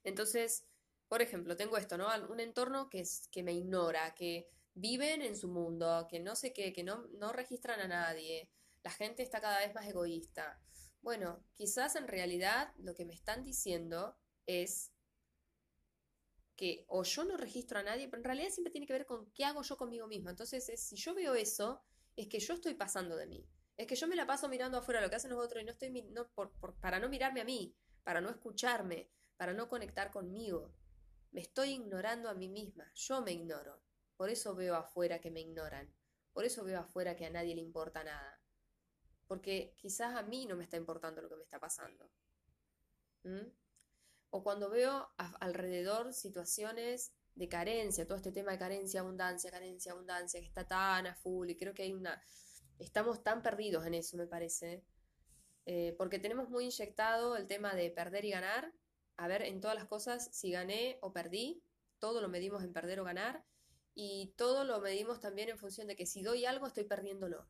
Entonces, 0.03 0.67
por 1.07 1.21
ejemplo, 1.21 1.55
tengo 1.55 1.77
esto, 1.77 1.97
¿no? 1.97 2.07
Un 2.29 2.39
entorno 2.39 2.89
que, 2.89 2.99
es, 2.99 3.27
que 3.31 3.41
me 3.41 3.53
ignora, 3.53 4.13
que 4.15 4.49
viven 4.73 5.21
en 5.21 5.35
su 5.35 5.47
mundo, 5.47 6.07
que 6.09 6.19
no 6.19 6.35
sé 6.35 6.53
qué, 6.53 6.73
que 6.73 6.83
no, 6.83 7.07
no 7.13 7.31
registran 7.31 7.79
a 7.79 7.87
nadie, 7.87 8.49
la 8.83 8.91
gente 8.91 9.23
está 9.23 9.41
cada 9.41 9.59
vez 9.59 9.73
más 9.73 9.87
egoísta. 9.87 10.61
Bueno, 11.01 11.43
quizás 11.53 11.95
en 11.95 12.07
realidad 12.07 12.73
lo 12.77 12.93
que 12.93 13.05
me 13.05 13.13
están 13.13 13.43
diciendo 13.43 14.17
es 14.45 14.91
que 16.55 16.85
o 16.87 17.03
yo 17.03 17.25
no 17.25 17.37
registro 17.37 17.79
a 17.79 17.83
nadie, 17.83 18.07
pero 18.07 18.21
en 18.21 18.25
realidad 18.25 18.49
siempre 18.49 18.71
tiene 18.71 18.87
que 18.87 18.93
ver 18.93 19.05
con 19.05 19.31
qué 19.31 19.45
hago 19.45 19.61
yo 19.61 19.77
conmigo 19.77 20.07
mismo. 20.07 20.29
Entonces, 20.29 20.65
si 20.79 20.95
yo 20.95 21.13
veo 21.13 21.35
eso, 21.35 21.81
es 22.15 22.27
que 22.27 22.39
yo 22.39 22.53
estoy 22.53 22.75
pasando 22.75 23.15
de 23.15 23.27
mí. 23.27 23.45
Es 23.77 23.87
que 23.87 23.95
yo 23.95 24.07
me 24.07 24.15
la 24.15 24.25
paso 24.25 24.47
mirando 24.47 24.77
afuera 24.77 25.01
lo 25.01 25.09
que 25.09 25.17
hacen 25.17 25.31
los 25.31 25.43
otros 25.43 25.61
y 25.61 25.65
no 25.65 25.71
estoy 25.71 25.89
no, 26.03 26.29
por, 26.29 26.51
para 26.79 26.99
no 26.99 27.09
mirarme 27.09 27.41
a 27.41 27.45
mí, 27.45 27.75
para 28.03 28.21
no 28.21 28.29
escucharme, 28.29 29.09
para 29.35 29.53
no 29.53 29.67
conectar 29.67 30.11
conmigo. 30.11 30.73
Me 31.31 31.41
estoy 31.41 31.71
ignorando 31.71 32.29
a 32.29 32.33
mí 32.33 32.47
misma, 32.47 32.89
yo 32.93 33.21
me 33.21 33.33
ignoro. 33.33 33.81
Por 34.15 34.29
eso 34.29 34.55
veo 34.55 34.75
afuera 34.75 35.19
que 35.19 35.31
me 35.31 35.41
ignoran. 35.41 35.93
Por 36.31 36.45
eso 36.45 36.63
veo 36.63 36.79
afuera 36.79 37.17
que 37.17 37.25
a 37.25 37.29
nadie 37.29 37.53
le 37.53 37.61
importa 37.61 38.03
nada. 38.03 38.41
Porque 39.27 39.73
quizás 39.77 40.15
a 40.15 40.23
mí 40.23 40.45
no 40.45 40.55
me 40.55 40.63
está 40.63 40.77
importando 40.77 41.21
lo 41.21 41.27
que 41.27 41.35
me 41.35 41.43
está 41.43 41.59
pasando. 41.59 42.09
¿Mm? 43.23 43.47
O 44.29 44.43
cuando 44.43 44.69
veo 44.69 45.09
alrededor 45.39 46.13
situaciones 46.13 47.13
de 47.35 47.49
carencia, 47.49 48.05
todo 48.05 48.17
este 48.17 48.31
tema 48.31 48.51
de 48.53 48.59
carencia, 48.59 49.01
abundancia, 49.01 49.51
carencia, 49.51 49.91
abundancia, 49.91 50.39
que 50.39 50.47
está 50.47 50.67
tan 50.67 51.07
a 51.07 51.15
full 51.15 51.49
y 51.49 51.57
creo 51.57 51.73
que 51.73 51.83
hay 51.83 51.93
una... 51.93 52.21
Estamos 52.79 53.23
tan 53.23 53.41
perdidos 53.41 53.85
en 53.85 53.93
eso, 53.93 54.17
me 54.17 54.27
parece, 54.27 54.83
eh, 55.65 55.95
porque 55.97 56.19
tenemos 56.19 56.49
muy 56.49 56.65
inyectado 56.65 57.37
el 57.37 57.47
tema 57.47 57.73
de 57.73 57.89
perder 57.89 58.25
y 58.25 58.31
ganar, 58.31 58.73
a 59.17 59.27
ver 59.27 59.43
en 59.43 59.61
todas 59.61 59.75
las 59.75 59.85
cosas 59.85 60.29
si 60.33 60.51
gané 60.51 60.97
o 61.01 61.13
perdí, 61.13 61.63
todo 61.99 62.21
lo 62.21 62.27
medimos 62.27 62.63
en 62.63 62.73
perder 62.73 62.99
o 62.99 63.05
ganar, 63.05 63.45
y 63.95 64.33
todo 64.35 64.65
lo 64.65 64.79
medimos 64.81 65.21
también 65.21 65.49
en 65.49 65.57
función 65.57 65.87
de 65.87 65.95
que 65.95 66.05
si 66.05 66.21
doy 66.21 66.45
algo 66.45 66.67
estoy 66.67 66.83
perdiéndolo. 66.83 67.47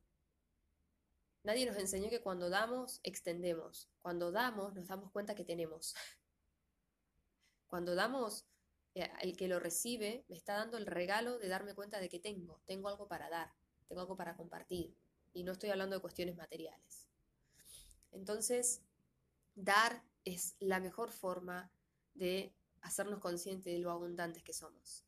Nadie 1.44 1.66
nos 1.66 1.78
enseñó 1.78 2.10
que 2.10 2.22
cuando 2.22 2.50
damos, 2.50 3.00
extendemos. 3.04 3.90
Cuando 4.00 4.32
damos, 4.32 4.74
nos 4.74 4.88
damos 4.88 5.12
cuenta 5.12 5.36
que 5.36 5.44
tenemos. 5.44 5.96
Cuando 7.76 7.94
damos, 7.94 8.46
eh, 8.94 9.12
el 9.22 9.36
que 9.36 9.50
lo 9.50 9.60
recibe 9.60 10.24
me 10.30 10.38
está 10.38 10.54
dando 10.54 10.78
el 10.78 10.86
regalo 10.86 11.38
de 11.40 11.50
darme 11.50 11.76
cuenta 11.76 12.00
de 12.00 12.08
que 12.08 12.20
tengo, 12.20 12.62
tengo 12.66 12.88
algo 12.88 13.10
para 13.10 13.28
dar, 13.28 13.52
tengo 13.90 14.00
algo 14.00 14.16
para 14.16 14.38
compartir. 14.38 14.96
Y 15.34 15.44
no 15.44 15.52
estoy 15.52 15.72
hablando 15.72 15.98
de 15.98 16.02
cuestiones 16.02 16.38
materiales. 16.38 17.10
Entonces, 18.14 18.82
dar 19.56 20.06
es 20.24 20.56
la 20.60 20.80
mejor 20.80 21.12
forma 21.12 21.70
de 22.14 22.56
hacernos 22.80 23.20
conscientes 23.20 23.74
de 23.74 23.80
lo 23.80 23.92
abundantes 23.92 24.42
que 24.42 24.54
somos. 24.54 25.04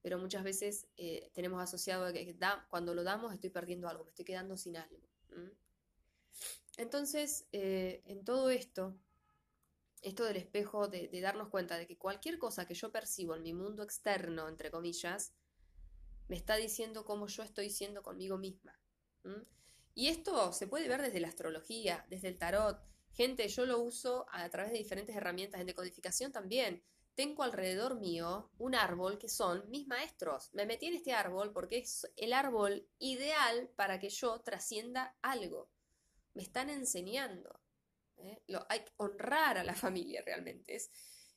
Pero 0.00 0.18
muchas 0.18 0.44
veces 0.44 0.86
eh, 0.98 1.32
tenemos 1.34 1.60
asociado 1.60 2.12
que 2.12 2.38
cuando 2.68 2.94
lo 2.94 3.02
damos 3.02 3.34
estoy 3.34 3.50
perdiendo 3.50 3.88
algo, 3.88 4.04
me 4.04 4.10
estoy 4.10 4.24
quedando 4.24 4.56
sin 4.56 4.76
algo. 4.76 5.02
Entonces, 6.76 7.48
eh, 7.50 8.02
en 8.04 8.24
todo 8.24 8.50
esto, 8.50 8.96
esto 10.02 10.24
del 10.24 10.36
espejo, 10.36 10.88
de, 10.88 11.08
darnos 11.20 11.48
cuenta 11.48 11.76
de 11.76 11.86
que 11.86 11.98
cualquier 11.98 12.38
cosa 12.38 12.66
que 12.66 12.74
yo 12.74 12.92
percibo 12.92 13.34
en 13.34 13.42
mi 13.42 13.52
mundo 13.52 13.82
externo, 13.82 14.48
entre 14.48 14.70
comillas, 14.70 15.32
me 16.28 16.36
está 16.36 16.56
diciendo 16.56 17.04
cómo 17.04 17.26
yo 17.26 17.42
estoy 17.42 17.70
siendo 17.70 18.02
conmigo 18.02 18.38
misma. 18.38 18.78
Y 19.94 20.08
esto 20.08 20.52
se 20.52 20.66
puede 20.66 20.88
ver 20.88 21.02
desde 21.02 21.20
la 21.20 21.28
astrología, 21.28 22.06
desde 22.08 22.28
el 22.28 22.38
tarot. 22.38 22.80
Gente, 23.12 23.48
yo 23.48 23.66
lo 23.66 23.80
uso 23.80 24.26
a 24.30 24.48
través 24.48 24.72
de 24.72 24.78
diferentes 24.78 25.16
herramientas 25.16 25.60
en 25.60 25.66
decodificación 25.66 26.32
también. 26.32 26.82
Tengo 27.14 27.42
alrededor 27.42 27.98
mío 27.98 28.50
un 28.58 28.74
árbol 28.74 29.18
que 29.18 29.28
son 29.28 29.68
mis 29.68 29.88
maestros. 29.88 30.50
Me 30.52 30.66
metí 30.66 30.86
en 30.86 30.94
este 30.94 31.12
árbol 31.12 31.52
porque 31.52 31.78
es 31.78 32.06
el 32.16 32.32
árbol 32.32 32.86
ideal 32.98 33.70
para 33.74 33.98
que 33.98 34.10
yo 34.10 34.40
trascienda 34.40 35.16
algo 35.20 35.68
me 36.38 36.44
están 36.44 36.70
enseñando. 36.70 37.57
¿Eh? 38.18 38.42
Lo, 38.48 38.66
hay 38.68 38.80
que 38.80 38.92
honrar 38.96 39.58
a 39.58 39.64
la 39.64 39.74
familia 39.74 40.22
realmente. 40.24 40.74
Es, 40.74 40.90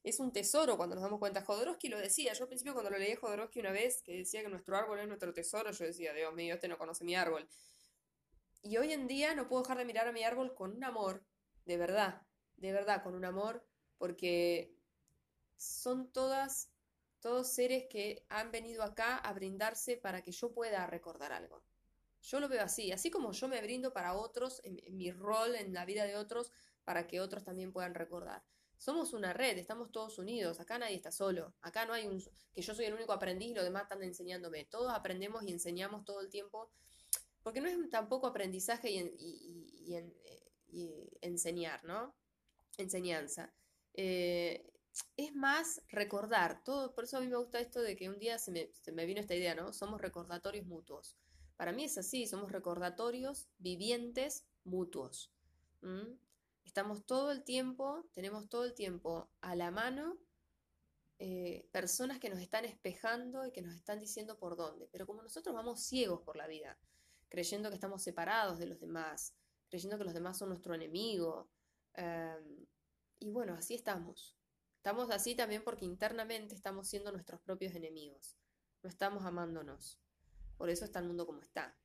es 0.03 0.19
un 0.19 0.31
tesoro 0.31 0.77
cuando 0.77 0.95
nos 0.95 1.03
damos 1.03 1.19
cuenta. 1.19 1.43
Jodorowsky 1.43 1.89
lo 1.89 1.99
decía. 1.99 2.33
Yo 2.33 2.43
al 2.43 2.47
principio 2.47 2.73
cuando 2.73 2.91
lo 2.91 2.97
leí 2.97 3.11
a 3.11 3.17
Jodorowsky 3.17 3.59
una 3.59 3.71
vez, 3.71 4.01
que 4.01 4.17
decía 4.17 4.41
que 4.41 4.49
nuestro 4.49 4.75
árbol 4.75 4.99
es 4.99 5.07
nuestro 5.07 5.33
tesoro, 5.33 5.71
yo 5.71 5.85
decía, 5.85 6.13
Dios 6.13 6.33
mío, 6.33 6.55
este 6.55 6.67
no 6.67 6.77
conoce 6.77 7.03
mi 7.03 7.15
árbol. 7.15 7.47
Y 8.63 8.77
hoy 8.77 8.93
en 8.93 9.07
día 9.07 9.33
no 9.33 9.47
puedo 9.47 9.63
dejar 9.63 9.77
de 9.77 9.85
mirar 9.85 10.07
a 10.07 10.11
mi 10.11 10.23
árbol 10.23 10.53
con 10.53 10.71
un 10.75 10.83
amor, 10.83 11.23
de 11.65 11.77
verdad, 11.77 12.21
de 12.57 12.71
verdad, 12.71 13.03
con 13.03 13.15
un 13.15 13.25
amor, 13.25 13.65
porque 13.97 14.75
son 15.57 16.11
todas, 16.11 16.71
todos 17.19 17.47
seres 17.47 17.85
que 17.89 18.23
han 18.29 18.51
venido 18.51 18.83
acá 18.83 19.17
a 19.17 19.33
brindarse 19.33 19.97
para 19.97 20.21
que 20.21 20.31
yo 20.31 20.51
pueda 20.53 20.85
recordar 20.87 21.31
algo. 21.33 21.63
Yo 22.21 22.39
lo 22.39 22.47
veo 22.47 22.61
así, 22.61 22.91
así 22.91 23.09
como 23.09 23.31
yo 23.31 23.47
me 23.47 23.61
brindo 23.61 23.93
para 23.93 24.13
otros, 24.13 24.61
en, 24.63 24.79
mi 24.95 25.11
rol 25.11 25.55
en 25.55 25.73
la 25.73 25.85
vida 25.85 26.05
de 26.05 26.15
otros, 26.15 26.51
para 26.83 27.07
que 27.07 27.21
otros 27.21 27.43
también 27.43 27.71
puedan 27.71 27.93
recordar. 27.93 28.43
Somos 28.77 29.13
una 29.13 29.31
red, 29.33 29.57
estamos 29.57 29.91
todos 29.91 30.17
unidos, 30.17 30.59
acá 30.59 30.79
nadie 30.79 30.95
está 30.95 31.11
solo, 31.11 31.53
acá 31.61 31.85
no 31.85 31.93
hay 31.93 32.07
un 32.07 32.19
que 32.53 32.61
yo 32.61 32.73
soy 32.73 32.85
el 32.85 32.93
único 32.93 33.13
aprendiz 33.13 33.49
y 33.49 33.53
los 33.53 33.63
demás 33.63 33.83
están 33.83 34.01
enseñándome. 34.03 34.65
Todos 34.65 34.91
aprendemos 34.91 35.43
y 35.43 35.51
enseñamos 35.51 36.03
todo 36.03 36.19
el 36.19 36.29
tiempo, 36.29 36.71
porque 37.43 37.61
no 37.61 37.67
es 37.67 37.89
tampoco 37.89 38.27
aprendizaje 38.27 38.89
y, 38.91 39.95
enseñar, 41.21 41.83
¿no? 41.83 42.15
Enseñanza. 42.77 43.53
Eh, 43.93 44.71
es 45.15 45.35
más 45.35 45.81
recordar, 45.89 46.63
todo, 46.63 46.93
por 46.93 47.03
eso 47.03 47.17
a 47.17 47.21
mí 47.21 47.27
me 47.27 47.37
gusta 47.37 47.59
esto 47.59 47.81
de 47.81 47.95
que 47.95 48.09
un 48.09 48.19
día 48.19 48.39
se 48.39 48.51
me 48.51 49.05
vino 49.05 49.21
esta 49.21 49.35
idea, 49.35 49.53
¿no? 49.53 49.73
Somos 49.73 50.01
recordatorios 50.01 50.65
mutuos. 50.65 51.17
Para 51.61 51.73
mí 51.73 51.83
es 51.83 51.97
así, 51.99 52.25
somos 52.25 52.51
recordatorios 52.51 53.47
vivientes 53.59 54.47
mutuos. 54.63 55.31
Estamos 56.63 57.05
todo 57.05 57.31
el 57.31 57.43
tiempo, 57.43 58.05
tenemos 58.13 58.47
todo 58.49 58.65
el 58.65 58.73
tiempo 58.73 59.29
a 59.41 59.55
la 59.55 59.71
mano 59.71 60.17
eh, 61.23 61.69
personas 61.71 62.19
que 62.19 62.31
nos 62.31 62.39
están 62.39 62.65
espejando 62.65 63.45
y 63.45 63.51
que 63.51 63.61
nos 63.61 63.75
están 63.75 63.99
diciendo 63.99 64.39
por 64.39 64.57
dónde. 64.57 64.87
Pero 64.91 65.05
como 65.05 65.21
nosotros 65.21 65.53
vamos 65.53 65.83
ciegos 65.83 66.21
por 66.23 66.35
la 66.35 66.47
vida, 66.47 66.79
creyendo 67.29 67.69
que 67.69 67.75
estamos 67.75 68.01
separados 68.01 68.57
de 68.57 68.65
los 68.65 68.79
demás, 68.79 69.35
creyendo 69.69 69.99
que 69.99 70.03
los 70.03 70.15
demás 70.15 70.39
son 70.39 70.49
nuestro 70.49 70.73
enemigo, 70.73 71.51
em, 71.93 72.65
y 73.19 73.29
bueno, 73.29 73.53
así 73.53 73.75
estamos. 73.75 74.35
Estamos 74.77 75.11
así 75.11 75.35
también 75.35 75.63
porque 75.63 75.85
internamente 75.85 76.55
estamos 76.55 76.87
siendo 76.87 77.11
nuestros 77.11 77.39
propios 77.41 77.75
enemigos. 77.75 78.35
No 78.81 78.89
estamos 78.89 79.23
amándonos. 79.23 79.99
Por 80.57 80.71
eso 80.71 80.85
está 80.85 80.97
el 80.97 81.05
mundo 81.05 81.27
como 81.27 81.41
está. 81.41 81.77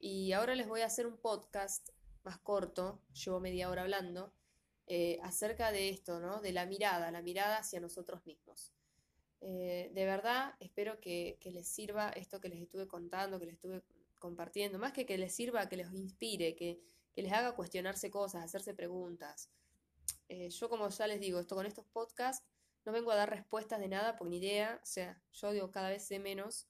Y 0.00 0.32
ahora 0.32 0.56
les 0.56 0.66
voy 0.66 0.80
a 0.80 0.86
hacer 0.86 1.06
un 1.06 1.16
podcast 1.16 1.90
más 2.24 2.38
corto, 2.38 3.00
llevo 3.12 3.40
media 3.40 3.70
hora 3.70 3.82
hablando, 3.82 4.32
eh, 4.86 5.18
acerca 5.22 5.72
de 5.72 5.88
esto, 5.88 6.20
¿no? 6.20 6.40
De 6.40 6.52
la 6.52 6.66
mirada, 6.66 7.10
la 7.10 7.22
mirada 7.22 7.58
hacia 7.58 7.80
nosotros 7.80 8.24
mismos. 8.26 8.72
Eh, 9.40 9.90
de 9.92 10.04
verdad, 10.04 10.54
espero 10.60 11.00
que, 11.00 11.38
les 11.44 11.68
sirva 11.68 12.10
esto 12.10 12.40
que 12.40 12.48
les 12.48 12.60
estuve 12.60 12.86
contando, 12.86 13.40
que 13.40 13.46
les 13.46 13.54
estuve 13.54 13.82
compartiendo, 14.18 14.78
más 14.78 14.92
que 14.92 15.04
que 15.04 15.18
les 15.18 15.34
sirva, 15.34 15.68
que 15.68 15.76
les 15.76 15.92
inspire, 15.92 16.54
que, 16.54 16.80
les 17.14 17.32
haga 17.32 17.54
cuestionarse 17.54 18.10
cosas, 18.10 18.44
hacerse 18.44 18.74
preguntas. 18.74 19.50
Eh, 20.28 20.48
yo, 20.48 20.68
como 20.68 20.88
ya 20.88 21.06
les 21.06 21.20
digo, 21.20 21.40
esto 21.40 21.54
con 21.54 21.66
estos 21.66 21.84
podcasts 21.86 22.46
no 22.84 22.92
vengo 22.92 23.10
a 23.10 23.16
dar 23.16 23.30
respuestas 23.30 23.80
de 23.80 23.88
nada 23.88 24.16
por 24.16 24.28
ni 24.28 24.38
idea, 24.38 24.80
o 24.82 24.86
sea, 24.86 25.20
yo 25.32 25.52
digo 25.52 25.70
cada 25.70 25.90
vez 25.90 26.04
sé 26.04 26.18
menos 26.18 26.68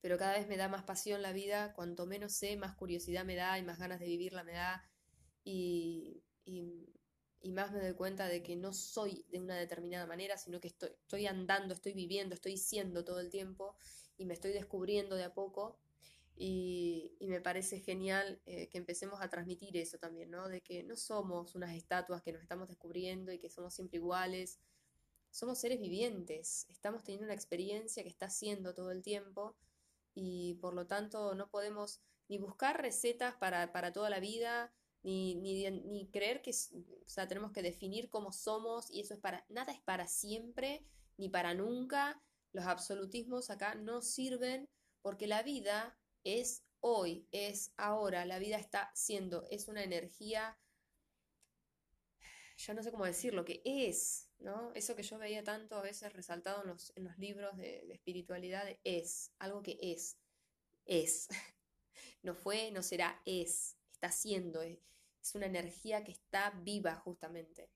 pero 0.00 0.18
cada 0.18 0.32
vez 0.38 0.48
me 0.48 0.56
da 0.56 0.68
más 0.68 0.84
pasión 0.84 1.22
la 1.22 1.32
vida, 1.32 1.72
cuanto 1.74 2.06
menos 2.06 2.32
sé, 2.32 2.56
más 2.56 2.74
curiosidad 2.74 3.24
me 3.24 3.34
da 3.34 3.58
y 3.58 3.62
más 3.62 3.78
ganas 3.78 4.00
de 4.00 4.06
vivirla 4.06 4.44
me 4.44 4.52
da 4.52 4.84
y, 5.44 6.22
más 7.44 7.72
me 7.72 7.80
doy 7.80 7.94
cuenta 7.94 8.26
de 8.26 8.42
que 8.42 8.56
no 8.56 8.72
soy 8.72 9.24
de 9.30 9.40
una 9.40 9.56
determinada 9.56 10.06
manera, 10.06 10.36
sino 10.36 10.60
que 10.60 10.68
estoy, 10.68 10.90
estoy 10.90 11.26
andando, 11.26 11.74
estoy 11.74 11.92
viviendo, 11.94 12.34
estoy 12.34 12.58
siendo 12.58 13.04
todo 13.04 13.20
el 13.20 13.30
tiempo 13.30 13.76
y 14.18 14.26
me 14.26 14.34
estoy 14.34 14.52
descubriendo 14.52 15.16
de 15.16 15.24
a 15.24 15.32
poco 15.32 15.78
y, 16.38 17.16
me 17.20 17.40
parece 17.40 17.80
genial 17.80 18.40
eh, 18.44 18.68
que 18.68 18.78
empecemos 18.78 19.20
a 19.22 19.28
transmitir 19.30 19.76
eso 19.76 19.98
también, 19.98 20.30
¿no? 20.30 20.48
De 20.48 20.60
que 20.60 20.82
no 20.82 20.96
somos 20.96 21.54
unas 21.54 21.74
estatuas 21.74 22.22
que 22.22 22.32
nos 22.32 22.42
estamos 22.42 22.68
descubriendo 22.68 23.32
y 23.32 23.38
que 23.38 23.48
somos 23.48 23.74
siempre 23.74 23.96
iguales. 23.96 24.60
Somos 25.30 25.58
seres 25.58 25.80
vivientes, 25.80 26.66
estamos 26.68 27.02
teniendo 27.04 27.24
una 27.26 27.34
experiencia 27.34 28.02
que 28.02 28.08
está 28.08 28.30
siendo 28.30 28.74
todo 28.74 28.90
el 28.90 29.02
tiempo 29.02 29.56
y 30.16 30.54
por 30.54 30.74
lo 30.74 30.86
tanto 30.86 31.34
no 31.34 31.48
podemos 31.50 32.00
ni 32.28 32.38
buscar 32.38 32.80
recetas 32.80 33.36
para, 33.36 33.92
toda 33.92 34.10
la 34.10 34.18
vida, 34.18 34.72
ni, 35.02 35.34
ni, 35.36 36.08
creer 36.10 36.40
que 36.42 36.50
o 36.50 37.08
sea, 37.08 37.28
tenemos 37.28 37.52
que 37.52 37.62
definir 37.62 38.08
cómo 38.08 38.32
somos 38.32 38.90
y 38.90 39.00
eso 39.00 39.14
es 39.14 39.20
para, 39.20 39.44
nada 39.48 39.72
es 39.72 39.80
para 39.82 40.08
siempre 40.08 40.84
ni 41.18 41.28
para 41.28 41.54
nunca. 41.54 42.20
Los 42.52 42.64
absolutismos 42.64 43.50
acá 43.50 43.74
no 43.74 44.00
sirven 44.00 44.68
porque 45.02 45.26
la 45.26 45.42
vida 45.42 45.98
es 46.24 46.64
hoy, 46.80 47.28
es 47.30 47.72
ahora, 47.76 48.24
la 48.24 48.38
vida 48.38 48.56
está 48.56 48.90
siendo, 48.94 49.46
es 49.50 49.68
una 49.68 49.84
energía, 49.84 50.58
yo 52.56 52.74
no 52.74 52.82
sé 52.82 52.90
cómo 52.90 53.04
decirlo, 53.04 53.44
que 53.44 53.60
es, 53.64 54.25
¿no? 54.38 54.72
Eso 54.74 54.94
que 54.94 55.02
yo 55.02 55.18
veía 55.18 55.42
tanto 55.42 55.76
a 55.76 55.82
veces 55.82 56.12
resaltado 56.12 56.62
en 56.62 56.68
los, 56.68 56.92
en 56.96 57.04
los 57.04 57.18
libros 57.18 57.56
de, 57.56 57.92
espiritualidad, 57.92 58.64
es, 58.84 59.32
algo 59.38 59.62
que 59.62 59.78
es, 59.80 60.18
es. 60.84 61.28
No 62.22 62.34
fue, 62.34 62.72
no 62.72 62.82
será, 62.82 63.22
es, 63.24 63.76
está 63.92 64.10
siendo, 64.10 64.60
es, 64.60 64.78
es 65.22 65.34
una 65.34 65.46
energía 65.46 66.02
que 66.02 66.12
está 66.12 66.50
viva 66.50 66.96
justamente. 66.96 67.70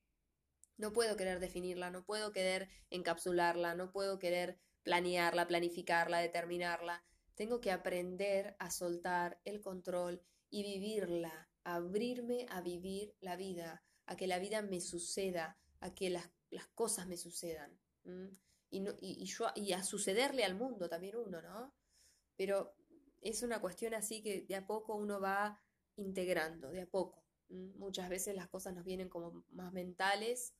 No 0.77 0.93
puedo 0.93 1.17
querer 1.17 1.41
definirla, 1.41 1.91
no 1.91 2.05
puedo 2.05 2.33
querer 2.33 2.69
encapsularla, 2.91 3.75
no 3.75 3.93
puedo 3.93 4.19
querer 4.19 4.59
planearla, 4.83 5.47
planificarla, 5.47 6.19
determinarla. 6.19 7.05
Tengo 7.35 7.61
que 7.61 7.71
aprender 7.71 8.57
a 8.59 8.71
soltar 8.71 9.41
el 9.45 9.61
control 9.61 10.23
y 10.51 10.63
vivirla, 10.63 11.49
abrirme 11.65 12.47
a 12.51 12.61
vivir 12.61 13.15
la 13.21 13.37
vida, 13.37 13.85
a 14.07 14.17
que 14.17 14.27
la 14.27 14.39
vida 14.39 14.63
me 14.63 14.81
suceda, 14.81 15.59
a 15.81 15.95
que 15.95 16.11
las 16.11 16.31
las 16.51 16.67
cosas 16.69 17.07
me 17.07 17.17
sucedan. 17.17 17.79
Y, 18.71 18.81
no, 18.81 18.93
y, 19.01 19.25
yo, 19.25 19.47
y 19.55 19.73
a 19.73 19.83
sucederle 19.83 20.45
al 20.45 20.55
mundo 20.55 20.89
también 20.89 21.17
uno, 21.17 21.43
¿no? 21.43 21.75
Pero 22.37 22.75
es 23.21 23.43
una 23.43 23.61
cuestión 23.61 23.95
así 23.95 24.23
que 24.23 24.43
de 24.43 24.57
a 24.57 24.67
poco 24.67 24.95
uno 24.95 25.21
va 25.21 25.61
integrando, 25.97 26.71
de 26.71 26.83
a 26.83 26.87
poco. 26.87 27.25
Muchas 27.49 28.09
veces 28.09 28.35
las 28.35 28.49
cosas 28.49 28.75
nos 28.75 28.85
vienen 28.85 29.09
como 29.09 29.45
más 29.51 29.73
mentales 29.73 30.55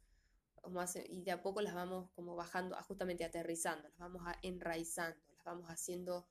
y 1.09 1.23
de 1.23 1.31
a 1.31 1.43
poco 1.43 1.63
las 1.63 1.75
vamos 1.75 2.11
como 2.13 2.37
bajando, 2.37 2.77
justamente 2.83 3.25
aterrizando, 3.25 3.89
las 3.89 3.99
vamos 3.99 4.23
a 4.27 4.37
enraizando, 4.43 5.21
las 5.33 5.45
vamos 5.45 5.69
haciendo, 5.71 6.29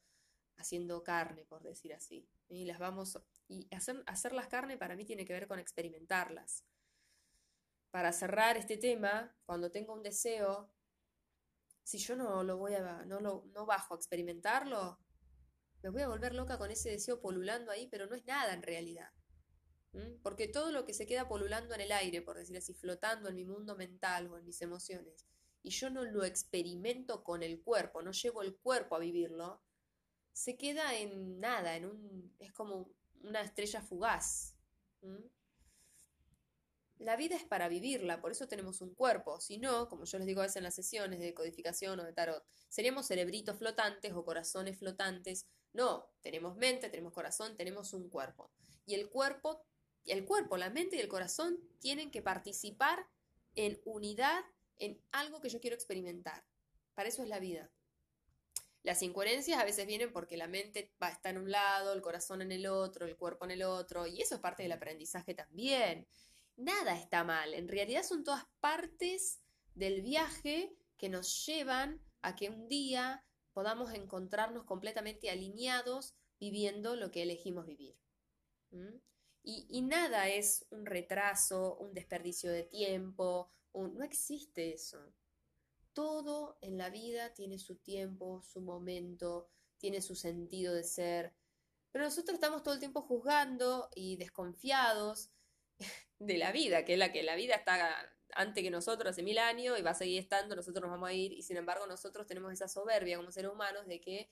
haciendo 0.58 1.04
carne, 1.04 1.46
por 1.46 1.64
decir 1.64 1.94
así. 1.94 2.28
Y 2.48 2.66
las 2.66 2.80
vamos, 2.80 3.20
y 3.48 3.68
hacer, 3.74 4.04
hacerlas 4.06 4.48
carne 4.48 4.78
para 4.78 4.96
mí 4.96 5.06
tiene 5.06 5.26
que 5.26 5.34
ver 5.34 5.48
con 5.48 5.60
experimentarlas. 5.60 6.66
Para 7.92 8.12
cerrar 8.14 8.58
este 8.58 8.78
tema, 8.78 9.36
cuando 9.46 9.72
tengo 9.72 9.94
un 9.94 10.04
deseo, 10.04 10.72
si 11.84 11.98
yo 11.98 12.16
no 12.16 12.44
lo 12.44 12.58
voy 12.58 12.76
a, 12.76 13.04
no 13.06 13.20
lo, 13.20 13.46
no 13.54 13.66
bajo 13.66 13.94
a 13.94 13.98
experimentarlo, 13.98 15.00
me 15.82 15.90
voy 15.90 16.02
a 16.02 16.08
volver 16.08 16.36
loca 16.36 16.58
con 16.58 16.72
ese 16.72 16.90
deseo 16.90 17.22
polulando 17.22 17.72
ahí, 17.72 17.88
pero 17.88 18.06
no 18.06 18.16
es 18.16 18.26
nada 18.26 18.54
en 18.54 18.62
realidad. 18.62 19.12
Porque 20.22 20.48
todo 20.48 20.72
lo 20.72 20.86
que 20.86 20.94
se 20.94 21.08
queda 21.08 21.28
polulando 21.28 21.74
en 21.74 21.82
el 21.82 21.92
aire, 21.92 22.22
por 22.22 22.38
decir 22.38 22.56
así, 22.58 22.76
flotando 22.76 23.30
en 23.30 23.36
mi 23.36 23.44
mundo 23.44 23.76
mental 23.76 24.28
o 24.28 24.38
en 24.38 24.46
mis 24.46 24.62
emociones, 24.62 25.26
y 25.64 25.72
yo 25.72 25.90
no 25.90 26.06
lo 26.06 26.24
experimento 26.24 27.24
con 27.24 27.42
el 27.42 27.62
cuerpo, 27.62 28.02
no 28.02 28.12
llevo 28.12 28.44
el 28.44 28.56
cuerpo 28.56 28.96
a 28.96 29.00
vivirlo, 29.00 29.64
se 30.32 30.58
queda 30.58 30.96
en 30.96 31.40
nada, 31.40 31.76
en 31.76 31.86
un, 31.86 32.36
es 32.40 32.54
como 32.54 32.94
una 33.24 33.42
estrella 33.42 33.82
fugaz. 33.82 34.56
La 37.00 37.16
vida 37.16 37.36
es 37.36 37.44
para 37.44 37.68
vivirla, 37.68 38.22
por 38.22 38.32
eso 38.32 38.48
tenemos 38.48 38.82
un 38.82 38.94
cuerpo. 38.94 39.40
Si 39.42 39.58
no, 39.58 39.90
como 39.90 40.06
yo 40.06 40.18
les 40.18 40.28
digo 40.28 40.42
a 40.42 40.44
veces 40.44 40.58
en 40.58 40.64
las 40.64 40.76
sesiones 40.76 41.20
de 41.20 41.34
codificación 41.34 42.00
o 42.00 42.04
de 42.04 42.14
tarot, 42.14 42.46
seríamos 42.68 43.08
cerebritos 43.08 43.58
flotantes 43.58 44.14
o 44.14 44.24
corazones 44.24 44.78
flotantes. 44.78 45.48
No, 45.74 46.06
tenemos 46.22 46.56
mente, 46.58 46.90
tenemos 46.90 47.14
corazón, 47.14 47.56
tenemos 47.56 47.94
un 47.94 48.10
cuerpo. 48.10 48.52
Y 48.86 48.96
el 48.96 49.10
cuerpo 49.10 49.66
el 50.06 50.26
cuerpo, 50.26 50.58
la 50.58 50.70
mente 50.70 50.96
y 50.96 51.00
el 51.00 51.08
corazón 51.08 51.60
tienen 51.80 52.12
que 52.12 52.22
participar 52.22 53.08
en 53.56 53.80
unidad 53.86 54.44
en 54.78 55.02
algo 55.12 55.42
que 55.42 55.50
yo 55.50 55.60
quiero 55.60 55.76
experimentar. 55.76 56.44
Para 56.94 57.10
eso 57.10 57.24
es 57.24 57.30
la 57.30 57.40
vida. 57.40 57.70
Las 58.84 59.04
incoherencias 59.04 59.60
a 59.60 59.66
veces 59.66 59.86
vienen 59.86 60.14
porque 60.14 60.38
la 60.38 60.48
mente 60.48 60.94
va 61.02 61.08
a 61.08 61.12
estar 61.12 61.36
en 61.36 61.42
un 61.42 61.52
lado, 61.52 61.94
el 61.94 62.02
corazón 62.02 62.42
en 62.42 62.52
el 62.52 62.66
otro, 62.66 63.06
el 63.06 63.18
cuerpo 63.18 63.46
en 63.46 63.52
el 63.52 63.64
otro, 63.64 64.08
y 64.08 64.22
eso 64.22 64.36
es 64.36 64.42
parte 64.42 64.64
del 64.64 64.72
aprendizaje 64.72 65.34
también. 65.34 66.08
Nada 66.60 66.94
está 66.94 67.24
mal, 67.24 67.54
en 67.54 67.70
realidad 67.70 68.04
son 68.04 68.26
todas 68.26 68.46
partes 68.60 69.40
del 69.76 70.02
viaje 70.02 70.76
que 70.98 71.08
nos 71.08 71.46
llevan 71.46 72.02
a 72.22 72.36
que 72.36 72.50
un 72.50 72.68
día 72.68 73.24
podamos 73.54 73.94
encontrarnos 73.94 74.66
completamente 74.66 75.30
alineados 75.30 76.16
viviendo 76.38 76.98
lo 76.98 77.12
que 77.12 77.22
elegimos 77.22 77.66
vivir. 77.66 77.98
¿Mm? 78.72 78.98
Y, 79.42 79.82
nada 79.84 80.28
es 80.28 80.66
un 80.70 80.86
retraso, 80.86 81.78
un 81.78 81.94
desperdicio 81.94 82.52
de 82.52 82.64
tiempo, 82.64 83.50
no 83.74 84.04
existe 84.04 84.74
eso. 84.74 85.14
Todo 85.94 86.58
en 86.60 86.78
la 86.78 86.90
vida 86.90 87.34
tiene 87.34 87.58
su 87.58 87.78
tiempo, 87.78 88.44
su 88.44 88.60
momento, 88.60 89.48
tiene 89.78 90.02
su 90.02 90.14
sentido 90.14 90.74
de 90.74 90.84
ser. 90.84 91.34
Pero 91.94 92.04
nosotros 92.04 92.34
estamos 92.34 92.64
todo 92.64 92.74
el 92.74 92.82
tiempo 92.82 93.02
juzgando 93.02 93.90
y 93.96 94.18
desconfiados 94.18 95.32
de 96.20 96.38
la 96.38 96.52
vida, 96.52 96.86
que 96.86 96.94
es 96.94 97.00
la 97.00 97.12
que 97.12 97.24
la 97.24 97.36
vida 97.36 97.56
está 97.56 98.14
antes 98.36 98.64
que 98.64 98.70
nosotros 98.70 99.12
hace 99.12 99.24
mil 99.24 99.38
años 99.38 99.80
y 99.80 99.82
va 99.82 99.92
a 99.92 99.96
seguir 99.96 100.20
estando, 100.20 100.56
nosotros 100.56 100.82
nos 100.82 100.92
vamos 100.92 101.10
a 101.10 101.14
ir 101.14 101.34
y 101.34 101.42
sin 101.42 101.58
embargo 101.58 101.88
nosotros 101.88 102.28
tenemos 102.28 102.54
esa 102.54 102.68
soberbia 102.68 103.18
como 103.18 103.32
seres 103.32 103.52
humanos 103.52 103.88
de 103.88 104.00
que 104.00 104.30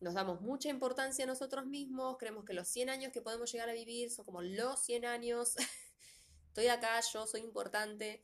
nos 0.00 0.14
damos 0.14 0.40
mucha 0.40 0.68
importancia 0.68 1.24
a 1.24 1.26
nosotros 1.26 1.66
mismos, 1.66 2.16
creemos 2.18 2.44
que 2.44 2.52
los 2.52 2.68
100 2.68 2.90
años 2.90 3.12
que 3.12 3.22
podemos 3.22 3.50
llegar 3.50 3.68
a 3.68 3.72
vivir 3.72 4.10
son 4.10 4.24
como 4.24 4.42
los 4.42 4.80
100 4.84 5.04
años, 5.06 5.56
estoy 6.48 6.68
acá, 6.68 7.00
yo 7.12 7.26
soy 7.26 7.40
importante, 7.40 8.22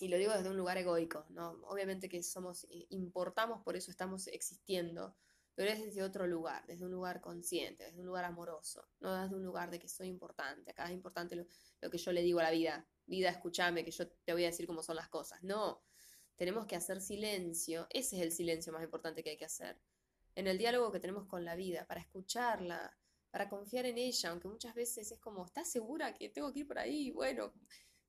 y 0.00 0.08
lo 0.08 0.16
digo 0.16 0.32
desde 0.32 0.48
un 0.48 0.56
lugar 0.56 0.78
egoico, 0.78 1.26
¿no? 1.30 1.60
Obviamente 1.66 2.08
que 2.08 2.22
somos, 2.22 2.64
eh, 2.70 2.86
importamos, 2.90 3.62
por 3.62 3.76
eso 3.76 3.90
estamos 3.90 4.28
existiendo, 4.28 5.16
pero 5.58 5.72
es 5.72 5.84
desde 5.84 6.04
otro 6.04 6.24
lugar, 6.24 6.64
desde 6.68 6.84
un 6.84 6.92
lugar 6.92 7.20
consciente, 7.20 7.82
desde 7.82 7.98
un 7.98 8.06
lugar 8.06 8.24
amoroso, 8.24 8.86
no 9.00 9.20
desde 9.20 9.34
un 9.34 9.42
lugar 9.42 9.72
de 9.72 9.80
que 9.80 9.88
soy 9.88 10.06
importante, 10.06 10.70
acá 10.70 10.84
es 10.84 10.92
importante 10.92 11.34
lo, 11.34 11.90
que 11.90 11.98
yo 11.98 12.12
le 12.12 12.22
digo 12.22 12.38
a 12.38 12.44
la 12.44 12.52
vida, 12.52 12.86
vida, 13.06 13.28
escúchame, 13.28 13.84
que 13.84 13.90
yo 13.90 14.06
te 14.08 14.32
voy 14.32 14.44
a 14.44 14.46
decir 14.46 14.68
cómo 14.68 14.84
son 14.84 14.94
las 14.94 15.08
cosas, 15.08 15.42
no, 15.42 15.82
tenemos 16.36 16.64
que 16.66 16.76
hacer 16.76 17.00
silencio, 17.00 17.88
ese 17.90 18.18
es 18.18 18.22
el 18.22 18.30
silencio 18.30 18.72
más 18.72 18.84
importante 18.84 19.24
que 19.24 19.30
hay 19.30 19.36
que 19.36 19.46
hacer. 19.46 19.80
En 20.36 20.46
el 20.46 20.58
diálogo 20.58 20.92
que 20.92 21.00
tenemos 21.00 21.26
con 21.26 21.44
la 21.44 21.56
vida, 21.56 21.84
para 21.88 22.02
escucharla, 22.02 22.96
para 23.28 23.48
confiar 23.48 23.84
en 23.86 23.98
ella, 23.98 24.30
aunque 24.30 24.46
muchas 24.46 24.76
veces 24.76 25.10
es 25.10 25.18
como, 25.18 25.44
¿estás 25.44 25.68
segura 25.68 26.14
que 26.14 26.28
tengo 26.28 26.52
que 26.52 26.60
ir 26.60 26.68
por 26.68 26.78
ahí? 26.78 27.10
Bueno, 27.10 27.52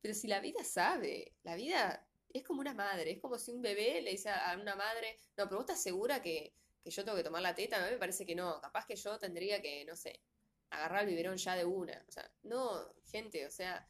pero 0.02 0.14
si 0.14 0.28
la 0.28 0.40
vida 0.40 0.64
sabe, 0.64 1.34
la 1.42 1.56
vida 1.56 2.08
es 2.32 2.44
como 2.44 2.62
una 2.62 2.76
madre, 2.76 3.10
es 3.10 3.20
como 3.20 3.40
si 3.40 3.50
un 3.50 3.64
bebé 3.64 4.04
le 4.04 4.12
dice 4.12 4.30
a 4.30 4.56
una 4.62 4.76
madre, 4.76 5.18
no, 5.36 5.50
pero 5.50 5.62
estás 5.62 5.82
segura 5.82 6.22
que, 6.22 6.54
que 6.84 6.92
yo 6.92 7.04
tengo 7.04 7.18
que 7.18 7.24
tomar 7.24 7.42
la 7.42 7.56
teta, 7.56 7.78
a 7.78 7.86
mí 7.86 7.92
me 7.92 7.98
parece 7.98 8.26
que 8.26 8.36
no, 8.36 8.60
capaz 8.62 8.86
que 8.86 8.96
yo 8.96 9.18
tendría 9.20 9.62
que, 9.62 9.86
no 9.86 9.96
sé, 9.96 10.22
agarrar 10.70 11.04
el 11.04 11.10
biberón 11.10 11.38
ya 11.38 11.56
de 11.56 11.66
una, 11.66 12.04
o 12.08 12.12
sea, 12.12 12.32
no, 12.44 12.94
gente, 13.06 13.46
o 13.46 13.52
sea, 13.52 13.88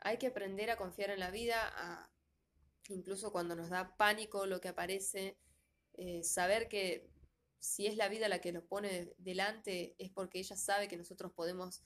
hay 0.00 0.18
que 0.18 0.28
aprender 0.28 0.70
a 0.70 0.76
confiar 0.76 1.10
en 1.10 1.20
la 1.20 1.30
vida, 1.30 2.10
incluso 2.88 3.32
cuando 3.32 3.56
nos 3.56 3.70
da 3.70 3.96
pánico 3.96 4.46
lo 4.46 4.60
que 4.60 4.68
aparece, 4.68 5.38
eh, 5.94 6.22
saber 6.22 6.68
que 6.68 7.10
si 7.58 7.86
es 7.86 7.96
la 7.96 8.08
vida 8.08 8.28
la 8.28 8.40
que 8.40 8.52
nos 8.52 8.64
pone 8.64 9.12
delante, 9.18 9.96
es 9.98 10.10
porque 10.10 10.38
ella 10.38 10.56
sabe 10.56 10.88
que 10.88 10.96
nosotros 10.96 11.32
podemos 11.32 11.82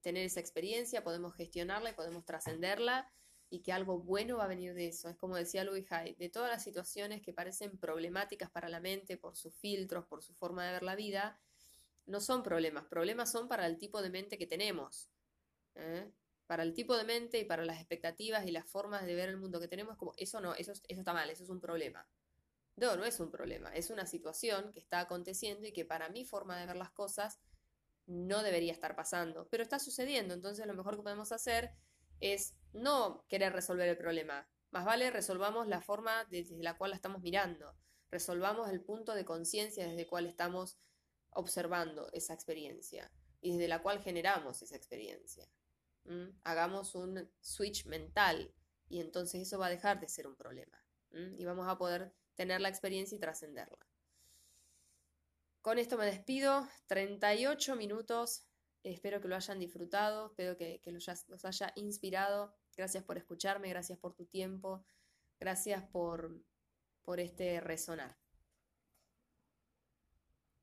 tener 0.00 0.24
esa 0.24 0.40
experiencia, 0.40 1.02
podemos 1.02 1.34
gestionarla 1.34 1.90
y 1.90 1.94
podemos 1.94 2.24
trascenderla 2.24 3.10
y 3.48 3.60
que 3.60 3.72
algo 3.72 3.98
bueno 3.98 4.38
va 4.38 4.44
a 4.44 4.48
venir 4.48 4.74
de 4.74 4.88
eso. 4.88 5.08
Es 5.08 5.16
como 5.16 5.36
decía 5.36 5.64
Louis 5.64 5.90
Hay, 5.92 6.14
de 6.14 6.28
todas 6.28 6.50
las 6.50 6.62
situaciones 6.62 7.22
que 7.22 7.32
parecen 7.32 7.78
problemáticas 7.78 8.50
para 8.50 8.68
la 8.68 8.80
mente 8.80 9.16
por 9.16 9.36
sus 9.36 9.54
filtros, 9.54 10.04
por 10.06 10.22
su 10.22 10.34
forma 10.34 10.64
de 10.64 10.72
ver 10.72 10.82
la 10.82 10.96
vida, 10.96 11.38
no 12.06 12.20
son 12.20 12.42
problemas, 12.42 12.84
problemas 12.84 13.30
son 13.30 13.48
para 13.48 13.66
el 13.66 13.78
tipo 13.78 14.02
de 14.02 14.10
mente 14.10 14.38
que 14.38 14.46
tenemos. 14.46 15.10
¿eh? 15.74 16.10
Para 16.46 16.62
el 16.62 16.74
tipo 16.74 16.96
de 16.96 17.04
mente 17.04 17.38
y 17.38 17.44
para 17.44 17.64
las 17.64 17.78
expectativas 17.78 18.46
y 18.46 18.50
las 18.50 18.66
formas 18.66 19.04
de 19.06 19.14
ver 19.14 19.28
el 19.28 19.36
mundo 19.36 19.60
que 19.60 19.68
tenemos, 19.68 19.96
como 19.96 20.12
eso 20.16 20.40
no, 20.40 20.54
eso, 20.54 20.72
eso 20.72 21.00
está 21.00 21.12
mal, 21.12 21.28
eso 21.30 21.44
es 21.44 21.50
un 21.50 21.60
problema. 21.60 22.06
No, 22.76 22.96
no 22.96 23.04
es 23.04 23.18
un 23.20 23.30
problema, 23.30 23.74
es 23.74 23.90
una 23.90 24.06
situación 24.06 24.70
que 24.72 24.80
está 24.80 25.00
aconteciendo 25.00 25.66
y 25.66 25.72
que 25.72 25.84
para 25.84 26.10
mi 26.10 26.24
forma 26.24 26.58
de 26.58 26.66
ver 26.66 26.76
las 26.76 26.90
cosas 26.90 27.40
no 28.06 28.42
debería 28.42 28.72
estar 28.72 28.94
pasando, 28.94 29.48
pero 29.50 29.62
está 29.62 29.78
sucediendo, 29.78 30.34
entonces 30.34 30.66
lo 30.66 30.74
mejor 30.74 30.96
que 30.96 31.02
podemos 31.02 31.32
hacer 31.32 31.72
es 32.20 32.54
no 32.72 33.24
querer 33.28 33.52
resolver 33.52 33.88
el 33.88 33.96
problema, 33.96 34.48
más 34.70 34.84
vale 34.84 35.10
resolvamos 35.10 35.68
la 35.68 35.80
forma 35.80 36.24
desde 36.26 36.62
la 36.62 36.76
cual 36.76 36.90
la 36.90 36.96
estamos 36.96 37.22
mirando, 37.22 37.74
resolvamos 38.10 38.68
el 38.70 38.82
punto 38.82 39.14
de 39.14 39.24
conciencia 39.24 39.86
desde 39.86 40.02
el 40.02 40.06
cual 40.06 40.26
estamos 40.26 40.78
observando 41.30 42.10
esa 42.12 42.34
experiencia 42.34 43.10
y 43.40 43.52
desde 43.52 43.68
la 43.68 43.82
cual 43.82 44.00
generamos 44.02 44.62
esa 44.62 44.76
experiencia. 44.76 45.48
Hagamos 46.44 46.94
un 46.94 47.28
switch 47.40 47.86
mental 47.86 48.54
y 48.88 49.00
entonces 49.00 49.42
eso 49.42 49.58
va 49.58 49.66
a 49.66 49.70
dejar 49.70 49.98
de 49.98 50.08
ser 50.08 50.26
un 50.26 50.36
problema 50.36 50.82
y 51.10 51.44
vamos 51.44 51.66
a 51.68 51.78
poder 51.78 52.12
tener 52.34 52.60
la 52.60 52.68
experiencia 52.68 53.16
y 53.16 53.18
trascenderla. 53.20 53.86
Con 55.62 55.78
esto 55.78 55.98
me 55.98 56.06
despido, 56.06 56.68
38 56.86 57.74
minutos, 57.74 58.45
espero 58.92 59.20
que 59.20 59.28
lo 59.28 59.36
hayan 59.36 59.58
disfrutado, 59.58 60.26
espero 60.26 60.56
que, 60.56 60.80
los, 60.86 61.06
los 61.28 61.44
haya 61.44 61.72
inspirado. 61.76 62.54
Gracias 62.76 63.04
por 63.04 63.18
escucharme, 63.18 63.68
gracias 63.68 63.98
por 63.98 64.14
tu 64.14 64.26
tiempo, 64.26 64.84
gracias 65.40 65.82
por, 65.84 66.42
por 67.02 67.20
este 67.20 67.60
resonar. 67.60 68.16